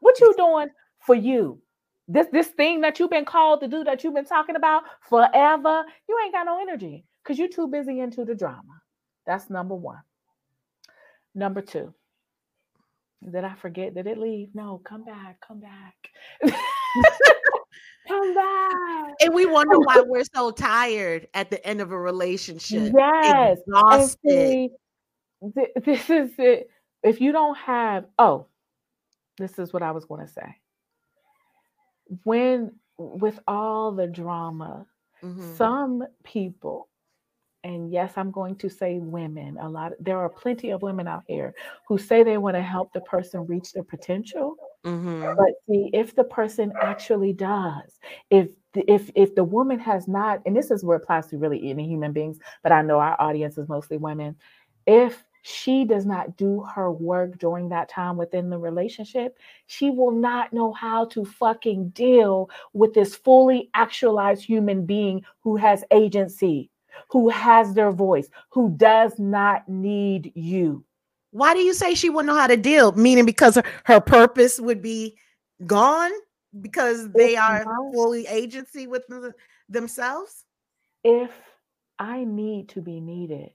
What 0.00 0.20
you 0.20 0.34
doing 0.36 0.68
for 1.00 1.14
you? 1.14 1.60
This 2.06 2.26
this 2.32 2.48
thing 2.48 2.82
that 2.82 3.00
you've 3.00 3.10
been 3.10 3.24
called 3.24 3.60
to 3.60 3.68
do 3.68 3.82
that 3.84 4.04
you've 4.04 4.14
been 4.14 4.26
talking 4.26 4.56
about 4.56 4.84
forever, 5.08 5.84
you 6.08 6.18
ain't 6.22 6.32
got 6.32 6.46
no 6.46 6.60
energy 6.60 7.04
because 7.22 7.38
you're 7.38 7.48
too 7.48 7.66
busy 7.66 8.00
into 8.00 8.24
the 8.24 8.34
drama. 8.34 8.62
That's 9.26 9.50
number 9.50 9.74
one. 9.74 10.00
Number 11.34 11.62
two. 11.62 11.92
Did 13.30 13.44
I 13.44 13.54
forget? 13.54 13.94
Did 13.94 14.06
it 14.06 14.18
leave? 14.18 14.54
No, 14.54 14.80
come 14.84 15.04
back, 15.04 15.38
come 15.46 15.60
back. 15.60 15.94
come 18.08 18.34
back. 18.34 19.12
and 19.22 19.34
we 19.34 19.46
wonder 19.46 19.78
why 19.80 20.02
we're 20.06 20.24
so 20.34 20.50
tired 20.50 21.26
at 21.34 21.50
the 21.50 21.64
end 21.66 21.80
of 21.80 21.90
a 21.92 21.98
relationship 21.98 22.92
Yes. 22.96 23.58
Exhausted 23.66 24.18
see, 24.28 24.70
th- 25.54 25.68
this 25.84 26.10
is 26.10 26.30
it. 26.38 26.68
If 27.02 27.20
you 27.20 27.32
don't 27.32 27.56
have, 27.58 28.04
oh, 28.18 28.46
this 29.38 29.58
is 29.58 29.72
what 29.72 29.82
I 29.82 29.90
was 29.92 30.04
going 30.04 30.26
to 30.26 30.32
say. 30.32 30.56
When, 32.24 32.72
with 32.98 33.38
all 33.48 33.92
the 33.92 34.06
drama, 34.06 34.86
Mhm. 35.22 35.56
some 35.56 36.04
people, 36.22 36.88
and 37.64 37.90
yes, 37.90 38.12
I'm 38.16 38.30
going 38.30 38.56
to 38.56 38.68
say 38.68 38.98
women, 39.00 39.56
a 39.60 39.68
lot, 39.68 39.92
there 39.98 40.18
are 40.18 40.28
plenty 40.28 40.70
of 40.70 40.82
women 40.82 41.08
out 41.08 41.24
here 41.26 41.54
who 41.88 41.98
say 41.98 42.22
they 42.22 42.36
want 42.36 42.56
to 42.56 42.62
help 42.62 42.92
the 42.92 43.00
person 43.00 43.46
reach 43.46 43.72
their 43.72 43.82
potential. 43.82 44.56
Mhm. 44.84 45.34
But 45.36 45.54
see, 45.66 45.90
if 45.94 46.14
the 46.14 46.24
person 46.24 46.72
actually 46.82 47.32
does, 47.32 47.98
if 48.30 48.50
if 48.74 49.10
if 49.14 49.34
the 49.34 49.44
woman 49.44 49.78
has 49.78 50.06
not, 50.06 50.42
and 50.46 50.54
this 50.54 50.70
is 50.70 50.84
where 50.84 50.98
it 50.98 51.02
applies 51.04 51.28
to 51.28 51.38
really 51.38 51.70
any 51.70 51.88
human 51.88 52.12
beings, 52.12 52.38
but 52.62 52.72
I 52.72 52.82
know 52.82 52.98
our 52.98 53.20
audience 53.20 53.56
is 53.56 53.68
mostly 53.68 53.96
women. 53.96 54.36
If 54.86 55.24
she 55.42 55.84
does 55.84 56.06
not 56.06 56.36
do 56.36 56.62
her 56.74 56.90
work 56.90 57.38
during 57.38 57.68
that 57.68 57.88
time 57.88 58.16
within 58.16 58.50
the 58.50 58.58
relationship, 58.58 59.38
she 59.66 59.90
will 59.90 60.10
not 60.10 60.52
know 60.52 60.72
how 60.72 61.04
to 61.06 61.24
fucking 61.24 61.90
deal 61.90 62.50
with 62.72 62.94
this 62.94 63.14
fully 63.14 63.70
actualized 63.74 64.42
human 64.42 64.86
being 64.86 65.22
who 65.40 65.56
has 65.56 65.84
agency, 65.90 66.70
who 67.10 67.28
has 67.28 67.74
their 67.74 67.90
voice, 67.92 68.28
who 68.50 68.70
does 68.76 69.18
not 69.18 69.68
need 69.68 70.32
you. 70.34 70.84
why 71.30 71.52
do 71.54 71.60
you 71.60 71.74
say 71.74 71.94
she 71.94 72.10
wouldn't 72.10 72.26
know 72.32 72.38
how 72.40 72.46
to 72.46 72.56
deal 72.56 72.92
meaning 72.92 73.26
because 73.26 73.56
her, 73.56 73.64
her 73.84 74.00
purpose 74.00 74.60
would 74.60 74.80
be 74.80 75.16
gone 75.66 76.12
because 76.60 77.10
they 77.12 77.32
It's 77.32 77.40
are 77.40 77.64
not. 77.64 77.92
fully 77.92 78.26
agency 78.28 78.86
with 78.86 79.04
the- 79.08 79.34
themselves 79.68 80.44
if 81.02 81.30
I 81.98 82.24
need 82.24 82.68
to 82.70 82.80
be 82.80 83.00
needed 83.00 83.50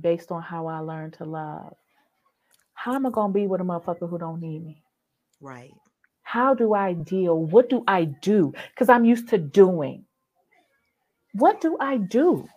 based 0.00 0.30
on 0.32 0.40
how 0.42 0.66
I 0.66 0.78
learned 0.78 1.14
to 1.14 1.24
love, 1.24 1.74
how 2.74 2.94
am 2.94 3.06
I 3.06 3.10
gonna 3.10 3.32
be 3.32 3.46
with 3.46 3.60
a 3.60 3.64
motherfucker 3.64 4.08
who 4.08 4.18
don't 4.18 4.40
need 4.40 4.64
me? 4.64 4.82
right 5.40 5.72
How 6.22 6.54
do 6.54 6.74
I 6.74 6.92
deal? 6.92 7.36
What 7.54 7.68
do 7.68 7.82
I 7.88 8.04
do? 8.04 8.52
Because 8.70 8.88
I'm 8.88 9.04
used 9.04 9.28
to 9.30 9.38
doing. 9.38 10.04
What 11.34 11.60
do 11.60 11.76
I 11.80 11.96
do? 11.96 12.48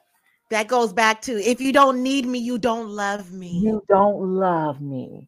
That 0.54 0.68
goes 0.68 0.94
back 0.94 1.22
to 1.22 1.34
if 1.44 1.60
you 1.60 1.74
don't 1.74 2.02
need 2.02 2.26
me 2.26 2.40
you 2.40 2.58
don't 2.58 2.90
love 2.90 3.32
me 3.32 3.60
You 3.64 3.84
don't 3.88 4.36
love 4.36 4.82
me. 4.82 5.28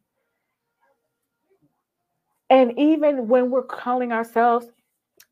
And 2.50 2.78
even 2.78 3.28
when 3.28 3.50
we're 3.50 3.64
calling 3.64 4.12
ourselves 4.12 4.68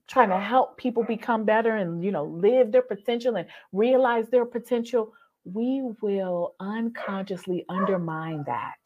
trying 0.08 0.30
to 0.30 0.40
help 0.40 0.78
people 0.78 1.04
become 1.04 1.46
better 1.46 1.76
and 1.76 2.04
you 2.04 2.12
know 2.12 2.26
live 2.26 2.72
their 2.72 2.82
potential 2.82 3.36
and 3.36 3.48
realize 3.72 4.30
their 4.30 4.46
potential, 4.46 5.14
we 5.46 5.82
will 6.02 6.56
unconsciously 6.60 7.66
undermine 7.70 8.44
that. 8.46 8.78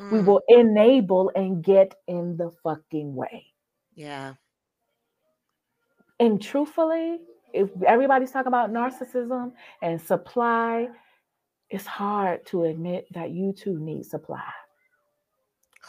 Mm. 0.00 0.12
We 0.12 0.20
will 0.20 0.42
enable 0.48 1.30
and 1.34 1.62
get 1.62 1.94
in 2.06 2.36
the 2.36 2.50
fucking 2.62 3.14
way. 3.14 3.46
Yeah. 3.94 4.34
And 6.18 6.40
truthfully, 6.42 7.20
if 7.52 7.70
everybody's 7.86 8.30
talking 8.30 8.48
about 8.48 8.72
narcissism 8.72 9.52
and 9.82 10.00
supply, 10.00 10.88
it's 11.70 11.86
hard 11.86 12.44
to 12.46 12.64
admit 12.64 13.06
that 13.12 13.30
you 13.30 13.52
too 13.52 13.78
need 13.78 14.04
supply. 14.06 14.42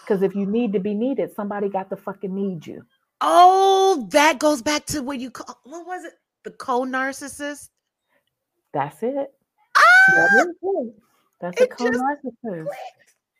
Because 0.01 0.21
if 0.21 0.35
you 0.35 0.45
need 0.45 0.73
to 0.73 0.79
be 0.79 0.93
needed, 0.93 1.33
somebody 1.35 1.69
got 1.69 1.89
to 1.89 1.95
fucking 1.95 2.33
need 2.33 2.65
you. 2.65 2.83
Oh, 3.19 4.07
that 4.11 4.39
goes 4.39 4.61
back 4.61 4.85
to 4.87 5.01
what 5.01 5.19
you 5.19 5.29
call 5.29 5.59
what 5.63 5.85
was 5.85 6.05
it? 6.05 6.13
The 6.43 6.51
co-narcissist? 6.51 7.69
That's 8.73 9.03
it. 9.03 9.31
Ah! 9.77 9.81
That 10.15 10.47
is 10.47 10.55
it. 10.61 10.93
That's 11.39 11.61
it 11.61 11.63
a 11.71 11.75
co-narcissist. 11.75 12.67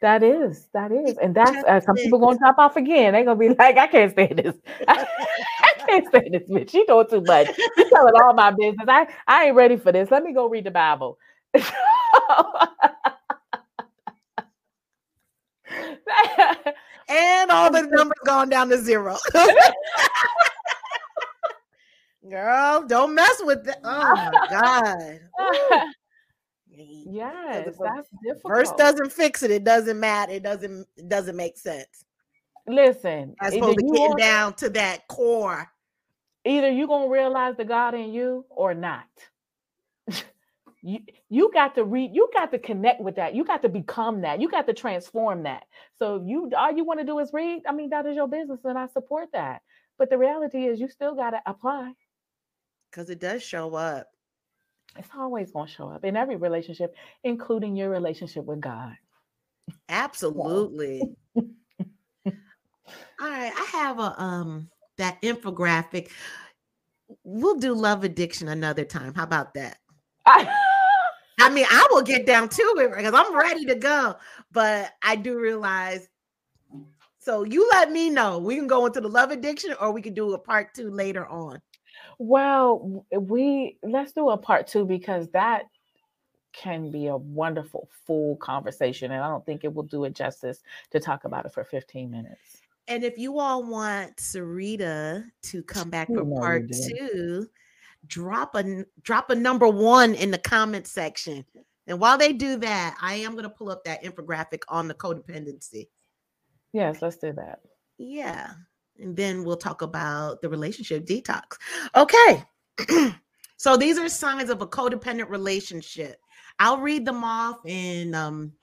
That 0.02 0.24
is, 0.24 0.68
that 0.74 0.92
is, 0.92 1.18
and 1.20 1.36
that's 1.36 1.64
uh, 1.68 1.80
some 1.80 1.96
people 1.96 2.18
gonna 2.18 2.40
drop 2.40 2.58
off 2.58 2.76
again. 2.76 3.14
They 3.14 3.24
gonna 3.24 3.40
be 3.40 3.50
like, 3.60 3.78
I 3.78 3.88
can't 3.88 4.12
stand 4.12 4.40
this. 4.40 4.56
Can't 5.92 6.08
stand 6.08 6.34
this 6.34 6.50
bitch. 6.50 6.72
She 6.72 6.86
doing 6.86 7.08
too 7.10 7.22
much. 7.22 7.54
She 7.56 7.90
telling 7.90 8.14
all 8.16 8.34
my 8.34 8.52
business. 8.52 8.88
I 8.88 9.08
I 9.28 9.46
ain't 9.46 9.56
ready 9.56 9.76
for 9.76 9.92
this. 9.92 10.10
Let 10.10 10.24
me 10.24 10.34
go 10.34 10.48
read 10.48 10.64
the 10.64 10.72
Bible. 10.72 11.18
and 17.10 17.52
all 17.52 17.72
the 17.72 17.82
numbers 17.92 18.18
gone 18.26 18.48
down 18.50 18.70
to 18.70 18.78
zero. 18.78 19.18
Girl, 22.30 22.86
don't 22.88 23.14
mess 23.16 23.42
with 23.44 23.66
that. 23.66 23.80
Oh 23.84 24.08
my 24.14 24.32
God. 24.50 25.20
yes, 26.70 27.76
that's 27.84 28.10
difficult. 28.24 28.48
Verse 28.48 28.72
doesn't 28.78 29.12
fix 29.12 29.44
it. 29.44 29.52
It 29.52 29.66
doesn't 29.66 30.00
matter. 30.00 30.32
It 30.32 30.44
doesn't 30.44 30.88
it 30.96 31.10
doesn't 31.10 31.36
make 31.36 31.58
sense. 31.58 32.06
Listen, 32.68 33.36
I 33.42 33.50
supposed 33.50 33.80
to 33.80 33.84
get 33.84 34.18
down 34.18 34.54
to 34.56 34.70
that 34.70 35.08
core. 35.10 35.70
Either 36.46 36.70
you're 36.70 36.88
gonna 36.88 37.10
realize 37.10 37.56
the 37.58 37.66
God 37.66 37.94
in 37.94 38.14
you 38.14 38.46
or 38.50 38.74
not. 38.74 39.06
you 40.82 41.00
you 41.30 41.52
got 41.54 41.76
to 41.76 41.84
read 41.84 42.12
you 42.14 42.30
got 42.34 42.52
to 42.52 42.60
connect 42.60 43.02
with 43.02 43.16
that. 43.16 43.36
You 43.36 43.44
got 43.44 43.62
to 43.62 43.70
become 43.70 44.22
that. 44.22 44.42
You 44.42 44.50
got 44.50 44.66
to 44.68 44.74
transform 44.74 45.44
that. 45.44 45.66
So 46.00 46.24
you 46.26 46.52
all 46.58 46.72
you 46.72 46.84
want 46.84 47.00
to 47.00 47.06
do 47.06 47.20
is 47.20 47.32
read 47.34 47.62
i 47.68 47.72
mean 47.72 47.90
that 47.92 48.06
is 48.06 48.16
your 48.16 48.28
business 48.28 48.60
and 48.64 48.78
i 48.78 48.88
support 48.88 49.30
that. 49.34 49.62
But 49.98 50.10
the 50.10 50.18
reality 50.18 50.66
is 50.66 50.80
you 50.80 50.90
still 50.90 51.14
got 51.16 51.32
to 51.32 51.42
apply. 51.46 51.94
Because 52.90 53.10
it 53.10 53.20
does 53.20 53.44
show 53.44 53.76
up. 53.76 54.08
It's 54.98 55.08
always 55.16 55.52
going 55.52 55.68
to 55.68 55.74
show 55.74 55.90
up 55.90 56.04
in 56.04 56.18
every 56.18 56.36
relationship 56.38 56.96
including 57.24 57.76
your 57.76 57.90
relationship 57.90 58.46
with 58.46 58.62
god. 58.62 58.96
Absolutely. 59.90 61.04
All 61.36 63.30
right 63.30 63.54
i 63.56 63.68
have 63.72 64.00
a 64.00 64.20
um 64.20 64.68
that 64.98 65.22
infographic 65.22 66.10
we'll 67.24 67.58
do 67.58 67.74
love 67.74 68.04
addiction 68.04 68.48
another 68.48 68.86
time 68.86 69.14
how 69.14 69.24
about 69.24 69.54
that 69.54 69.78
I 71.42 71.50
mean, 71.50 71.66
I 71.70 71.88
will 71.90 72.04
get 72.04 72.28
down 72.28 72.50
to 72.50 72.62
it 72.78 72.96
because 72.96 73.14
I'm 73.16 73.36
ready 73.36 73.66
to 73.66 73.76
go. 73.76 74.16
But 74.52 74.92
I 75.02 75.16
do 75.16 75.40
realize. 75.40 76.08
So 77.20 77.44
you 77.44 77.68
let 77.72 77.92
me 77.92 78.10
know. 78.10 78.38
We 78.38 78.56
can 78.56 78.68
go 78.68 78.86
into 78.86 79.02
the 79.02 79.08
love 79.08 79.32
addiction, 79.32 79.74
or 79.80 79.92
we 79.92 80.02
can 80.02 80.14
do 80.14 80.34
a 80.34 80.38
part 80.38 80.74
two 80.76 80.92
later 80.92 81.26
on. 81.28 81.60
Well, 82.20 83.06
we 83.12 83.78
let's 83.82 84.12
do 84.12 84.30
a 84.30 84.38
part 84.38 84.68
two 84.68 84.86
because 84.86 85.30
that 85.30 85.64
can 86.54 86.92
be 86.92 87.08
a 87.08 87.18
wonderful 87.18 87.90
full 88.06 88.36
conversation, 88.38 89.12
and 89.12 89.24
I 89.24 89.28
don't 89.28 89.46
think 89.46 89.64
it 89.64 89.74
will 89.74 89.84
do 89.84 90.04
it 90.04 90.14
justice 90.14 90.62
to 90.92 91.00
talk 91.00 91.24
about 91.24 91.46
it 91.46 91.54
for 91.54 91.64
15 91.64 92.12
minutes. 92.12 92.62
And 92.88 93.04
if 93.04 93.18
you 93.18 93.40
all 93.40 93.64
want 93.64 94.18
Sarita 94.18 95.24
to 95.44 95.64
come 95.64 95.90
back 95.90 96.08
for 96.08 96.26
part 96.26 96.70
two, 96.72 97.48
drop 98.08 98.56
a 98.56 98.86
drop 99.02 99.30
a 99.30 99.36
number 99.36 99.68
one 99.68 100.14
in 100.16 100.32
the 100.32 100.38
comment 100.38 100.88
section. 100.88 101.46
And 101.88 102.00
while 102.00 102.18
they 102.18 102.34
do 102.34 102.58
that, 102.58 102.98
I 103.02 103.16
am 103.16 103.32
going 103.32 103.44
to 103.44 103.50
pull 103.50 103.70
up 103.70 103.84
that 103.86 104.04
infographic 104.04 104.62
on 104.68 104.88
the 104.88 104.94
codependency. 104.94 105.88
Yes, 106.74 107.02
let's 107.02 107.18
do 107.18 107.34
that. 107.34 107.60
Yeah. 107.98 108.52
And 109.00 109.16
then 109.16 109.44
we'll 109.44 109.58
talk 109.58 109.82
about 109.82 110.42
the 110.42 110.50
relationship 110.50 111.06
detox. 111.06 111.58
Okay. 111.96 112.44
so 113.58 113.78
these 113.78 113.98
are 113.98 114.10
signs 114.10 114.50
of 114.50 114.62
a 114.62 114.68
codependent 114.68 115.30
relationship. 115.30 116.18
I'll 116.60 116.78
read 116.78 117.06
them 117.06 117.24
off 117.24 117.58
and 117.66 118.16
um 118.16 118.54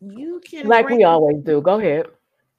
you 0.00 0.40
can 0.44 0.66
like 0.66 0.88
we 0.88 1.04
always 1.04 1.42
do. 1.42 1.60
Go 1.60 1.78
ahead. 1.78 2.06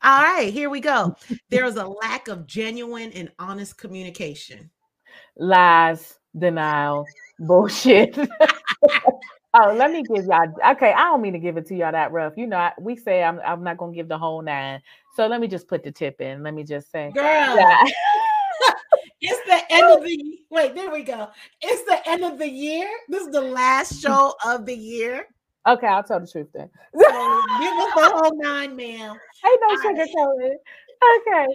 All 0.03 0.21
right, 0.21 0.53
here 0.53 0.69
we 0.69 0.79
go. 0.79 1.15
There 1.49 1.65
is 1.65 1.77
a 1.77 1.87
lack 1.87 2.27
of 2.27 2.45
genuine 2.45 3.11
and 3.13 3.31
honest 3.39 3.77
communication. 3.77 4.69
Lies, 5.37 6.19
denial, 6.37 7.05
bullshit. 7.39 8.17
oh, 9.53 9.73
let 9.75 9.91
me 9.91 10.03
give 10.03 10.25
y'all. 10.25 10.53
Okay, 10.71 10.91
I 10.91 11.03
don't 11.03 11.21
mean 11.21 11.33
to 11.33 11.39
give 11.39 11.57
it 11.57 11.65
to 11.67 11.75
y'all 11.75 11.91
that 11.91 12.11
rough. 12.11 12.33
You 12.37 12.47
know, 12.47 12.57
I, 12.57 12.73
we 12.79 12.95
say 12.95 13.23
I'm 13.23 13.39
I'm 13.45 13.63
not 13.63 13.77
gonna 13.77 13.93
give 13.93 14.07
the 14.07 14.17
whole 14.17 14.41
nine. 14.41 14.81
So 15.15 15.27
let 15.27 15.41
me 15.41 15.47
just 15.47 15.67
put 15.67 15.83
the 15.83 15.91
tip 15.91 16.21
in. 16.21 16.43
Let 16.43 16.53
me 16.53 16.63
just 16.63 16.91
say, 16.91 17.11
girl. 17.11 17.23
Yeah. 17.23 17.83
it's 19.21 19.47
the 19.47 19.73
end 19.73 19.91
of 19.91 20.03
the 20.03 20.39
wait. 20.51 20.75
There 20.75 20.91
we 20.91 21.03
go. 21.03 21.29
It's 21.61 21.83
the 21.83 22.09
end 22.09 22.23
of 22.23 22.37
the 22.37 22.49
year. 22.49 22.87
This 23.07 23.23
is 23.23 23.31
the 23.31 23.41
last 23.41 24.01
show 24.01 24.35
of 24.45 24.65
the 24.65 24.75
year. 24.75 25.27
Okay, 25.67 25.87
I'll 25.87 26.03
tell 26.03 26.19
the 26.19 26.27
truth 26.27 26.47
then. 26.53 26.69
give 26.93 27.03
us 27.03 27.93
the 27.95 28.11
whole 28.13 28.37
nine, 28.41 28.75
ma'am. 28.75 29.17
Ain't 29.45 29.61
no 29.61 29.75
sugarcoating. 29.77 30.55
Okay. 31.27 31.45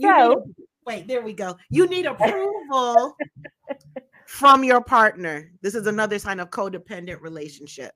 So 0.00 0.44
need, 0.46 0.66
wait, 0.86 1.08
there 1.08 1.20
we 1.20 1.32
go. 1.32 1.56
You 1.68 1.88
need 1.88 2.06
approval 2.06 3.16
from 4.26 4.62
your 4.64 4.80
partner. 4.80 5.50
This 5.62 5.74
is 5.74 5.86
another 5.86 6.18
sign 6.18 6.40
of 6.40 6.50
codependent 6.50 7.20
relationship. 7.20 7.92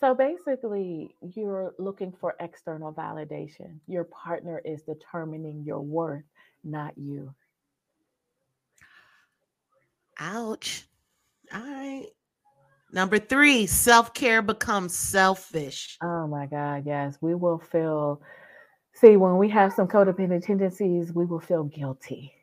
So 0.00 0.14
basically, 0.14 1.14
you're 1.20 1.74
looking 1.78 2.10
for 2.10 2.34
external 2.40 2.92
validation. 2.92 3.78
Your 3.86 4.04
partner 4.04 4.60
is 4.64 4.82
determining 4.82 5.62
your 5.62 5.80
worth, 5.80 6.24
not 6.64 6.96
you. 6.96 7.32
Ouch. 10.18 10.84
All 11.54 11.60
right. 11.60 12.06
Number 12.92 13.18
three, 13.18 13.66
self 13.66 14.12
care 14.12 14.42
becomes 14.42 14.94
selfish. 14.94 15.96
Oh 16.02 16.26
my 16.26 16.46
God, 16.46 16.84
yes. 16.84 17.16
We 17.22 17.34
will 17.34 17.58
feel, 17.58 18.20
see, 18.92 19.16
when 19.16 19.38
we 19.38 19.48
have 19.48 19.72
some 19.72 19.88
codependent 19.88 20.44
tendencies, 20.44 21.12
we 21.12 21.24
will 21.24 21.40
feel 21.40 21.64
guilty 21.64 22.34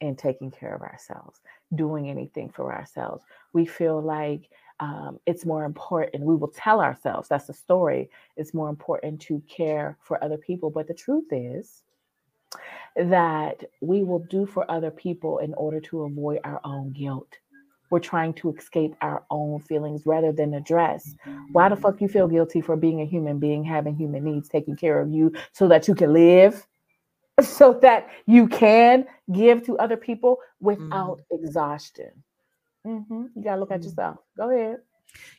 in 0.00 0.14
taking 0.14 0.50
care 0.50 0.74
of 0.74 0.82
ourselves, 0.82 1.40
doing 1.74 2.10
anything 2.10 2.50
for 2.50 2.72
ourselves. 2.72 3.24
We 3.54 3.64
feel 3.64 4.00
like 4.00 4.50
um, 4.78 5.18
it's 5.26 5.46
more 5.46 5.64
important. 5.64 6.22
We 6.22 6.36
will 6.36 6.52
tell 6.54 6.80
ourselves 6.80 7.28
that's 7.28 7.46
the 7.46 7.54
story. 7.54 8.10
It's 8.36 8.54
more 8.54 8.68
important 8.68 9.20
to 9.22 9.42
care 9.48 9.96
for 10.02 10.22
other 10.22 10.36
people. 10.36 10.70
But 10.70 10.86
the 10.86 10.94
truth 10.94 11.32
is 11.32 11.82
that 12.94 13.64
we 13.80 14.04
will 14.04 14.20
do 14.30 14.44
for 14.44 14.70
other 14.70 14.90
people 14.90 15.38
in 15.38 15.54
order 15.54 15.80
to 15.80 16.02
avoid 16.02 16.40
our 16.44 16.60
own 16.64 16.92
guilt 16.92 17.38
we're 17.90 18.00
trying 18.00 18.34
to 18.34 18.54
escape 18.54 18.94
our 19.00 19.24
own 19.30 19.60
feelings 19.60 20.06
rather 20.06 20.32
than 20.32 20.54
address. 20.54 21.14
Why 21.52 21.68
the 21.68 21.76
fuck 21.76 22.00
you 22.00 22.08
feel 22.08 22.28
guilty 22.28 22.60
for 22.60 22.76
being 22.76 23.00
a 23.00 23.04
human 23.04 23.38
being 23.38 23.64
having 23.64 23.96
human 23.96 24.24
needs 24.24 24.48
taking 24.48 24.76
care 24.76 25.00
of 25.00 25.10
you 25.10 25.32
so 25.52 25.68
that 25.68 25.88
you 25.88 25.94
can 25.94 26.12
live? 26.12 26.66
So 27.40 27.78
that 27.82 28.08
you 28.26 28.48
can 28.48 29.06
give 29.32 29.64
to 29.66 29.78
other 29.78 29.96
people 29.96 30.38
without 30.60 31.20
mm-hmm. 31.20 31.44
exhaustion. 31.44 32.10
Mm-hmm. 32.84 33.26
you 33.36 33.44
gotta 33.44 33.60
look 33.60 33.70
at 33.70 33.78
mm-hmm. 33.78 33.90
yourself. 33.90 34.16
Go 34.36 34.50
ahead. 34.50 34.78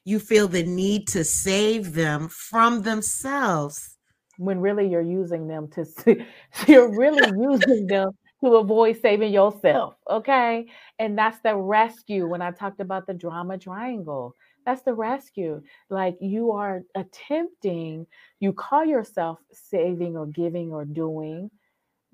You 0.05 0.19
feel 0.19 0.47
the 0.47 0.63
need 0.63 1.09
to 1.09 1.25
save 1.25 1.93
them 1.93 2.29
from 2.29 2.83
themselves. 2.83 3.97
When 4.37 4.61
really 4.61 4.87
you're 4.87 5.01
using 5.01 5.47
them 5.49 5.67
to 5.71 5.83
see, 5.97 6.25
you're 6.67 6.97
really 6.97 7.29
using 7.37 7.87
them 7.87 8.11
to 8.43 8.55
avoid 8.55 9.01
saving 9.01 9.33
yourself. 9.33 9.95
Okay. 10.09 10.67
And 10.97 11.17
that's 11.17 11.39
the 11.39 11.55
rescue. 11.55 12.27
When 12.27 12.41
I 12.41 12.51
talked 12.51 12.79
about 12.79 13.07
the 13.07 13.13
drama 13.13 13.57
triangle, 13.57 14.35
that's 14.65 14.81
the 14.83 14.93
rescue. 14.93 15.61
Like 15.89 16.17
you 16.21 16.51
are 16.51 16.83
attempting, 16.95 18.07
you 18.39 18.53
call 18.53 18.85
yourself 18.85 19.39
saving 19.51 20.15
or 20.15 20.27
giving 20.27 20.71
or 20.71 20.85
doing, 20.85 21.49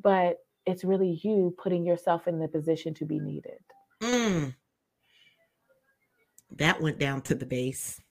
but 0.02 0.38
it's 0.66 0.84
really 0.84 1.20
you 1.24 1.56
putting 1.62 1.86
yourself 1.86 2.28
in 2.28 2.40
the 2.40 2.48
position 2.48 2.94
to 2.96 3.06
be 3.06 3.20
needed. 3.20 3.60
Mm. 4.02 4.56
That 6.58 6.82
went 6.82 7.00
down 7.00 7.22
to 7.24 7.36
the 7.36 7.46
base. 7.46 8.02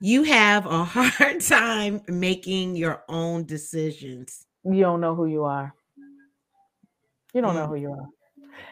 You 0.00 0.24
have 0.24 0.66
a 0.66 0.84
hard 0.84 1.40
time 1.40 2.02
making 2.08 2.76
your 2.76 3.02
own 3.08 3.44
decisions. 3.44 4.44
You 4.64 4.80
don't 4.80 5.00
know 5.00 5.14
who 5.14 5.26
you 5.26 5.44
are. 5.44 5.74
You 7.38 7.42
don't 7.42 7.54
know 7.54 7.66
Mm. 7.66 7.68
who 7.68 7.74
you 7.76 7.92
are. 7.92 8.08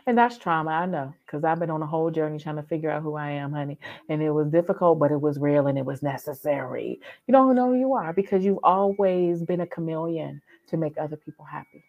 And 0.09 0.19
that's 0.19 0.39
trauma, 0.39 0.73
I 0.73 0.87
know, 0.87 1.14
because 1.25 1.45
I've 1.45 1.61
been 1.61 1.71
on 1.71 1.83
a 1.83 1.87
whole 1.87 2.11
journey 2.11 2.41
trying 2.41 2.57
to 2.57 2.64
figure 2.64 2.91
out 2.91 3.05
who 3.05 3.14
I 3.14 3.31
am, 3.31 3.53
honey. 3.53 3.79
And 4.09 4.21
it 4.21 4.33
was 4.33 4.49
difficult, 4.49 4.99
but 4.99 5.12
it 5.12 5.21
was 5.21 5.39
real 5.39 5.69
and 5.69 5.79
it 5.79 5.85
was 5.85 6.03
necessary. 6.03 7.01
You 7.29 7.33
don't 7.33 7.55
know 7.55 7.69
who 7.69 7.79
you 7.79 7.95
are 7.95 8.12
because 8.12 8.45
you've 8.45 8.59
always 8.64 9.45
been 9.45 9.61
a 9.61 9.67
chameleon 9.69 10.43
to 10.67 10.77
make 10.77 10.99
other 10.99 11.17
people 11.17 11.45
happy. 11.45 11.85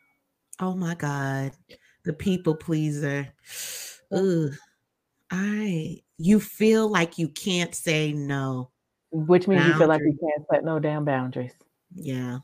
Oh 0.59 0.75
my 0.75 0.93
God. 0.93 1.53
The 2.05 2.13
people 2.13 2.53
pleaser. 2.53 3.27
Ugh. 4.11 4.51
I 5.31 6.03
you 6.19 6.39
feel 6.39 6.87
like 6.89 7.17
you 7.17 7.29
can't 7.29 7.73
say 7.73 8.13
no. 8.13 8.69
Which 9.09 9.47
means 9.47 9.65
you 9.65 9.73
feel 9.73 9.87
like 9.87 10.01
you 10.01 10.15
can't 10.21 10.47
set 10.51 10.63
no 10.63 10.77
damn 10.77 11.05
boundaries. 11.05 11.53
Yeah. 11.95 12.39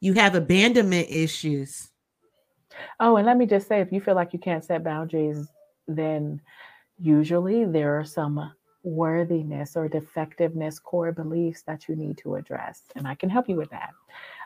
You 0.00 0.12
have 0.14 0.34
abandonment 0.34 1.08
issues. 1.08 1.89
Oh, 2.98 3.16
and 3.16 3.26
let 3.26 3.36
me 3.36 3.46
just 3.46 3.68
say 3.68 3.80
if 3.80 3.92
you 3.92 4.00
feel 4.00 4.14
like 4.14 4.32
you 4.32 4.38
can't 4.38 4.64
set 4.64 4.84
boundaries, 4.84 5.48
then 5.86 6.40
usually 6.98 7.64
there 7.64 7.98
are 7.98 8.04
some 8.04 8.52
worthiness 8.82 9.76
or 9.76 9.88
defectiveness 9.88 10.78
core 10.78 11.12
beliefs 11.12 11.62
that 11.62 11.88
you 11.88 11.96
need 11.96 12.16
to 12.18 12.36
address. 12.36 12.82
And 12.96 13.06
I 13.06 13.14
can 13.14 13.28
help 13.28 13.48
you 13.48 13.56
with 13.56 13.70
that. 13.70 13.90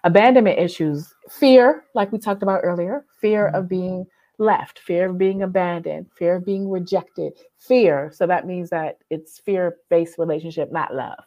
Abandonment 0.03 0.59
issues, 0.59 1.15
fear, 1.31 1.85
like 1.95 2.13
we 2.13 2.19
talked 2.19 2.43
about 2.43 2.61
earlier, 2.63 3.05
fear 3.21 3.47
mm-hmm. 3.47 3.57
of 3.57 3.69
being 3.69 4.07
left, 4.39 4.81
fear 4.81 5.09
of 5.09 5.19
being 5.19 5.43
abandoned, 5.43 6.07
fear 6.17 6.37
of 6.37 6.45
being 6.45 6.69
rejected, 6.69 7.35
fear. 7.59 8.11
So 8.13 8.27
that 8.27 8.47
means 8.47 8.71
that 8.71 8.99
it's 9.11 9.39
fear 9.39 9.77
based 9.89 10.19
relationship, 10.19 10.73
not 10.73 10.95
love. 10.95 11.23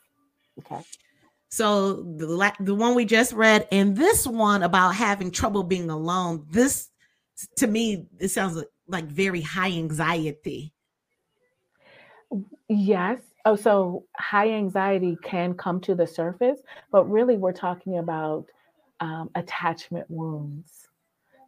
Okay. 0.60 0.82
So 1.50 2.04
the 2.18 2.28
la- 2.28 2.52
the 2.60 2.76
one 2.76 2.94
we 2.94 3.06
just 3.06 3.32
read 3.32 3.68
and 3.72 3.96
this 3.96 4.28
one 4.28 4.64
about 4.64 4.96
having 4.96 5.32
trouble 5.32 5.64
being 5.64 5.90
alone, 5.90 6.46
this 6.50 6.90
to 7.58 7.68
me 7.68 8.08
it 8.20 8.30
sounds 8.30 8.64
like, 8.88 9.06
very 9.06 9.42
high 9.42 9.72
anxiety. 9.72 10.74
Yes. 12.68 13.20
Oh, 13.46 13.56
so 13.56 14.06
high 14.18 14.50
anxiety 14.52 15.18
can 15.24 15.54
come 15.54 15.80
to 15.82 15.96
the 15.96 16.06
surface, 16.06 16.60
but 16.92 17.10
really 17.10 17.38
we're 17.38 17.54
talking 17.54 18.00
about 18.00 18.46
um, 19.00 19.30
attachment 19.36 20.10
wounds. 20.10 20.88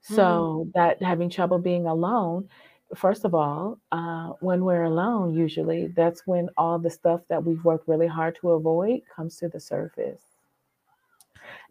So 0.02 0.70
that 0.74 1.02
having 1.04 1.30
trouble 1.30 1.60
being 1.60 1.86
alone, 1.86 2.50
first 2.96 3.26
of 3.26 3.36
all, 3.36 3.78
uh, 3.92 4.30
when 4.40 4.64
we're 4.64 4.86
alone, 4.86 5.36
usually 5.36 5.88
that's 5.88 6.26
when 6.26 6.50
all 6.58 6.80
the 6.80 6.90
stuff 6.90 7.22
that 7.28 7.44
we've 7.44 7.64
worked 7.64 7.88
really 7.88 8.08
hard 8.08 8.36
to 8.42 8.52
avoid 8.52 9.02
comes 9.14 9.36
to 9.38 9.50
the 9.50 9.60
surface. 9.60 10.22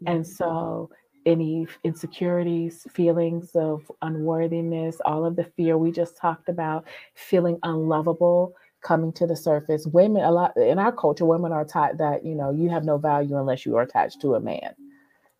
And 0.07 0.27
so 0.27 0.91
any 1.27 1.67
insecurities, 1.85 2.87
feelings 2.91 3.51
of 3.55 3.91
unworthiness, 4.03 5.01
all 5.05 5.25
of 5.25 5.37
the 5.37 5.45
fear 5.45 5.77
we 5.77 5.91
just 5.93 6.17
talked 6.17 6.49
about, 6.49 6.87
feeling 7.15 7.59
unlovable 7.63 8.55
coming 8.81 9.13
to 9.13 9.27
the 9.27 9.37
surface. 9.37 9.87
Women, 9.87 10.23
a 10.23 10.31
lot 10.31 10.57
in 10.57 10.79
our 10.79 10.93
culture, 10.93 11.25
women 11.25 11.53
are 11.53 11.65
taught 11.65 11.99
that, 11.99 12.25
you 12.25 12.35
know, 12.35 12.51
you 12.51 12.69
have 12.71 12.85
no 12.85 12.99
value 12.99 13.37
unless 13.37 13.67
you 13.67 13.77
are 13.77 13.83
attached 13.83 14.21
to 14.23 14.35
a 14.35 14.41
man. 14.41 14.75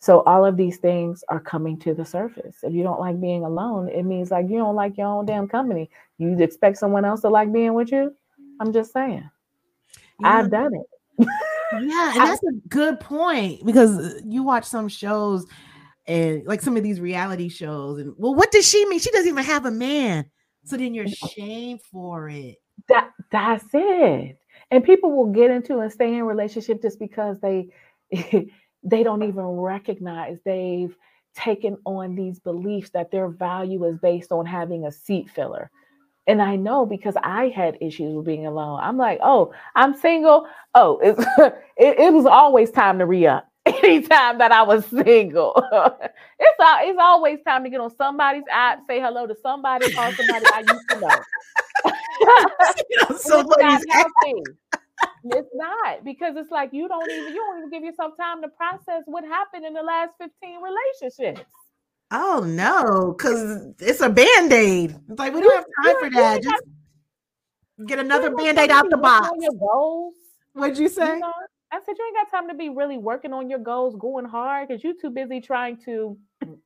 So 0.01 0.21
all 0.23 0.45
of 0.45 0.57
these 0.57 0.77
things 0.77 1.25
are 1.29 1.41
coming 1.41 1.79
to 1.81 1.93
the 1.93 2.05
surface. 2.05 2.59
If 2.63 2.73
you 2.73 2.83
don't 2.83 3.01
like 3.01 3.21
being 3.21 3.45
alone, 3.45 3.89
it 3.89 4.05
means 4.05 4.31
like 4.31 4.49
you 4.49 4.59
don't 4.59 4.77
like 4.77 4.97
your 4.97 5.09
own 5.09 5.27
damn 5.27 5.49
company. 5.49 5.91
You 6.19 6.39
expect 6.39 6.79
someone 6.79 7.05
else 7.05 7.23
to 7.23 7.29
like 7.29 7.53
being 7.53 7.75
with 7.75 7.91
you? 7.91 8.15
I'm 8.61 8.73
just 8.73 8.93
saying. 8.93 9.29
Yeah. 10.21 10.39
I've 10.39 10.51
done 10.51 10.73
it. 10.75 11.27
Yeah, 11.73 12.13
and 12.15 12.21
that's 12.21 12.43
a 12.43 12.69
good 12.69 13.01
point 13.01 13.65
because 13.67 14.23
you 14.25 14.43
watch 14.43 14.65
some 14.65 14.89
shows 14.89 15.47
and 16.09 16.45
like 16.47 16.63
some 16.63 16.77
of 16.77 16.83
these 16.83 17.01
reality 17.01 17.49
shows, 17.49 18.01
and 18.01 18.15
well, 18.17 18.35
what 18.35 18.51
does 18.51 18.69
she 18.69 18.85
mean? 18.87 18.99
She 18.99 19.11
doesn't 19.11 19.29
even 19.29 19.45
have 19.45 19.67
a 19.67 19.71
man. 19.71 20.25
So 20.65 20.77
then 20.77 20.95
you're 20.95 21.07
shamed 21.07 21.83
for 21.83 22.29
it. 22.29 22.57
That 22.89 23.11
that's 23.31 23.65
it. 23.73 24.39
And 24.71 24.85
people 24.85 25.17
will 25.17 25.33
get 25.33 25.51
into 25.51 25.79
and 25.79 25.93
stay 25.93 26.15
in 26.15 26.25
relationship 26.25 26.83
just 26.83 26.99
because 26.99 27.39
they 27.41 27.69
they 28.83 29.03
don't 29.03 29.23
even 29.23 29.45
recognize 29.45 30.39
they've 30.45 30.97
taken 31.35 31.77
on 31.85 32.15
these 32.15 32.39
beliefs 32.41 32.91
that 32.91 33.11
their 33.11 33.29
value 33.29 33.85
is 33.85 33.99
based 33.99 34.33
on 34.33 34.47
having 34.47 34.87
a 34.87 34.93
seat 34.93 35.31
filler. 35.31 35.71
And 36.27 36.43
I 36.43 36.57
know 36.57 36.85
because 36.85 37.15
I 37.23 37.49
had 37.49 37.79
issues 37.81 38.15
with 38.15 38.27
being 38.27 38.47
alone. 38.47 38.81
I'm 38.83 38.99
like, 38.99 39.19
oh, 39.23 39.53
I'm 39.75 39.97
single. 39.97 40.47
Oh, 40.75 40.99
it's, 41.03 41.21
it, 41.77 41.99
it 41.99 42.13
was 42.13 42.27
always 42.27 42.71
time 42.71 42.99
to 42.99 43.07
re 43.07 43.27
up. 43.27 43.49
Anytime 43.85 44.39
that 44.39 44.53
I 44.53 44.63
was 44.63 44.87
single, 44.87 45.55
it's 46.39 46.61
al- 46.61 46.89
it's 46.89 46.99
always 47.01 47.39
time 47.47 47.65
to 47.65 47.71
get 47.71 47.81
on 47.81 47.95
somebody's 47.97 48.45
app, 48.51 48.81
say 48.89 49.01
hello 49.01 49.27
to 49.27 49.35
somebody, 49.43 49.91
call 49.93 50.13
somebody 50.13 50.47
I 50.53 50.61
used 50.61 50.89
to 50.91 51.01
know. 51.01 51.25
You 52.21 52.27
know, 52.27 52.47
And 53.09 53.17
it's 53.17 53.27
not 53.27 53.49
somebody's 53.49 53.85
healthy. 53.91 54.43
It's 55.25 55.51
not 55.55 56.05
because 56.05 56.37
it's 56.37 56.51
like 56.51 56.71
you 56.73 56.89
don't 56.89 57.11
even 57.11 57.33
you 57.33 57.37
don't 57.41 57.59
even 57.59 57.71
give 57.71 57.85
yourself 57.85 58.17
time 58.17 58.43
to 58.43 58.49
process 58.49 59.03
what 59.07 59.25
happened 59.25 59.65
in 59.67 59.75
the 59.75 59.83
last 59.83 60.13
15 60.19 60.61
relationships. 60.63 61.47
oh 62.11 62.45
no, 62.47 63.15
because 63.17 63.69
it's 63.81 64.01
a 64.01 64.09
band-aid. 64.09 64.97
It's 65.09 65.19
like 65.19 65.35
we 65.35 65.41
don't 65.41 65.55
have 65.57 65.67
time 65.85 65.97
for 66.01 66.11
that. 66.11 66.43
Just 66.43 66.63
get 67.87 67.99
another 67.99 68.31
band-aid 68.31 68.71
out 68.71 68.91
the 68.91 68.97
box. 68.97 69.31
What'd 70.55 70.79
you 70.79 70.85
you 70.85 70.89
say? 70.89 71.19
know? 71.19 71.33
I 71.71 71.81
said 71.85 71.97
you 71.99 72.05
ain't 72.07 72.31
got 72.31 72.37
time 72.37 72.49
to 72.49 72.55
be 72.55 72.71
really 72.71 72.99
working 72.99 73.33
on 73.33 73.51
your 73.51 73.59
goals, 73.59 73.95
going 73.97 74.25
hard 74.25 74.69
because 74.69 74.83
you're 74.83 74.95
too 75.01 75.11
busy 75.11 75.41
trying 75.41 75.77
to 75.85 76.17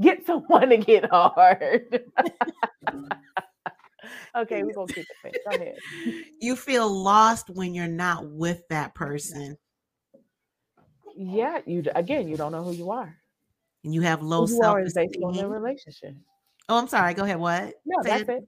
get 0.00 0.24
someone 0.26 0.70
to 0.70 0.78
get 0.78 1.10
hard. 1.10 2.04
okay, 4.36 4.62
we're 4.62 4.72
gonna 4.72 4.92
keep 4.94 5.06
it. 5.24 5.34
Go 5.44 5.54
ahead. 5.54 5.78
You 6.40 6.56
feel 6.56 6.88
lost 6.88 7.50
when 7.50 7.74
you're 7.74 7.88
not 7.88 8.30
with 8.30 8.62
that 8.70 8.94
person, 8.94 9.58
Yeah, 11.16 11.60
you 11.66 11.84
again, 11.94 12.28
you 12.28 12.36
don't 12.36 12.52
know 12.52 12.62
who 12.62 12.72
you 12.72 12.90
are. 12.90 13.16
and 13.84 13.94
you 13.94 14.02
have 14.02 14.22
low 14.22 14.46
Who 14.46 14.54
you 14.54 14.62
are 14.62 14.80
is 14.80 14.94
based 14.94 15.18
on 15.22 15.34
the 15.34 15.48
relationship. 15.48 16.14
Oh, 16.68 16.78
I'm 16.78 16.88
sorry. 16.88 17.14
Go 17.14 17.24
ahead. 17.24 17.38
What? 17.38 17.74
No, 17.84 18.02
Say 18.02 18.10
that's 18.10 18.28
it. 18.28 18.44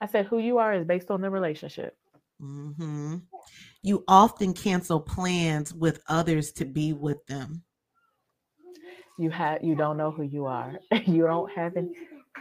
I 0.00 0.06
said 0.06 0.26
who 0.26 0.38
you 0.38 0.58
are 0.58 0.74
is 0.74 0.84
based 0.84 1.10
on 1.10 1.20
the 1.20 1.30
relationship. 1.30 1.96
hmm 2.40 3.16
You 3.82 4.04
often 4.08 4.52
cancel 4.54 5.00
plans 5.00 5.72
with 5.72 6.02
others 6.08 6.52
to 6.52 6.64
be 6.64 6.92
with 6.92 7.24
them. 7.26 7.62
You 9.18 9.30
have 9.30 9.62
you 9.62 9.74
don't 9.74 9.96
know 9.96 10.10
who 10.10 10.22
you 10.22 10.46
are. 10.46 10.78
you 11.06 11.22
don't 11.26 11.50
have 11.52 11.76
any. 11.76 11.90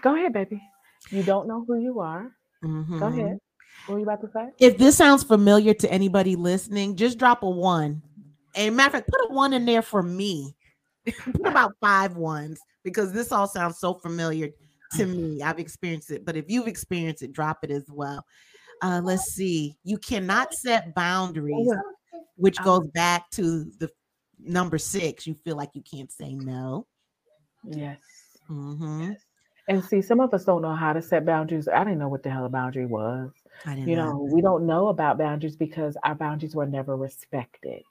Go 0.01 0.15
ahead, 0.15 0.33
baby. 0.33 0.61
You 1.09 1.23
don't 1.23 1.47
know 1.47 1.63
who 1.65 1.79
you 1.79 1.99
are. 1.99 2.31
Go 2.61 2.67
Mhm. 2.67 3.19
ahead. 3.19 3.39
What 3.85 3.93
were 3.93 3.99
you 3.99 4.03
about 4.03 4.21
to 4.21 4.29
say? 4.33 4.49
If 4.59 4.77
this 4.77 4.97
sounds 4.97 5.23
familiar 5.23 5.73
to 5.75 5.91
anybody 5.91 6.35
listening, 6.35 6.95
just 6.95 7.17
drop 7.17 7.43
a 7.43 7.49
one. 7.49 8.01
And 8.55 8.75
matter 8.75 8.97
of 8.97 9.03
fact, 9.03 9.11
put 9.11 9.31
a 9.31 9.33
one 9.33 9.53
in 9.53 9.65
there 9.65 9.81
for 9.81 10.03
me. 10.03 10.55
put 11.33 11.47
about 11.47 11.73
five 11.79 12.17
ones 12.17 12.59
because 12.83 13.13
this 13.13 13.31
all 13.31 13.47
sounds 13.47 13.79
so 13.79 13.93
familiar 13.93 14.49
to 14.95 15.05
me. 15.05 15.41
I've 15.41 15.59
experienced 15.59 16.11
it, 16.11 16.25
but 16.25 16.35
if 16.35 16.49
you've 16.49 16.67
experienced 16.67 17.21
it, 17.23 17.31
drop 17.31 17.59
it 17.63 17.71
as 17.71 17.85
well. 17.89 18.25
Uh, 18.81 19.01
let's 19.03 19.33
see. 19.33 19.77
You 19.83 19.97
cannot 19.97 20.53
set 20.53 20.93
boundaries, 20.93 21.71
which 22.35 22.61
goes 22.63 22.87
back 22.93 23.29
to 23.31 23.65
the 23.79 23.89
number 24.39 24.77
six. 24.77 25.25
You 25.25 25.33
feel 25.33 25.55
like 25.55 25.71
you 25.73 25.81
can't 25.81 26.11
say 26.11 26.33
no. 26.33 26.87
Yes. 27.63 27.99
hmm 28.47 29.11
And 29.67 29.83
see, 29.83 30.01
some 30.01 30.19
of 30.19 30.33
us 30.33 30.45
don't 30.45 30.61
know 30.61 30.75
how 30.75 30.93
to 30.93 31.01
set 31.01 31.25
boundaries. 31.25 31.67
I 31.67 31.83
didn't 31.83 31.99
know 31.99 32.07
what 32.07 32.23
the 32.23 32.29
hell 32.29 32.45
a 32.45 32.49
boundary 32.49 32.85
was. 32.85 33.31
I 33.65 33.71
didn't 33.75 33.89
You 33.89 33.95
know. 33.97 34.11
know, 34.11 34.29
we 34.31 34.41
don't 34.41 34.65
know 34.65 34.87
about 34.87 35.17
boundaries 35.17 35.55
because 35.57 35.97
our 36.03 36.15
boundaries 36.15 36.55
were 36.55 36.65
never 36.65 36.95
respected. 36.95 37.83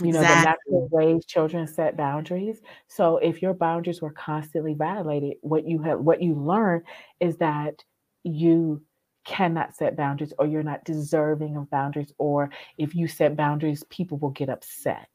You 0.00 0.12
know, 0.12 0.20
the 0.24 0.36
natural 0.36 0.88
ways 0.92 1.26
children 1.26 1.66
set 1.66 1.96
boundaries. 1.96 2.62
So 2.86 3.16
if 3.16 3.42
your 3.42 3.52
boundaries 3.52 4.00
were 4.00 4.12
constantly 4.12 4.74
violated, 4.74 5.38
what 5.40 5.66
you 5.66 5.82
have 5.82 5.98
what 6.00 6.22
you 6.22 6.34
learn 6.34 6.84
is 7.18 7.36
that 7.38 7.82
you 8.22 8.84
cannot 9.28 9.76
set 9.76 9.94
boundaries 9.94 10.32
or 10.38 10.46
you're 10.46 10.62
not 10.62 10.84
deserving 10.84 11.56
of 11.56 11.70
boundaries 11.70 12.12
or 12.16 12.48
if 12.78 12.94
you 12.94 13.06
set 13.06 13.36
boundaries 13.36 13.84
people 13.90 14.16
will 14.18 14.30
get 14.30 14.48
upset. 14.48 15.08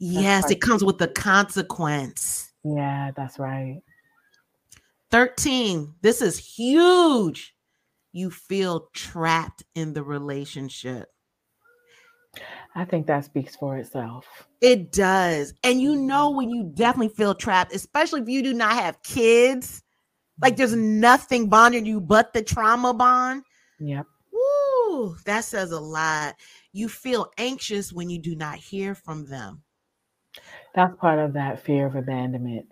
Yes, 0.00 0.44
right. 0.44 0.52
it 0.52 0.60
comes 0.60 0.82
with 0.82 0.98
the 0.98 1.08
consequence. 1.08 2.52
Yeah, 2.64 3.12
that's 3.16 3.38
right. 3.38 3.80
13. 5.12 5.94
This 6.02 6.20
is 6.20 6.36
huge. 6.36 7.54
You 8.12 8.30
feel 8.30 8.88
trapped 8.92 9.62
in 9.74 9.92
the 9.92 10.02
relationship. 10.02 11.08
I 12.74 12.84
think 12.84 13.06
that 13.06 13.24
speaks 13.24 13.54
for 13.54 13.76
itself. 13.76 14.48
It 14.60 14.92
does. 14.92 15.54
And 15.62 15.80
you 15.80 15.94
know 15.94 16.30
when 16.30 16.50
you 16.50 16.70
definitely 16.74 17.14
feel 17.14 17.34
trapped, 17.34 17.72
especially 17.72 18.20
if 18.20 18.28
you 18.28 18.42
do 18.42 18.52
not 18.52 18.72
have 18.72 19.02
kids, 19.02 19.82
like 20.40 20.56
there's 20.56 20.74
nothing 20.74 21.48
bonding 21.48 21.86
you 21.86 22.00
but 22.00 22.32
the 22.32 22.42
trauma 22.42 22.94
bond. 22.94 23.42
Yep. 23.80 24.06
Woo, 24.32 25.16
that 25.24 25.44
says 25.44 25.72
a 25.72 25.80
lot. 25.80 26.36
you 26.72 26.88
feel 26.88 27.30
anxious 27.38 27.92
when 27.92 28.10
you 28.10 28.18
do 28.18 28.36
not 28.36 28.56
hear 28.56 28.94
from 28.94 29.26
them. 29.26 29.62
That's 30.74 30.94
part 30.96 31.18
of 31.18 31.32
that 31.32 31.60
fear 31.64 31.86
of 31.86 31.96
abandonment 31.96 32.66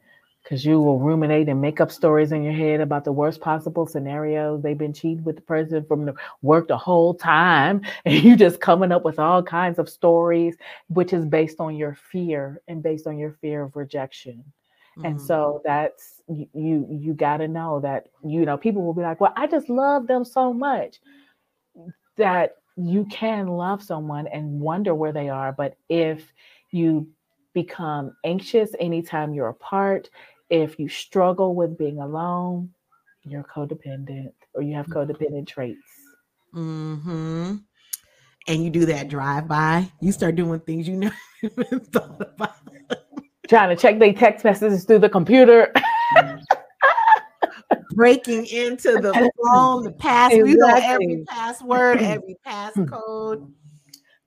because 0.47 0.65
you 0.65 0.81
will 0.81 1.01
ruminate 1.01 1.49
and 1.49 1.61
make 1.61 1.81
up 1.81 1.91
stories 1.91 2.31
in 2.31 2.45
your 2.45 2.53
head 2.53 2.81
about 2.81 3.05
the 3.05 3.11
worst 3.11 3.41
possible 3.41 3.85
scenarios. 3.85 4.63
They've 4.63 4.79
been 4.79 4.93
cheating 4.93 5.25
with 5.25 5.35
the 5.35 5.43
person 5.43 5.85
from 5.85 6.05
the 6.07 6.15
work 6.41 6.69
the 6.69 6.79
whole 6.79 7.15
time, 7.15 7.83
and 8.05 8.23
you 8.23 8.37
just 8.37 8.61
coming 8.61 8.93
up 8.93 9.05
with 9.05 9.19
all 9.19 9.43
kinds 9.43 9.81
of 9.81 9.89
stories, 9.89 10.57
which 10.89 11.13
is 11.13 11.25
based 11.25 11.59
on 11.59 11.75
your 11.75 11.97
fear 12.13 12.63
and 12.69 12.81
based 12.81 13.09
on 13.09 13.19
your 13.19 13.33
fear 13.41 13.63
of 13.63 13.75
rejection. 13.75 14.45
Mm-hmm. 14.97 15.07
And 15.07 15.21
so 15.21 15.61
that's 15.65 16.23
you 16.27 16.87
you, 16.91 17.13
got 17.13 17.39
to 17.39 17.49
know 17.49 17.81
that 17.81 18.09
you 18.25 18.47
know 18.47 18.57
people 18.57 18.83
will 18.83 18.95
be 18.95 19.03
like, 19.03 19.21
"Well, 19.21 19.35
I 19.37 19.47
just 19.47 19.69
love 19.69 20.07
them 20.07 20.25
so 20.25 20.53
much." 20.53 21.01
That 22.17 22.53
you 22.77 23.05
can 23.11 23.47
love 23.49 23.83
someone 23.83 24.27
and 24.27 24.61
wonder 24.61 24.95
where 24.95 25.13
they 25.13 25.29
are, 25.29 25.53
but 25.53 25.77
if 25.91 26.33
you 26.73 27.09
become 27.53 28.15
anxious 28.25 28.71
anytime 28.81 29.35
you're 29.35 29.49
apart, 29.49 30.09
if 30.51 30.79
you 30.79 30.89
struggle 30.89 31.55
with 31.55 31.77
being 31.79 32.01
alone, 32.01 32.71
you're 33.23 33.45
codependent 33.45 34.33
or 34.55 34.63
you 34.63 34.75
have 34.75 34.87
mm-hmm. 34.87 35.11
codependent 35.11 35.47
traits. 35.47 35.79
Mm-hmm. 36.55 37.57
And 38.49 38.65
you 38.65 38.71
do 38.71 38.87
that 38.87 39.09
drive 39.09 39.49
by, 39.49 39.91
you 40.01 40.13
start 40.13 40.37
doing 40.37 40.61
things 40.61 40.87
you 40.87 40.97
never 40.99 41.17
even 41.43 41.81
thought 41.81 42.21
about. 42.21 42.66
Trying 43.49 43.69
to 43.69 43.77
check 43.77 43.99
their 43.99 44.13
text 44.13 44.45
messages 44.45 44.85
through 44.85 45.01
the 45.01 45.09
computer. 45.09 45.73
Breaking 47.95 48.47
into 48.47 48.93
the 48.93 49.13
phone, 49.45 49.85
the 49.85 49.93
password, 49.93 50.49
exactly. 50.49 50.57
know 50.57 50.77
every 50.77 51.25
password, 51.27 51.99
every 52.03 52.37
passcode. 52.47 53.51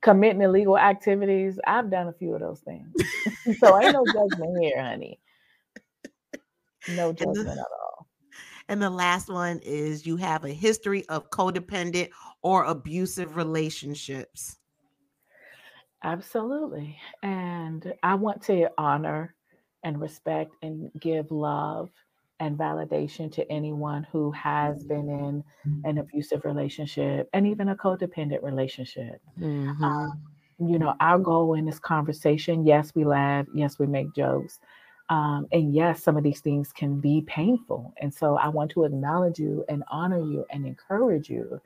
Committing 0.02 0.40
illegal 0.40 0.78
activities. 0.78 1.60
I've 1.66 1.90
done 1.90 2.08
a 2.08 2.12
few 2.12 2.34
of 2.34 2.40
those 2.40 2.60
things. 2.60 2.88
so 3.58 3.78
ain't 3.80 3.92
no 3.92 4.04
judgment 4.06 4.62
here, 4.62 4.82
honey. 4.82 5.20
No 6.88 7.12
judgment 7.12 7.44
the, 7.44 7.52
at 7.52 7.58
all. 7.58 8.08
And 8.70 8.80
the 8.80 8.88
last 8.88 9.28
one 9.28 9.58
is 9.62 10.06
you 10.06 10.16
have 10.16 10.44
a 10.44 10.50
history 10.50 11.04
of 11.08 11.28
codependent 11.30 12.10
or 12.40 12.64
abusive 12.64 13.36
relationships. 13.36 14.56
Absolutely. 16.02 16.98
And 17.22 17.92
I 18.02 18.14
want 18.14 18.42
to 18.44 18.68
honor 18.78 19.34
and 19.84 20.00
respect 20.00 20.52
and 20.62 20.90
give 20.98 21.30
love 21.30 21.90
and 22.40 22.56
validation 22.56 23.30
to 23.32 23.50
anyone 23.52 24.06
who 24.10 24.30
has 24.32 24.82
been 24.84 25.10
in 25.10 25.44
an 25.84 25.98
abusive 25.98 26.44
relationship 26.44 27.28
and 27.34 27.46
even 27.46 27.68
a 27.68 27.76
codependent 27.76 28.42
relationship. 28.42 29.20
Mm-hmm. 29.38 29.84
Um, 29.84 30.22
you 30.58 30.78
know, 30.78 30.94
our 31.00 31.18
goal 31.18 31.54
in 31.54 31.66
this 31.66 31.78
conversation, 31.78 32.66
yes, 32.66 32.92
we 32.94 33.04
laugh, 33.04 33.46
yes, 33.54 33.78
we 33.78 33.86
make 33.86 34.14
jokes, 34.14 34.58
um, 35.10 35.46
and 35.52 35.74
yes, 35.74 36.02
some 36.02 36.16
of 36.16 36.22
these 36.22 36.40
things 36.40 36.72
can 36.72 37.00
be 37.00 37.22
painful. 37.26 37.92
And 38.00 38.12
so 38.12 38.36
I 38.36 38.48
want 38.48 38.70
to 38.72 38.84
acknowledge 38.84 39.38
you 39.38 39.64
and 39.68 39.82
honor 39.90 40.20
you 40.20 40.46
and 40.50 40.66
encourage 40.66 41.28
you, 41.28 41.60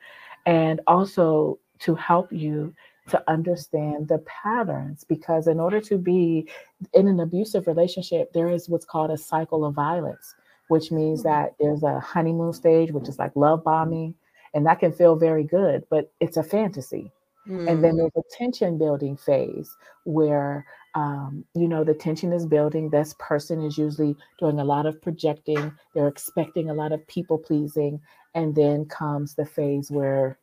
and 0.46 0.80
also 0.86 1.58
to 1.80 1.94
help 1.94 2.32
you 2.32 2.74
to 3.08 3.22
understand 3.30 4.08
the 4.08 4.18
patterns. 4.18 5.04
Because 5.04 5.46
in 5.46 5.60
order 5.60 5.80
to 5.82 5.98
be 5.98 6.48
in 6.92 7.08
an 7.08 7.20
abusive 7.20 7.66
relationship, 7.66 8.32
there 8.32 8.48
is 8.48 8.68
what's 8.68 8.84
called 8.84 9.10
a 9.10 9.18
cycle 9.18 9.64
of 9.64 9.74
violence, 9.74 10.34
which 10.68 10.90
means 10.90 11.20
mm-hmm. 11.20 11.28
that 11.28 11.54
there's 11.60 11.82
a 11.82 12.00
honeymoon 12.00 12.52
stage, 12.52 12.92
which 12.92 13.08
is 13.08 13.18
like 13.18 13.32
love 13.34 13.64
bombing. 13.64 14.14
And 14.54 14.66
that 14.66 14.78
can 14.78 14.92
feel 14.92 15.16
very 15.16 15.42
good, 15.42 15.84
but 15.90 16.12
it's 16.20 16.36
a 16.36 16.42
fantasy. 16.42 17.10
Mm. 17.48 17.68
And 17.68 17.84
then 17.84 17.94
mm. 17.94 17.96
there's 17.98 18.24
a 18.24 18.36
tension 18.36 18.78
building 18.78 19.16
phase 19.16 19.76
where 20.04 20.64
um, 20.94 21.44
you 21.54 21.68
know 21.68 21.84
the 21.84 21.94
tension 21.94 22.32
is 22.32 22.46
building 22.46 22.88
this 22.88 23.14
person 23.18 23.62
is 23.62 23.76
usually 23.76 24.16
doing 24.38 24.60
a 24.60 24.64
lot 24.64 24.86
of 24.86 25.00
projecting 25.02 25.72
they're 25.94 26.08
expecting 26.08 26.70
a 26.70 26.74
lot 26.74 26.92
of 26.92 27.06
people 27.08 27.36
pleasing 27.36 28.00
and 28.34 28.54
then 28.54 28.84
comes 28.84 29.34
the 29.34 29.44
phase 29.44 29.90
where 29.90 30.38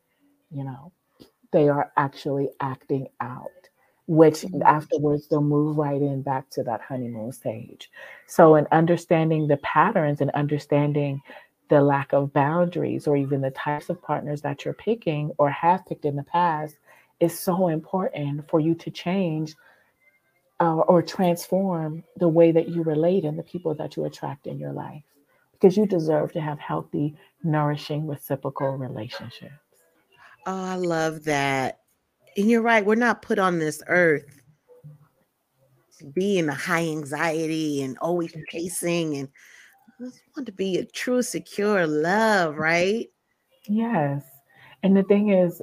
you 0.50 0.62
know 0.62 0.92
they 1.52 1.68
are 1.68 1.92
actually 1.96 2.48
acting 2.60 3.08
out 3.20 3.48
which 4.08 4.40
mm-hmm. 4.40 4.62
afterwards 4.62 5.28
they'll 5.28 5.40
move 5.40 5.76
right 5.78 6.02
in 6.02 6.22
back 6.22 6.50
to 6.50 6.62
that 6.62 6.80
honeymoon 6.80 7.32
stage 7.32 7.90
so 8.26 8.56
in 8.56 8.66
understanding 8.72 9.46
the 9.46 9.56
patterns 9.58 10.20
and 10.20 10.30
understanding 10.32 11.20
the 11.68 11.80
lack 11.80 12.12
of 12.12 12.32
boundaries 12.32 13.06
or 13.06 13.16
even 13.16 13.40
the 13.40 13.50
types 13.52 13.88
of 13.88 14.02
partners 14.02 14.42
that 14.42 14.64
you're 14.64 14.74
picking 14.74 15.30
or 15.38 15.48
have 15.50 15.86
picked 15.86 16.04
in 16.04 16.16
the 16.16 16.22
past 16.24 16.76
is 17.20 17.38
so 17.38 17.68
important 17.68 18.46
for 18.50 18.60
you 18.60 18.74
to 18.74 18.90
change 18.90 19.54
uh, 20.60 20.80
or 20.80 21.00
transform 21.02 22.04
the 22.16 22.28
way 22.28 22.52
that 22.52 22.68
you 22.68 22.82
relate 22.82 23.24
and 23.24 23.38
the 23.38 23.42
people 23.42 23.74
that 23.74 23.96
you 23.96 24.04
attract 24.04 24.46
in 24.46 24.58
your 24.58 24.72
life 24.72 25.02
because 25.52 25.76
you 25.76 25.86
deserve 25.86 26.32
to 26.32 26.40
have 26.40 26.58
healthy, 26.58 27.16
nourishing, 27.44 28.06
reciprocal 28.06 28.76
relationships. 28.76 29.54
Oh, 30.46 30.64
I 30.64 30.76
love 30.76 31.24
that. 31.24 31.80
And 32.36 32.50
you're 32.50 32.62
right, 32.62 32.84
we're 32.84 32.94
not 32.94 33.22
put 33.22 33.38
on 33.38 33.58
this 33.58 33.82
earth 33.88 34.42
being 36.14 36.48
a 36.48 36.54
high 36.54 36.82
anxiety 36.82 37.82
and 37.82 37.96
always 37.98 38.32
mm. 38.32 38.42
chasing 38.48 39.16
and 39.16 39.28
just 40.00 40.22
want 40.36 40.46
to 40.46 40.52
be 40.52 40.78
a 40.78 40.84
true, 40.84 41.22
secure 41.22 41.86
love, 41.86 42.56
right? 42.56 43.08
Yes. 43.68 44.24
And 44.82 44.96
the 44.96 45.04
thing 45.04 45.30
is, 45.30 45.62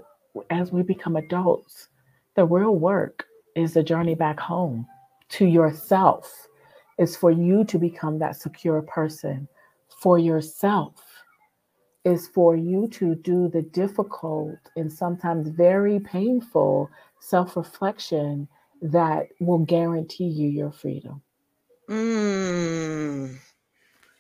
as 0.50 0.72
we 0.72 0.82
become 0.82 1.18
adults, 1.18 1.90
the 2.36 2.46
real 2.46 2.76
work 2.76 3.26
is 3.56 3.74
the 3.74 3.84
journey 3.84 4.16
back 4.16 4.40
home 4.40 4.88
to 5.30 5.46
yourself, 5.46 6.48
is 6.98 7.18
for 7.18 7.32
you 7.32 7.66
to 7.66 7.78
become 7.78 8.20
that 8.20 8.38
secure 8.38 8.82
person 8.82 9.48
for 10.02 10.18
yourself, 10.18 11.09
is 12.06 12.28
for 12.28 12.56
you 12.56 12.88
to 12.88 13.16
do 13.16 13.50
the 13.50 13.62
difficult 13.62 14.58
and 14.76 14.92
sometimes 14.92 15.50
very 15.50 16.00
painful 16.00 16.90
self 17.20 17.56
reflection 17.58 18.48
that 18.82 19.28
will 19.40 19.60
guarantee 19.60 20.28
you 20.28 20.48
your 20.48 20.72
freedom. 20.72 21.22
Mm, 21.90 23.38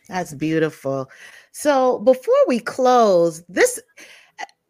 that's 0.07 0.33
beautiful. 0.33 1.09
So 1.51 1.99
before 1.99 2.47
we 2.47 2.59
close, 2.59 3.43
this 3.47 3.79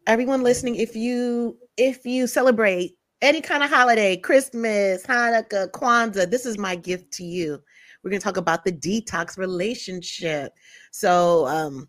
everyone 0.06 0.42
listening, 0.42 0.76
if 0.76 0.94
you 0.94 1.56
if 1.76 2.04
you 2.06 2.26
celebrate 2.26 2.96
any 3.22 3.40
kind 3.40 3.62
of 3.62 3.70
holiday, 3.70 4.16
Christmas, 4.16 5.04
Hanukkah, 5.04 5.70
Kwanzaa, 5.70 6.30
this 6.30 6.46
is 6.46 6.58
my 6.58 6.74
gift 6.76 7.12
to 7.12 7.24
you. 7.24 7.60
We're 8.02 8.12
to 8.12 8.18
talk 8.18 8.38
about 8.38 8.64
the 8.64 8.72
detox 8.72 9.36
relationship. 9.36 10.52
So, 10.90 11.46
um, 11.46 11.88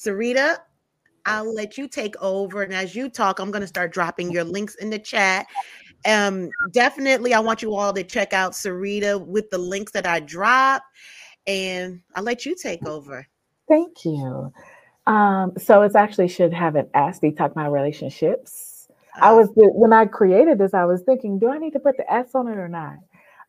Sarita, 0.00 0.58
I'll 1.26 1.54
let 1.54 1.76
you 1.76 1.88
take 1.88 2.20
over. 2.22 2.62
And 2.62 2.72
as 2.72 2.94
you 2.94 3.08
talk, 3.08 3.38
I'm 3.38 3.50
going 3.50 3.60
to 3.60 3.66
start 3.66 3.92
dropping 3.92 4.30
your 4.30 4.44
links 4.44 4.76
in 4.76 4.90
the 4.90 4.98
chat. 4.98 5.46
Um, 6.06 6.48
definitely, 6.72 7.34
I 7.34 7.40
want 7.40 7.60
you 7.60 7.74
all 7.74 7.92
to 7.92 8.02
check 8.02 8.32
out 8.32 8.52
Sarita 8.52 9.24
with 9.24 9.50
the 9.50 9.58
links 9.58 9.92
that 9.92 10.06
I 10.06 10.20
drop. 10.20 10.82
And 11.46 12.00
I'll 12.14 12.22
let 12.22 12.46
you 12.46 12.56
take 12.56 12.86
over. 12.86 13.26
Thank 13.68 14.04
you. 14.04 14.52
Um, 15.06 15.52
so 15.58 15.82
it's 15.82 15.94
actually 15.94 16.28
should 16.28 16.52
have 16.52 16.76
an 16.76 16.88
ask 16.94 17.22
detox 17.22 17.54
my 17.56 17.66
relationships 17.66 18.70
I 19.20 19.32
was 19.32 19.48
when 19.54 19.92
I 19.92 20.06
created 20.06 20.58
this, 20.58 20.74
I 20.74 20.84
was 20.84 21.02
thinking, 21.02 21.38
do 21.38 21.50
I 21.50 21.58
need 21.58 21.72
to 21.72 21.80
put 21.80 21.96
the 21.96 22.10
S 22.12 22.34
on 22.34 22.48
it 22.48 22.58
or 22.58 22.68
not? 22.68 22.96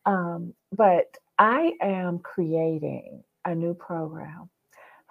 Um, 0.06 0.54
but 0.72 1.16
I 1.38 1.74
am 1.80 2.18
creating 2.18 3.22
a 3.44 3.54
new 3.54 3.74
program 3.74 4.48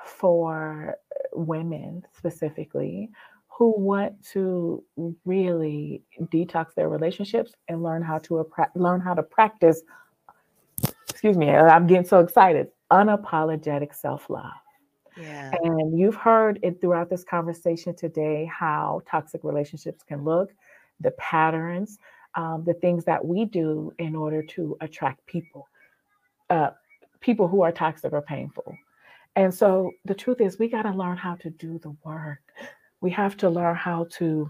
for 0.06 0.96
women 1.34 2.04
specifically 2.18 3.10
who 3.48 3.74
want 3.78 4.14
to 4.24 4.84
really 5.26 6.02
detox 6.34 6.74
their 6.74 6.90
relationships 6.90 7.54
and 7.68 7.84
learn 7.84 8.02
how 8.02 8.18
to 8.18 8.50
learn 8.76 9.00
how 9.00 9.14
to 9.14 9.24
practice. 9.24 9.84
Excuse 11.10 11.38
me, 11.38 11.50
I'm 11.50 11.86
getting 11.86 12.06
so 12.08 12.20
excited. 12.20 12.68
Unapologetic 12.92 13.94
self 13.94 14.30
love. 14.30 14.52
Yeah. 15.18 15.52
And 15.62 15.98
you've 15.98 16.16
heard 16.16 16.60
it 16.64 16.82
throughout 16.82 17.10
this 17.10 17.24
conversation 17.24 17.96
today 17.96 18.50
how 18.52 19.02
toxic 19.08 19.44
relationships 19.44 20.04
can 20.04 20.24
look, 20.24 20.52
the 21.00 21.12
patterns, 21.12 22.00
um, 22.36 22.64
the 22.66 22.74
things 22.76 23.06
that 23.06 23.24
we 23.24 23.46
do 23.46 23.94
in 24.00 24.16
order 24.16 24.42
to 24.42 24.78
attract 24.82 25.26
people, 25.26 25.68
uh, 26.50 26.72
people 27.20 27.48
who 27.48 27.62
are 27.62 27.72
toxic 27.72 28.14
or 28.14 28.22
painful. 28.22 28.76
And 29.36 29.54
so 29.54 29.92
the 30.06 30.14
truth 30.14 30.42
is, 30.42 30.60
we 30.60 30.68
got 30.68 30.84
to 30.84 30.92
learn 30.92 31.18
how 31.18 31.36
to 31.36 31.50
do 31.50 31.80
the 31.80 31.96
work. 32.04 32.42
We 33.00 33.12
have 33.12 33.38
to 33.38 33.50
learn 33.50 33.76
how 33.76 34.08
to 34.18 34.50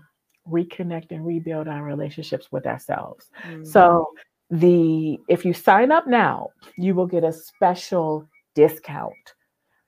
reconnect 0.50 1.12
and 1.12 1.26
rebuild 1.26 1.68
our 1.68 1.84
relationships 1.84 2.52
with 2.52 2.66
ourselves. 2.66 3.30
Mm-hmm. 3.44 3.64
So 3.66 4.08
the 4.50 5.20
if 5.30 5.46
you 5.46 5.54
sign 5.54 5.92
up 5.92 6.08
now, 6.08 6.50
you 6.78 6.96
will 6.96 7.08
get 7.08 7.24
a 7.24 7.32
special 7.32 8.28
discount 8.56 9.36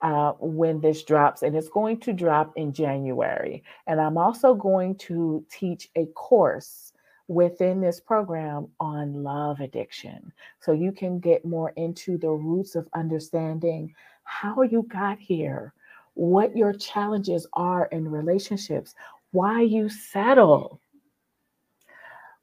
uh, 0.02 0.34
when 0.39 0.80
this 0.80 1.04
drops, 1.04 1.44
and 1.44 1.56
it's 1.56 1.70
going 1.70 2.00
to 2.02 2.14
drop 2.14 2.54
in 2.56 2.72
January. 2.72 3.64
And 3.88 4.00
I'm 4.00 4.18
also 4.18 4.54
going 4.54 4.96
to 4.98 5.46
teach 5.52 5.89
a 5.96 6.06
course 6.08 6.94
within 7.30 7.80
this 7.80 8.00
program 8.00 8.68
on 8.80 9.24
love 9.24 9.60
addiction. 9.60 10.32
So 10.60 10.74
you 10.74 10.91
can 10.91 11.20
get 11.20 11.46
more 11.46 11.72
into 11.78 12.18
the 12.18 12.30
roots 12.30 12.76
of 12.76 12.88
understanding 12.94 13.96
how 14.24 14.62
you 14.62 14.84
got 14.90 15.20
here, 15.20 15.74
what 16.14 16.56
your 16.56 16.74
challenges 16.74 17.48
are 17.54 17.86
in 17.88 18.10
relationships, 18.10 18.96
why 19.32 19.62
you 19.62 19.90
settle, 19.90 20.80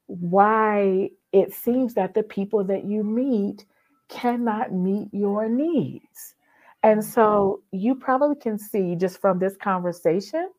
why 0.07 1.09
it 1.31 1.53
seems 1.53 1.93
that 1.93 2.13
the 2.13 2.23
people 2.23 2.63
that 2.65 2.83
you 2.85 3.03
meet 3.03 3.65
cannot 4.09 4.73
meet 4.73 5.07
your 5.13 5.47
needs. 5.47 6.35
And 6.83 7.03
so 7.03 7.61
you 7.71 7.95
probably 7.95 8.35
can 8.35 8.57
see 8.57 8.95
just 8.95 9.21
from 9.21 9.39
this 9.39 9.55
conversation 9.55 10.49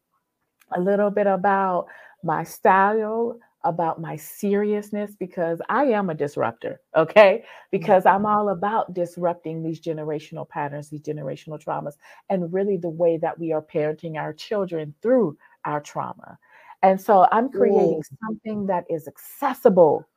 a 0.75 0.81
little 0.81 1.11
bit 1.11 1.27
about 1.27 1.87
my 2.23 2.45
style, 2.45 3.39
about 3.65 4.01
my 4.01 4.17
seriousness, 4.17 5.15
because 5.19 5.61
I 5.69 5.85
am 5.85 6.11
a 6.11 6.15
disruptor, 6.15 6.81
okay? 6.97 7.43
Mm. 7.43 7.47
Because 7.71 8.07
I'm 8.07 8.27
all 8.27 8.49
about 8.49 8.95
disrupting 8.95 9.63
these 9.63 9.81
generational 9.81 10.49
patterns, 10.49 10.91
these 10.91 11.03
generational 11.03 11.63
traumas, 11.63 11.95
and 12.29 12.53
really 12.53 12.77
the 12.77 12.89
way 12.89 13.19
that 13.19 13.39
we 13.39 13.53
are 13.53 13.63
parenting 13.63 14.17
our 14.17 14.33
children 14.33 14.95
through 15.03 15.37
our 15.65 15.81
trauma. 15.81 16.39
And 16.83 17.01
so 17.01 17.27
I'm 17.31 17.49
creating 17.49 18.01
Ooh. 18.01 18.17
something 18.25 18.67
that 18.67 18.85
is 18.91 19.07
accessible 19.07 20.09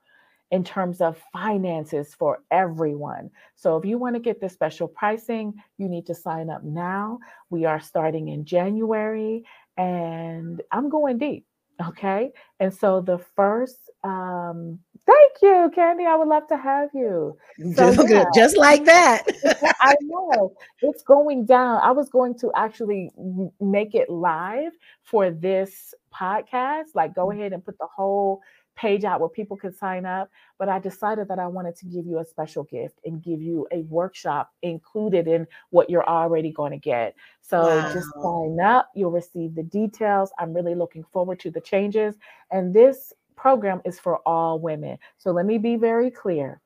in 0.52 0.64
terms 0.64 1.02
of 1.02 1.22
finances 1.34 2.14
for 2.14 2.44
everyone. 2.52 3.30
So 3.56 3.78
if 3.78 3.86
you 3.86 3.98
want 3.98 4.16
to 4.16 4.20
get 4.20 4.40
the 4.40 4.50
special 4.50 4.88
pricing, 4.88 5.54
you 5.78 5.88
need 5.90 6.06
to 6.08 6.16
sign 6.16 6.50
up 6.50 6.64
now. 6.64 7.20
We 7.50 7.66
are 7.66 7.80
starting 7.80 8.30
in 8.30 8.46
January 8.46 9.44
and 9.78 10.62
I'm 10.72 10.90
going 10.90 11.18
deep. 11.18 11.46
Okay. 11.84 12.32
And 12.60 12.74
so 12.74 13.02
the 13.02 13.18
first, 13.36 13.90
um, 14.04 14.80
thank 15.06 15.34
you, 15.42 15.72
Candy. 15.76 16.06
I 16.06 16.16
would 16.16 16.28
love 16.28 16.48
to 16.48 16.58
have 16.58 16.90
you. 16.94 17.38
So, 17.76 17.94
just, 17.94 18.10
yeah. 18.10 18.26
just 18.34 18.58
like 18.58 18.86
that. 18.86 19.24
I 19.82 19.96
know 20.02 20.56
it's 20.82 21.04
going 21.04 21.46
down. 21.46 21.82
I 21.84 21.92
was 21.92 22.10
going 22.10 22.38
to 22.40 22.52
actually 22.56 23.12
make 23.60 23.94
it 23.94 24.10
live 24.10 24.72
for 25.04 25.32
this 25.32 25.94
podcast. 26.14 26.96
Like, 26.96 27.14
go 27.14 27.32
ahead 27.32 27.52
and 27.52 27.64
put 27.64 27.78
the 27.78 27.88
whole 27.94 28.42
page 28.76 29.04
out 29.04 29.20
where 29.20 29.30
people 29.30 29.58
could 29.58 29.76
sign 29.76 30.06
up. 30.06 30.30
But 30.60 30.70
I 30.70 30.80
decided 30.80 31.28
that 31.30 31.40
I 31.40 31.48
wanted 31.48 31.76
to 31.78 31.86
give 31.86 32.06
you 32.06 32.20
a 32.20 32.26
special 32.26 32.64
gift 32.64 33.00
and 33.06 33.24
give 33.24 33.42
you 33.42 33.68
a 33.72 33.82
workshop 33.84 34.52
included 34.62 35.28
in 35.28 35.48
what 35.70 35.90
you're 35.90 36.08
already 36.08 36.52
going 36.52 36.72
to 36.72 36.78
get. 36.78 37.16
So 37.42 37.62
wow. 37.62 37.94
just 37.94 38.08
sign 38.22 38.60
up. 38.60 38.90
You'll 38.96 39.12
receive 39.12 39.56
the 39.56 39.64
details. 39.64 40.32
I'm 40.40 40.54
really 40.54 40.76
looking 40.76 41.04
forward 41.12 41.40
to 41.42 41.52
the 41.52 41.62
changes. 41.62 42.16
And 42.52 42.74
this 42.74 43.14
program 43.36 43.82
is 43.86 44.00
for 44.00 44.18
all 44.26 44.60
women. 44.60 44.98
So 45.18 45.32
let 45.32 45.46
me 45.46 45.58
be 45.58 45.76
very 45.76 46.12
clear. 46.12 46.62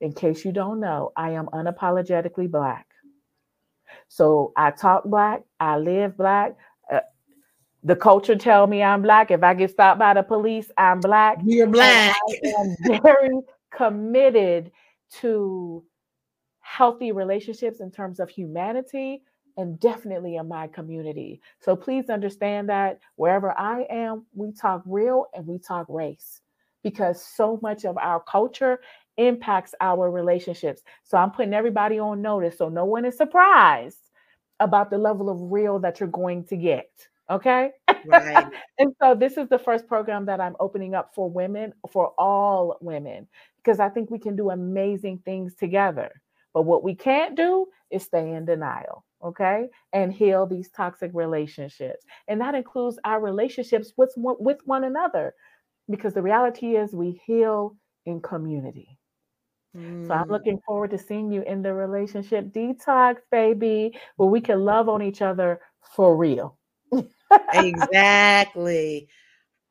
In 0.00 0.12
case 0.12 0.44
you 0.44 0.52
don't 0.52 0.78
know, 0.78 1.12
I 1.16 1.30
am 1.30 1.46
unapologetically 1.46 2.50
Black. 2.50 2.86
So 4.08 4.52
I 4.56 4.70
talk 4.70 5.04
Black, 5.04 5.42
I 5.58 5.78
live 5.78 6.16
Black, 6.16 6.56
the 7.86 7.94
culture 7.94 8.34
tell 8.34 8.66
me 8.66 8.82
I'm 8.82 9.00
black. 9.00 9.30
If 9.30 9.44
I 9.44 9.54
get 9.54 9.70
stopped 9.70 10.00
by 10.00 10.12
the 10.14 10.24
police, 10.24 10.72
I'm 10.76 10.98
black. 10.98 11.38
You're 11.44 11.68
black. 11.68 12.16
And 12.42 12.76
I 12.84 12.94
am 12.94 13.02
very 13.02 13.38
committed 13.72 14.72
to 15.20 15.84
healthy 16.58 17.12
relationships 17.12 17.78
in 17.78 17.92
terms 17.92 18.18
of 18.18 18.28
humanity 18.28 19.22
and 19.56 19.78
definitely 19.78 20.34
in 20.34 20.48
my 20.48 20.66
community. 20.66 21.40
So 21.60 21.76
please 21.76 22.10
understand 22.10 22.68
that 22.70 22.98
wherever 23.14 23.56
I 23.56 23.86
am, 23.88 24.26
we 24.34 24.50
talk 24.50 24.82
real 24.84 25.26
and 25.32 25.46
we 25.46 25.60
talk 25.60 25.86
race 25.88 26.40
because 26.82 27.24
so 27.24 27.60
much 27.62 27.84
of 27.84 27.96
our 27.98 28.20
culture 28.20 28.80
impacts 29.16 29.76
our 29.80 30.10
relationships. 30.10 30.82
So 31.04 31.18
I'm 31.18 31.30
putting 31.30 31.54
everybody 31.54 32.00
on 32.00 32.20
notice 32.20 32.58
so 32.58 32.68
no 32.68 32.84
one 32.84 33.04
is 33.04 33.16
surprised 33.16 34.10
about 34.58 34.90
the 34.90 34.98
level 34.98 35.30
of 35.30 35.52
real 35.52 35.78
that 35.78 36.00
you're 36.00 36.08
going 36.08 36.42
to 36.46 36.56
get. 36.56 36.90
Okay. 37.30 37.70
Right. 38.06 38.46
and 38.78 38.94
so 39.00 39.14
this 39.14 39.36
is 39.36 39.48
the 39.48 39.58
first 39.58 39.86
program 39.88 40.26
that 40.26 40.40
I'm 40.40 40.56
opening 40.60 40.94
up 40.94 41.12
for 41.14 41.28
women, 41.28 41.72
for 41.90 42.12
all 42.18 42.76
women, 42.80 43.26
because 43.56 43.80
I 43.80 43.88
think 43.88 44.10
we 44.10 44.18
can 44.18 44.36
do 44.36 44.50
amazing 44.50 45.22
things 45.24 45.54
together. 45.54 46.10
But 46.54 46.62
what 46.62 46.84
we 46.84 46.94
can't 46.94 47.36
do 47.36 47.66
is 47.90 48.04
stay 48.04 48.32
in 48.32 48.44
denial, 48.44 49.04
okay? 49.22 49.68
And 49.92 50.12
heal 50.12 50.46
these 50.46 50.70
toxic 50.70 51.10
relationships. 51.14 52.04
And 52.28 52.40
that 52.40 52.54
includes 52.54 52.98
our 53.04 53.20
relationships 53.20 53.92
with, 53.96 54.12
with 54.16 54.58
one 54.64 54.84
another, 54.84 55.34
because 55.90 56.14
the 56.14 56.22
reality 56.22 56.76
is 56.76 56.92
we 56.92 57.20
heal 57.26 57.76
in 58.06 58.20
community. 58.20 58.98
So 59.74 59.80
I'm 59.80 60.28
mm. 60.28 60.30
looking 60.30 60.58
forward 60.66 60.90
to 60.92 60.98
seeing 60.98 61.30
you 61.30 61.42
in 61.42 61.60
the 61.60 61.74
relationship 61.74 62.46
detox, 62.46 63.16
baby, 63.30 63.94
where 64.16 64.30
we 64.30 64.40
can 64.40 64.64
love 64.64 64.88
on 64.88 65.02
each 65.02 65.20
other 65.20 65.60
for 65.94 66.16
real 66.16 66.56
exactly. 67.52 69.08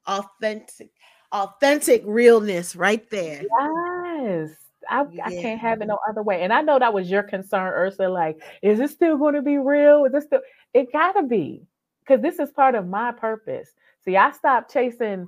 Authentic, 0.07 0.89
authentic 1.31 2.03
realness 2.05 2.75
right 2.75 3.09
there. 3.09 3.43
Yes. 3.59 4.51
I, 4.89 5.05
yeah. 5.11 5.25
I 5.25 5.29
can't 5.41 5.59
have 5.59 5.81
it 5.81 5.87
no 5.87 5.97
other 6.07 6.21
way. 6.21 6.43
And 6.43 6.53
I 6.53 6.61
know 6.61 6.77
that 6.79 6.93
was 6.93 7.09
your 7.09 7.23
concern, 7.23 7.73
Ursula. 7.73 8.09
Like, 8.09 8.41
is 8.61 8.79
it 8.79 8.91
still 8.91 9.17
going 9.17 9.33
to 9.35 9.41
be 9.41 9.57
real? 9.57 10.05
Is 10.05 10.11
this 10.11 10.25
still? 10.25 10.41
It 10.73 10.91
gotta 10.91 11.23
be, 11.23 11.63
because 12.01 12.21
this 12.21 12.39
is 12.39 12.51
part 12.51 12.75
of 12.75 12.87
my 12.87 13.11
purpose. 13.11 13.69
See, 14.03 14.17
I 14.17 14.31
stopped 14.31 14.71
chasing 14.71 15.27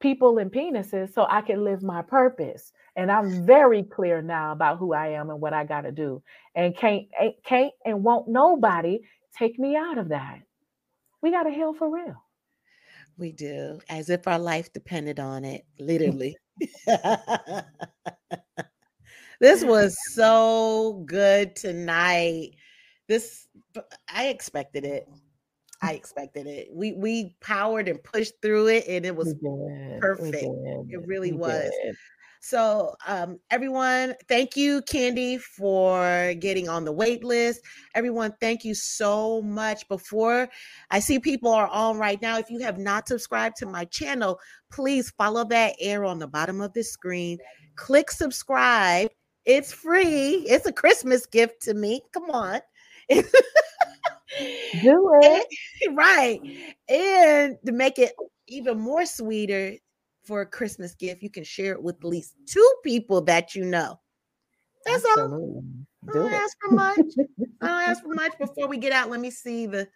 people 0.00 0.38
and 0.38 0.50
penises 0.52 1.14
so 1.14 1.26
I 1.28 1.40
can 1.42 1.64
live 1.64 1.82
my 1.82 2.02
purpose. 2.02 2.72
And 2.96 3.10
I'm 3.10 3.46
very 3.46 3.84
clear 3.84 4.20
now 4.20 4.52
about 4.52 4.78
who 4.78 4.92
I 4.92 5.08
am 5.08 5.30
and 5.30 5.40
what 5.40 5.52
I 5.52 5.64
gotta 5.64 5.92
do. 5.92 6.22
And 6.54 6.76
can't 6.76 7.06
can't 7.44 7.72
and 7.84 8.02
won't 8.02 8.28
nobody 8.28 9.00
take 9.36 9.58
me 9.58 9.76
out 9.76 9.96
of 9.96 10.08
that 10.08 10.40
we 11.22 11.30
got 11.30 11.44
to 11.44 11.50
hell 11.50 11.72
for 11.74 11.90
real. 11.90 12.22
We 13.18 13.32
do, 13.32 13.80
as 13.88 14.08
if 14.08 14.26
our 14.26 14.38
life 14.38 14.72
depended 14.72 15.20
on 15.20 15.44
it, 15.44 15.64
mm. 15.80 15.86
literally. 15.86 16.36
this 19.40 19.64
was 19.64 19.96
so 20.14 21.02
good 21.06 21.56
tonight. 21.56 22.52
This 23.08 23.46
I 24.12 24.28
expected 24.28 24.84
it. 24.84 25.08
I 25.82 25.92
expected 25.94 26.46
it. 26.46 26.68
We 26.72 26.92
we 26.92 27.36
powered 27.40 27.88
and 27.88 28.02
pushed 28.02 28.34
through 28.42 28.68
it, 28.68 28.84
and 28.86 29.06
it 29.06 29.16
was 29.16 29.34
perfect. 30.00 30.36
It 30.36 31.06
really 31.06 31.32
we 31.32 31.38
was. 31.38 31.70
Did. 31.82 31.96
So, 32.42 32.94
um, 33.06 33.38
everyone, 33.50 34.14
thank 34.26 34.56
you, 34.56 34.80
Candy, 34.82 35.36
for 35.36 36.32
getting 36.40 36.70
on 36.70 36.86
the 36.86 36.92
wait 36.92 37.22
list. 37.22 37.60
Everyone, 37.94 38.34
thank 38.40 38.64
you 38.64 38.74
so 38.74 39.42
much. 39.42 39.86
Before 39.88 40.48
I 40.90 41.00
see 41.00 41.18
people 41.18 41.52
are 41.52 41.68
on 41.68 41.98
right 41.98 42.20
now, 42.22 42.38
if 42.38 42.48
you 42.48 42.58
have 42.60 42.78
not 42.78 43.06
subscribed 43.06 43.56
to 43.58 43.66
my 43.66 43.84
channel, 43.84 44.40
please 44.72 45.10
follow 45.10 45.44
that 45.44 45.76
arrow 45.80 46.08
on 46.08 46.18
the 46.18 46.26
bottom 46.26 46.62
of 46.62 46.72
the 46.72 46.82
screen. 46.82 47.36
Click 47.76 48.10
subscribe. 48.10 49.10
It's 49.44 49.70
free. 49.70 50.46
It's 50.48 50.64
a 50.64 50.72
Christmas 50.72 51.26
gift 51.26 51.60
to 51.62 51.74
me. 51.74 52.00
Come 52.12 52.30
on. 52.30 52.60
Do 53.10 53.22
it. 55.22 55.46
right. 55.94 56.40
And 56.88 57.58
to 57.66 57.72
make 57.72 57.98
it 57.98 58.14
even 58.48 58.80
more 58.80 59.04
sweeter, 59.04 59.74
for 60.24 60.42
a 60.42 60.46
Christmas 60.46 60.94
gift, 60.94 61.22
you 61.22 61.30
can 61.30 61.44
share 61.44 61.72
it 61.72 61.82
with 61.82 61.96
at 61.96 62.04
least 62.04 62.34
two 62.46 62.74
people 62.84 63.20
that 63.22 63.54
you 63.54 63.64
know. 63.64 63.98
That's 64.84 65.04
Absolutely. 65.04 65.38
all. 65.38 65.64
I 66.08 66.12
don't 66.12 66.32
ask 66.32 66.56
for 66.60 66.74
much. 66.74 66.98
I 67.60 67.66
don't 67.66 67.88
ask 67.88 68.02
for 68.04 68.14
much. 68.14 68.32
Before 68.38 68.68
we 68.68 68.78
get 68.78 68.92
out, 68.92 69.10
let 69.10 69.20
me 69.20 69.30
see 69.30 69.66
the 69.66 69.88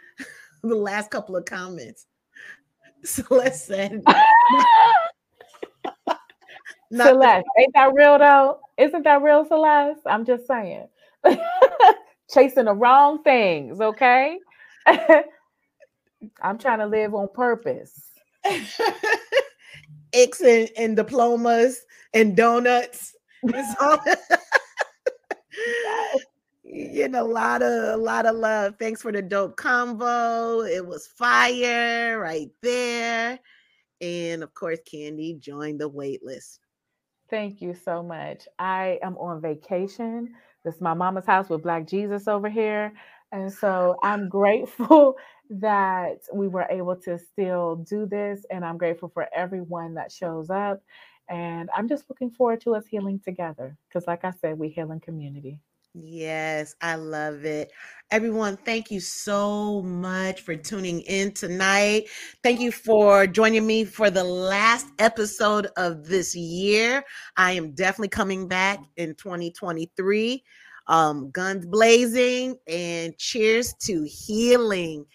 the 0.62 0.74
last 0.74 1.10
couple 1.10 1.36
of 1.36 1.44
comments. 1.44 2.06
Celeste 3.04 3.66
said, 3.66 4.02
Celeste, 6.92 7.46
ain't 7.58 7.74
that 7.74 7.92
real 7.94 8.18
though? 8.18 8.60
Isn't 8.76 9.04
that 9.04 9.22
real, 9.22 9.44
Celeste? 9.46 10.00
I'm 10.06 10.24
just 10.24 10.46
saying. 10.46 10.86
Chasing 12.32 12.66
the 12.66 12.74
wrong 12.74 13.22
things, 13.22 13.80
okay? 13.80 14.38
I'm 16.42 16.58
trying 16.58 16.80
to 16.80 16.86
live 16.86 17.14
on 17.14 17.28
purpose. 17.32 18.10
X 20.12 20.40
and, 20.40 20.68
and 20.76 20.96
diplomas 20.96 21.84
and 22.14 22.36
donuts. 22.36 23.14
Getting 26.64 27.14
a 27.16 27.24
lot 27.24 27.62
of 27.62 27.94
a 27.94 27.96
lot 27.96 28.26
of 28.26 28.36
love. 28.36 28.76
Thanks 28.78 29.02
for 29.02 29.10
the 29.12 29.22
dope 29.22 29.56
combo. 29.56 30.60
It 30.60 30.86
was 30.86 31.06
fire 31.06 32.18
right 32.20 32.50
there. 32.62 33.38
And 34.00 34.42
of 34.42 34.54
course, 34.54 34.78
Candy 34.90 35.34
joined 35.34 35.80
the 35.80 35.88
wait 35.88 36.24
list. 36.24 36.60
Thank 37.28 37.60
you 37.60 37.74
so 37.74 38.02
much. 38.02 38.46
I 38.58 38.98
am 39.02 39.16
on 39.18 39.40
vacation. 39.40 40.34
This 40.64 40.74
is 40.76 40.80
my 40.80 40.94
mama's 40.94 41.26
house 41.26 41.48
with 41.48 41.62
Black 41.62 41.86
Jesus 41.86 42.28
over 42.28 42.48
here. 42.48 42.92
And 43.32 43.52
so 43.52 43.96
I'm 44.02 44.28
grateful 44.28 45.16
that 45.50 46.20
we 46.32 46.48
were 46.48 46.66
able 46.70 46.96
to 46.96 47.18
still 47.18 47.76
do 47.76 48.06
this. 48.06 48.46
And 48.50 48.64
I'm 48.64 48.78
grateful 48.78 49.10
for 49.12 49.28
everyone 49.34 49.94
that 49.94 50.12
shows 50.12 50.50
up. 50.50 50.80
And 51.28 51.68
I'm 51.76 51.88
just 51.88 52.04
looking 52.08 52.30
forward 52.30 52.60
to 52.62 52.74
us 52.74 52.86
healing 52.86 53.20
together. 53.20 53.76
Because, 53.88 54.06
like 54.06 54.24
I 54.24 54.30
said, 54.30 54.58
we 54.58 54.68
heal 54.68 54.92
in 54.92 55.00
community. 55.00 55.58
Yes, 55.92 56.76
I 56.80 56.94
love 56.94 57.44
it. 57.44 57.72
Everyone, 58.12 58.56
thank 58.58 58.92
you 58.92 59.00
so 59.00 59.82
much 59.82 60.42
for 60.42 60.54
tuning 60.54 61.00
in 61.00 61.32
tonight. 61.32 62.04
Thank 62.44 62.60
you 62.60 62.70
for 62.70 63.26
joining 63.26 63.66
me 63.66 63.84
for 63.84 64.08
the 64.08 64.22
last 64.22 64.86
episode 65.00 65.66
of 65.76 66.06
this 66.06 66.36
year. 66.36 67.02
I 67.36 67.52
am 67.52 67.72
definitely 67.72 68.08
coming 68.08 68.46
back 68.46 68.78
in 68.96 69.16
2023. 69.16 70.44
Um, 70.86 71.30
guns 71.30 71.66
blazing 71.66 72.56
and 72.68 73.16
cheers 73.18 73.74
to 73.80 74.04
healing. 74.04 75.06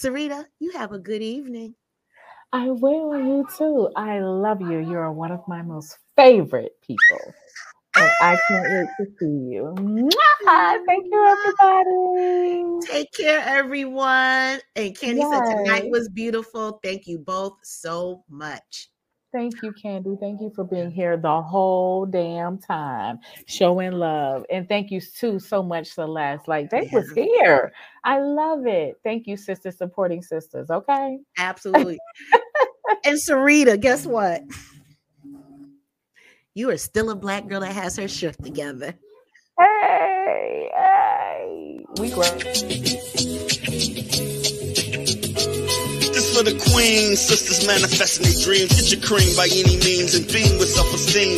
Sarita, 0.00 0.46
you 0.60 0.70
have 0.70 0.92
a 0.92 0.98
good 0.98 1.20
evening. 1.20 1.74
I 2.54 2.70
will, 2.70 3.18
you 3.18 3.46
too. 3.58 3.90
I 3.96 4.20
love 4.20 4.62
you. 4.62 4.78
You're 4.78 5.12
one 5.12 5.30
of 5.30 5.46
my 5.46 5.60
most 5.60 5.98
favorite 6.16 6.72
people. 6.80 7.34
And 7.96 8.10
I 8.22 8.38
can't 8.48 8.64
wait 8.70 8.88
to 8.98 9.12
see 9.18 9.26
you. 9.26 9.74
Mwah! 9.76 10.78
Thank 10.86 11.04
you, 11.04 11.36
everybody. 11.60 12.86
Take 12.86 13.12
care, 13.12 13.42
everyone. 13.44 14.60
And 14.74 14.98
Candy 14.98 15.20
yes. 15.20 15.34
said 15.34 15.54
tonight 15.54 15.90
was 15.90 16.08
beautiful. 16.08 16.80
Thank 16.82 17.06
you 17.06 17.18
both 17.18 17.58
so 17.62 18.24
much. 18.30 18.89
Thank 19.32 19.62
you, 19.62 19.72
Candy. 19.72 20.16
Thank 20.18 20.40
you 20.40 20.50
for 20.54 20.64
being 20.64 20.90
here 20.90 21.16
the 21.16 21.40
whole 21.40 22.04
damn 22.04 22.58
time, 22.58 23.20
showing 23.46 23.92
love. 23.92 24.44
And 24.50 24.68
thank 24.68 24.90
you 24.90 25.00
too 25.00 25.38
so 25.38 25.62
much, 25.62 25.86
Celeste. 25.88 26.48
Like 26.48 26.70
they 26.70 26.88
yeah. 26.90 26.98
was 26.98 27.12
here. 27.12 27.72
I 28.02 28.18
love 28.20 28.66
it. 28.66 28.96
Thank 29.04 29.28
you, 29.28 29.36
sisters, 29.36 29.78
supporting 29.78 30.20
sisters. 30.20 30.68
Okay. 30.68 31.18
Absolutely. 31.38 31.98
and 33.04 33.16
Sarita, 33.18 33.78
guess 33.78 34.04
what? 34.04 34.42
You 36.54 36.70
are 36.70 36.78
still 36.78 37.10
a 37.10 37.14
black 37.14 37.46
girl 37.46 37.60
that 37.60 37.72
has 37.72 37.96
her 37.96 38.08
shift 38.08 38.42
together. 38.42 38.94
Hey, 39.58 40.70
hey. 40.74 41.84
We 41.98 42.10
grow 42.10 42.24
for 46.40 46.50
the 46.50 46.72
queen. 46.72 47.16
Sisters 47.16 47.66
manifesting 47.66 48.24
their 48.24 48.40
dreams. 48.40 48.72
Get 48.72 48.88
your 48.92 49.02
cream 49.04 49.36
by 49.36 49.48
any 49.52 49.76
means 49.84 50.14
and 50.16 50.24
beam 50.24 50.56
with 50.56 50.68
self-esteem. 50.72 51.36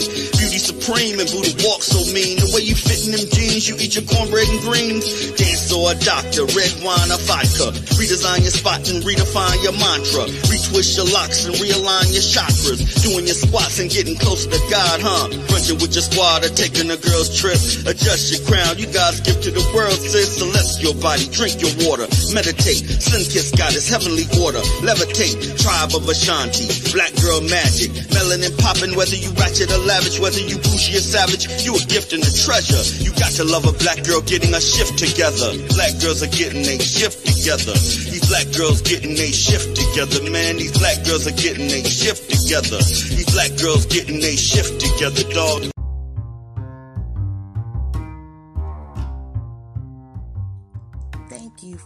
Supreme 0.62 1.18
and 1.18 1.26
booty 1.26 1.54
walk 1.66 1.82
so 1.82 1.98
mean. 2.14 2.38
The 2.38 2.50
way 2.54 2.62
you 2.62 2.78
fit 2.78 3.02
in 3.02 3.12
them 3.12 3.26
jeans, 3.34 3.66
you 3.66 3.74
eat 3.82 3.98
your 3.98 4.06
cornbread 4.06 4.46
and 4.46 4.62
greens. 4.62 5.34
Dance 5.34 5.74
or 5.74 5.90
a 5.90 5.96
doctor, 5.98 6.46
red 6.54 6.72
wine 6.86 7.10
or 7.10 7.18
vodka. 7.26 7.74
Redesign 7.98 8.46
your 8.46 8.54
spot 8.54 8.86
and 8.86 9.02
redefine 9.02 9.58
your 9.66 9.74
mantra. 9.74 10.30
Retwist 10.46 10.94
your 10.94 11.08
locks 11.10 11.44
and 11.44 11.54
realign 11.58 12.14
your 12.14 12.22
chakras. 12.22 12.78
Doing 13.02 13.26
your 13.26 13.36
squats 13.36 13.82
and 13.82 13.90
getting 13.90 14.14
closer 14.16 14.48
to 14.50 14.60
God, 14.70 15.02
huh? 15.02 15.26
Crunching 15.50 15.82
with 15.82 15.92
your 15.98 16.06
squad 16.06 16.46
or 16.46 16.52
taking 16.54 16.90
a 16.94 16.98
girl's 16.98 17.34
trip. 17.34 17.58
Adjust 17.90 18.30
your 18.30 18.42
crown, 18.46 18.78
you 18.78 18.86
guys 18.94 19.18
give 19.20 19.42
to 19.42 19.50
the 19.50 19.64
world, 19.74 19.98
sis. 19.98 20.38
Celestial 20.38 20.94
body, 21.02 21.26
drink 21.34 21.58
your 21.58 21.74
water. 21.88 22.06
Meditate, 22.32 22.86
sun 23.02 23.26
kiss 23.26 23.50
God 23.50 23.74
is 23.74 23.90
heavenly 23.90 24.24
order 24.38 24.62
levitate. 24.82 25.38
Tribe 25.58 25.94
of 25.94 26.08
Ashanti, 26.08 26.68
black 26.92 27.14
girl 27.22 27.40
magic. 27.48 27.90
Melanin 28.12 28.52
popping, 28.58 28.94
whether 28.96 29.16
you 29.16 29.30
ratchet 29.38 29.70
or 29.72 29.78
lavish, 29.78 30.20
whether 30.20 30.40
you 30.40 30.51
bougie 30.58 30.96
or 30.96 31.04
savage, 31.04 31.48
you 31.64 31.74
a 31.74 31.82
gift 31.86 32.12
and 32.12 32.22
a 32.22 32.32
treasure. 32.32 32.82
You 33.00 33.12
got 33.14 33.32
to 33.38 33.44
love 33.44 33.64
a 33.64 33.72
black 33.72 34.04
girl 34.04 34.20
getting 34.20 34.52
a 34.54 34.60
shift 34.60 34.98
together. 34.98 35.56
Black 35.72 35.96
girls 36.00 36.22
are 36.22 36.32
getting 36.34 36.66
a 36.66 36.78
shift 36.78 37.24
together. 37.24 37.72
These 37.72 38.28
black 38.28 38.50
girls 38.56 38.82
getting 38.82 39.16
a 39.16 39.30
shift 39.32 39.76
together, 39.76 40.22
man. 40.30 40.56
These 40.56 40.76
black 40.78 41.04
girls 41.04 41.26
are 41.26 41.38
getting 41.38 41.70
a 41.70 41.82
shift 41.84 42.28
together. 42.28 42.78
These 42.82 43.30
black 43.32 43.56
girls 43.56 43.86
getting 43.86 44.20
a 44.22 44.36
shift 44.36 44.80
together, 44.80 45.24
dog. 45.32 45.72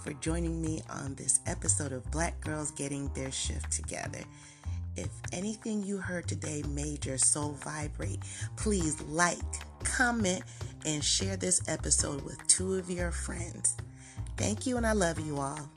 for 0.07 0.13
joining 0.15 0.63
me 0.63 0.81
on 0.89 1.17
this 1.17 1.41
episode 1.47 1.91
of 1.91 2.09
Black 2.13 2.41
Girls 2.41 2.71
Getting 2.71 3.09
Their 3.15 3.33
Shift 3.33 3.73
Together. 3.73 4.21
If 4.97 5.11
anything 5.33 5.83
you 5.83 5.99
heard 5.99 6.27
today 6.27 6.63
made 6.69 7.05
your 7.05 7.19
soul 7.19 7.53
vibrate, 7.63 8.21
please 8.57 9.01
like, 9.03 9.39
comment, 9.85 10.43
and 10.87 11.05
share 11.05 11.37
this 11.37 11.61
episode 11.69 12.23
with 12.23 12.45
two 12.47 12.75
of 12.75 12.91
your 12.91 13.13
friends. 13.13 13.77
Thank 14.37 14.67
you, 14.67 14.77
and 14.77 14.87
I 14.87 14.93
love 14.93 15.21
you 15.21 15.39
all. 15.39 15.71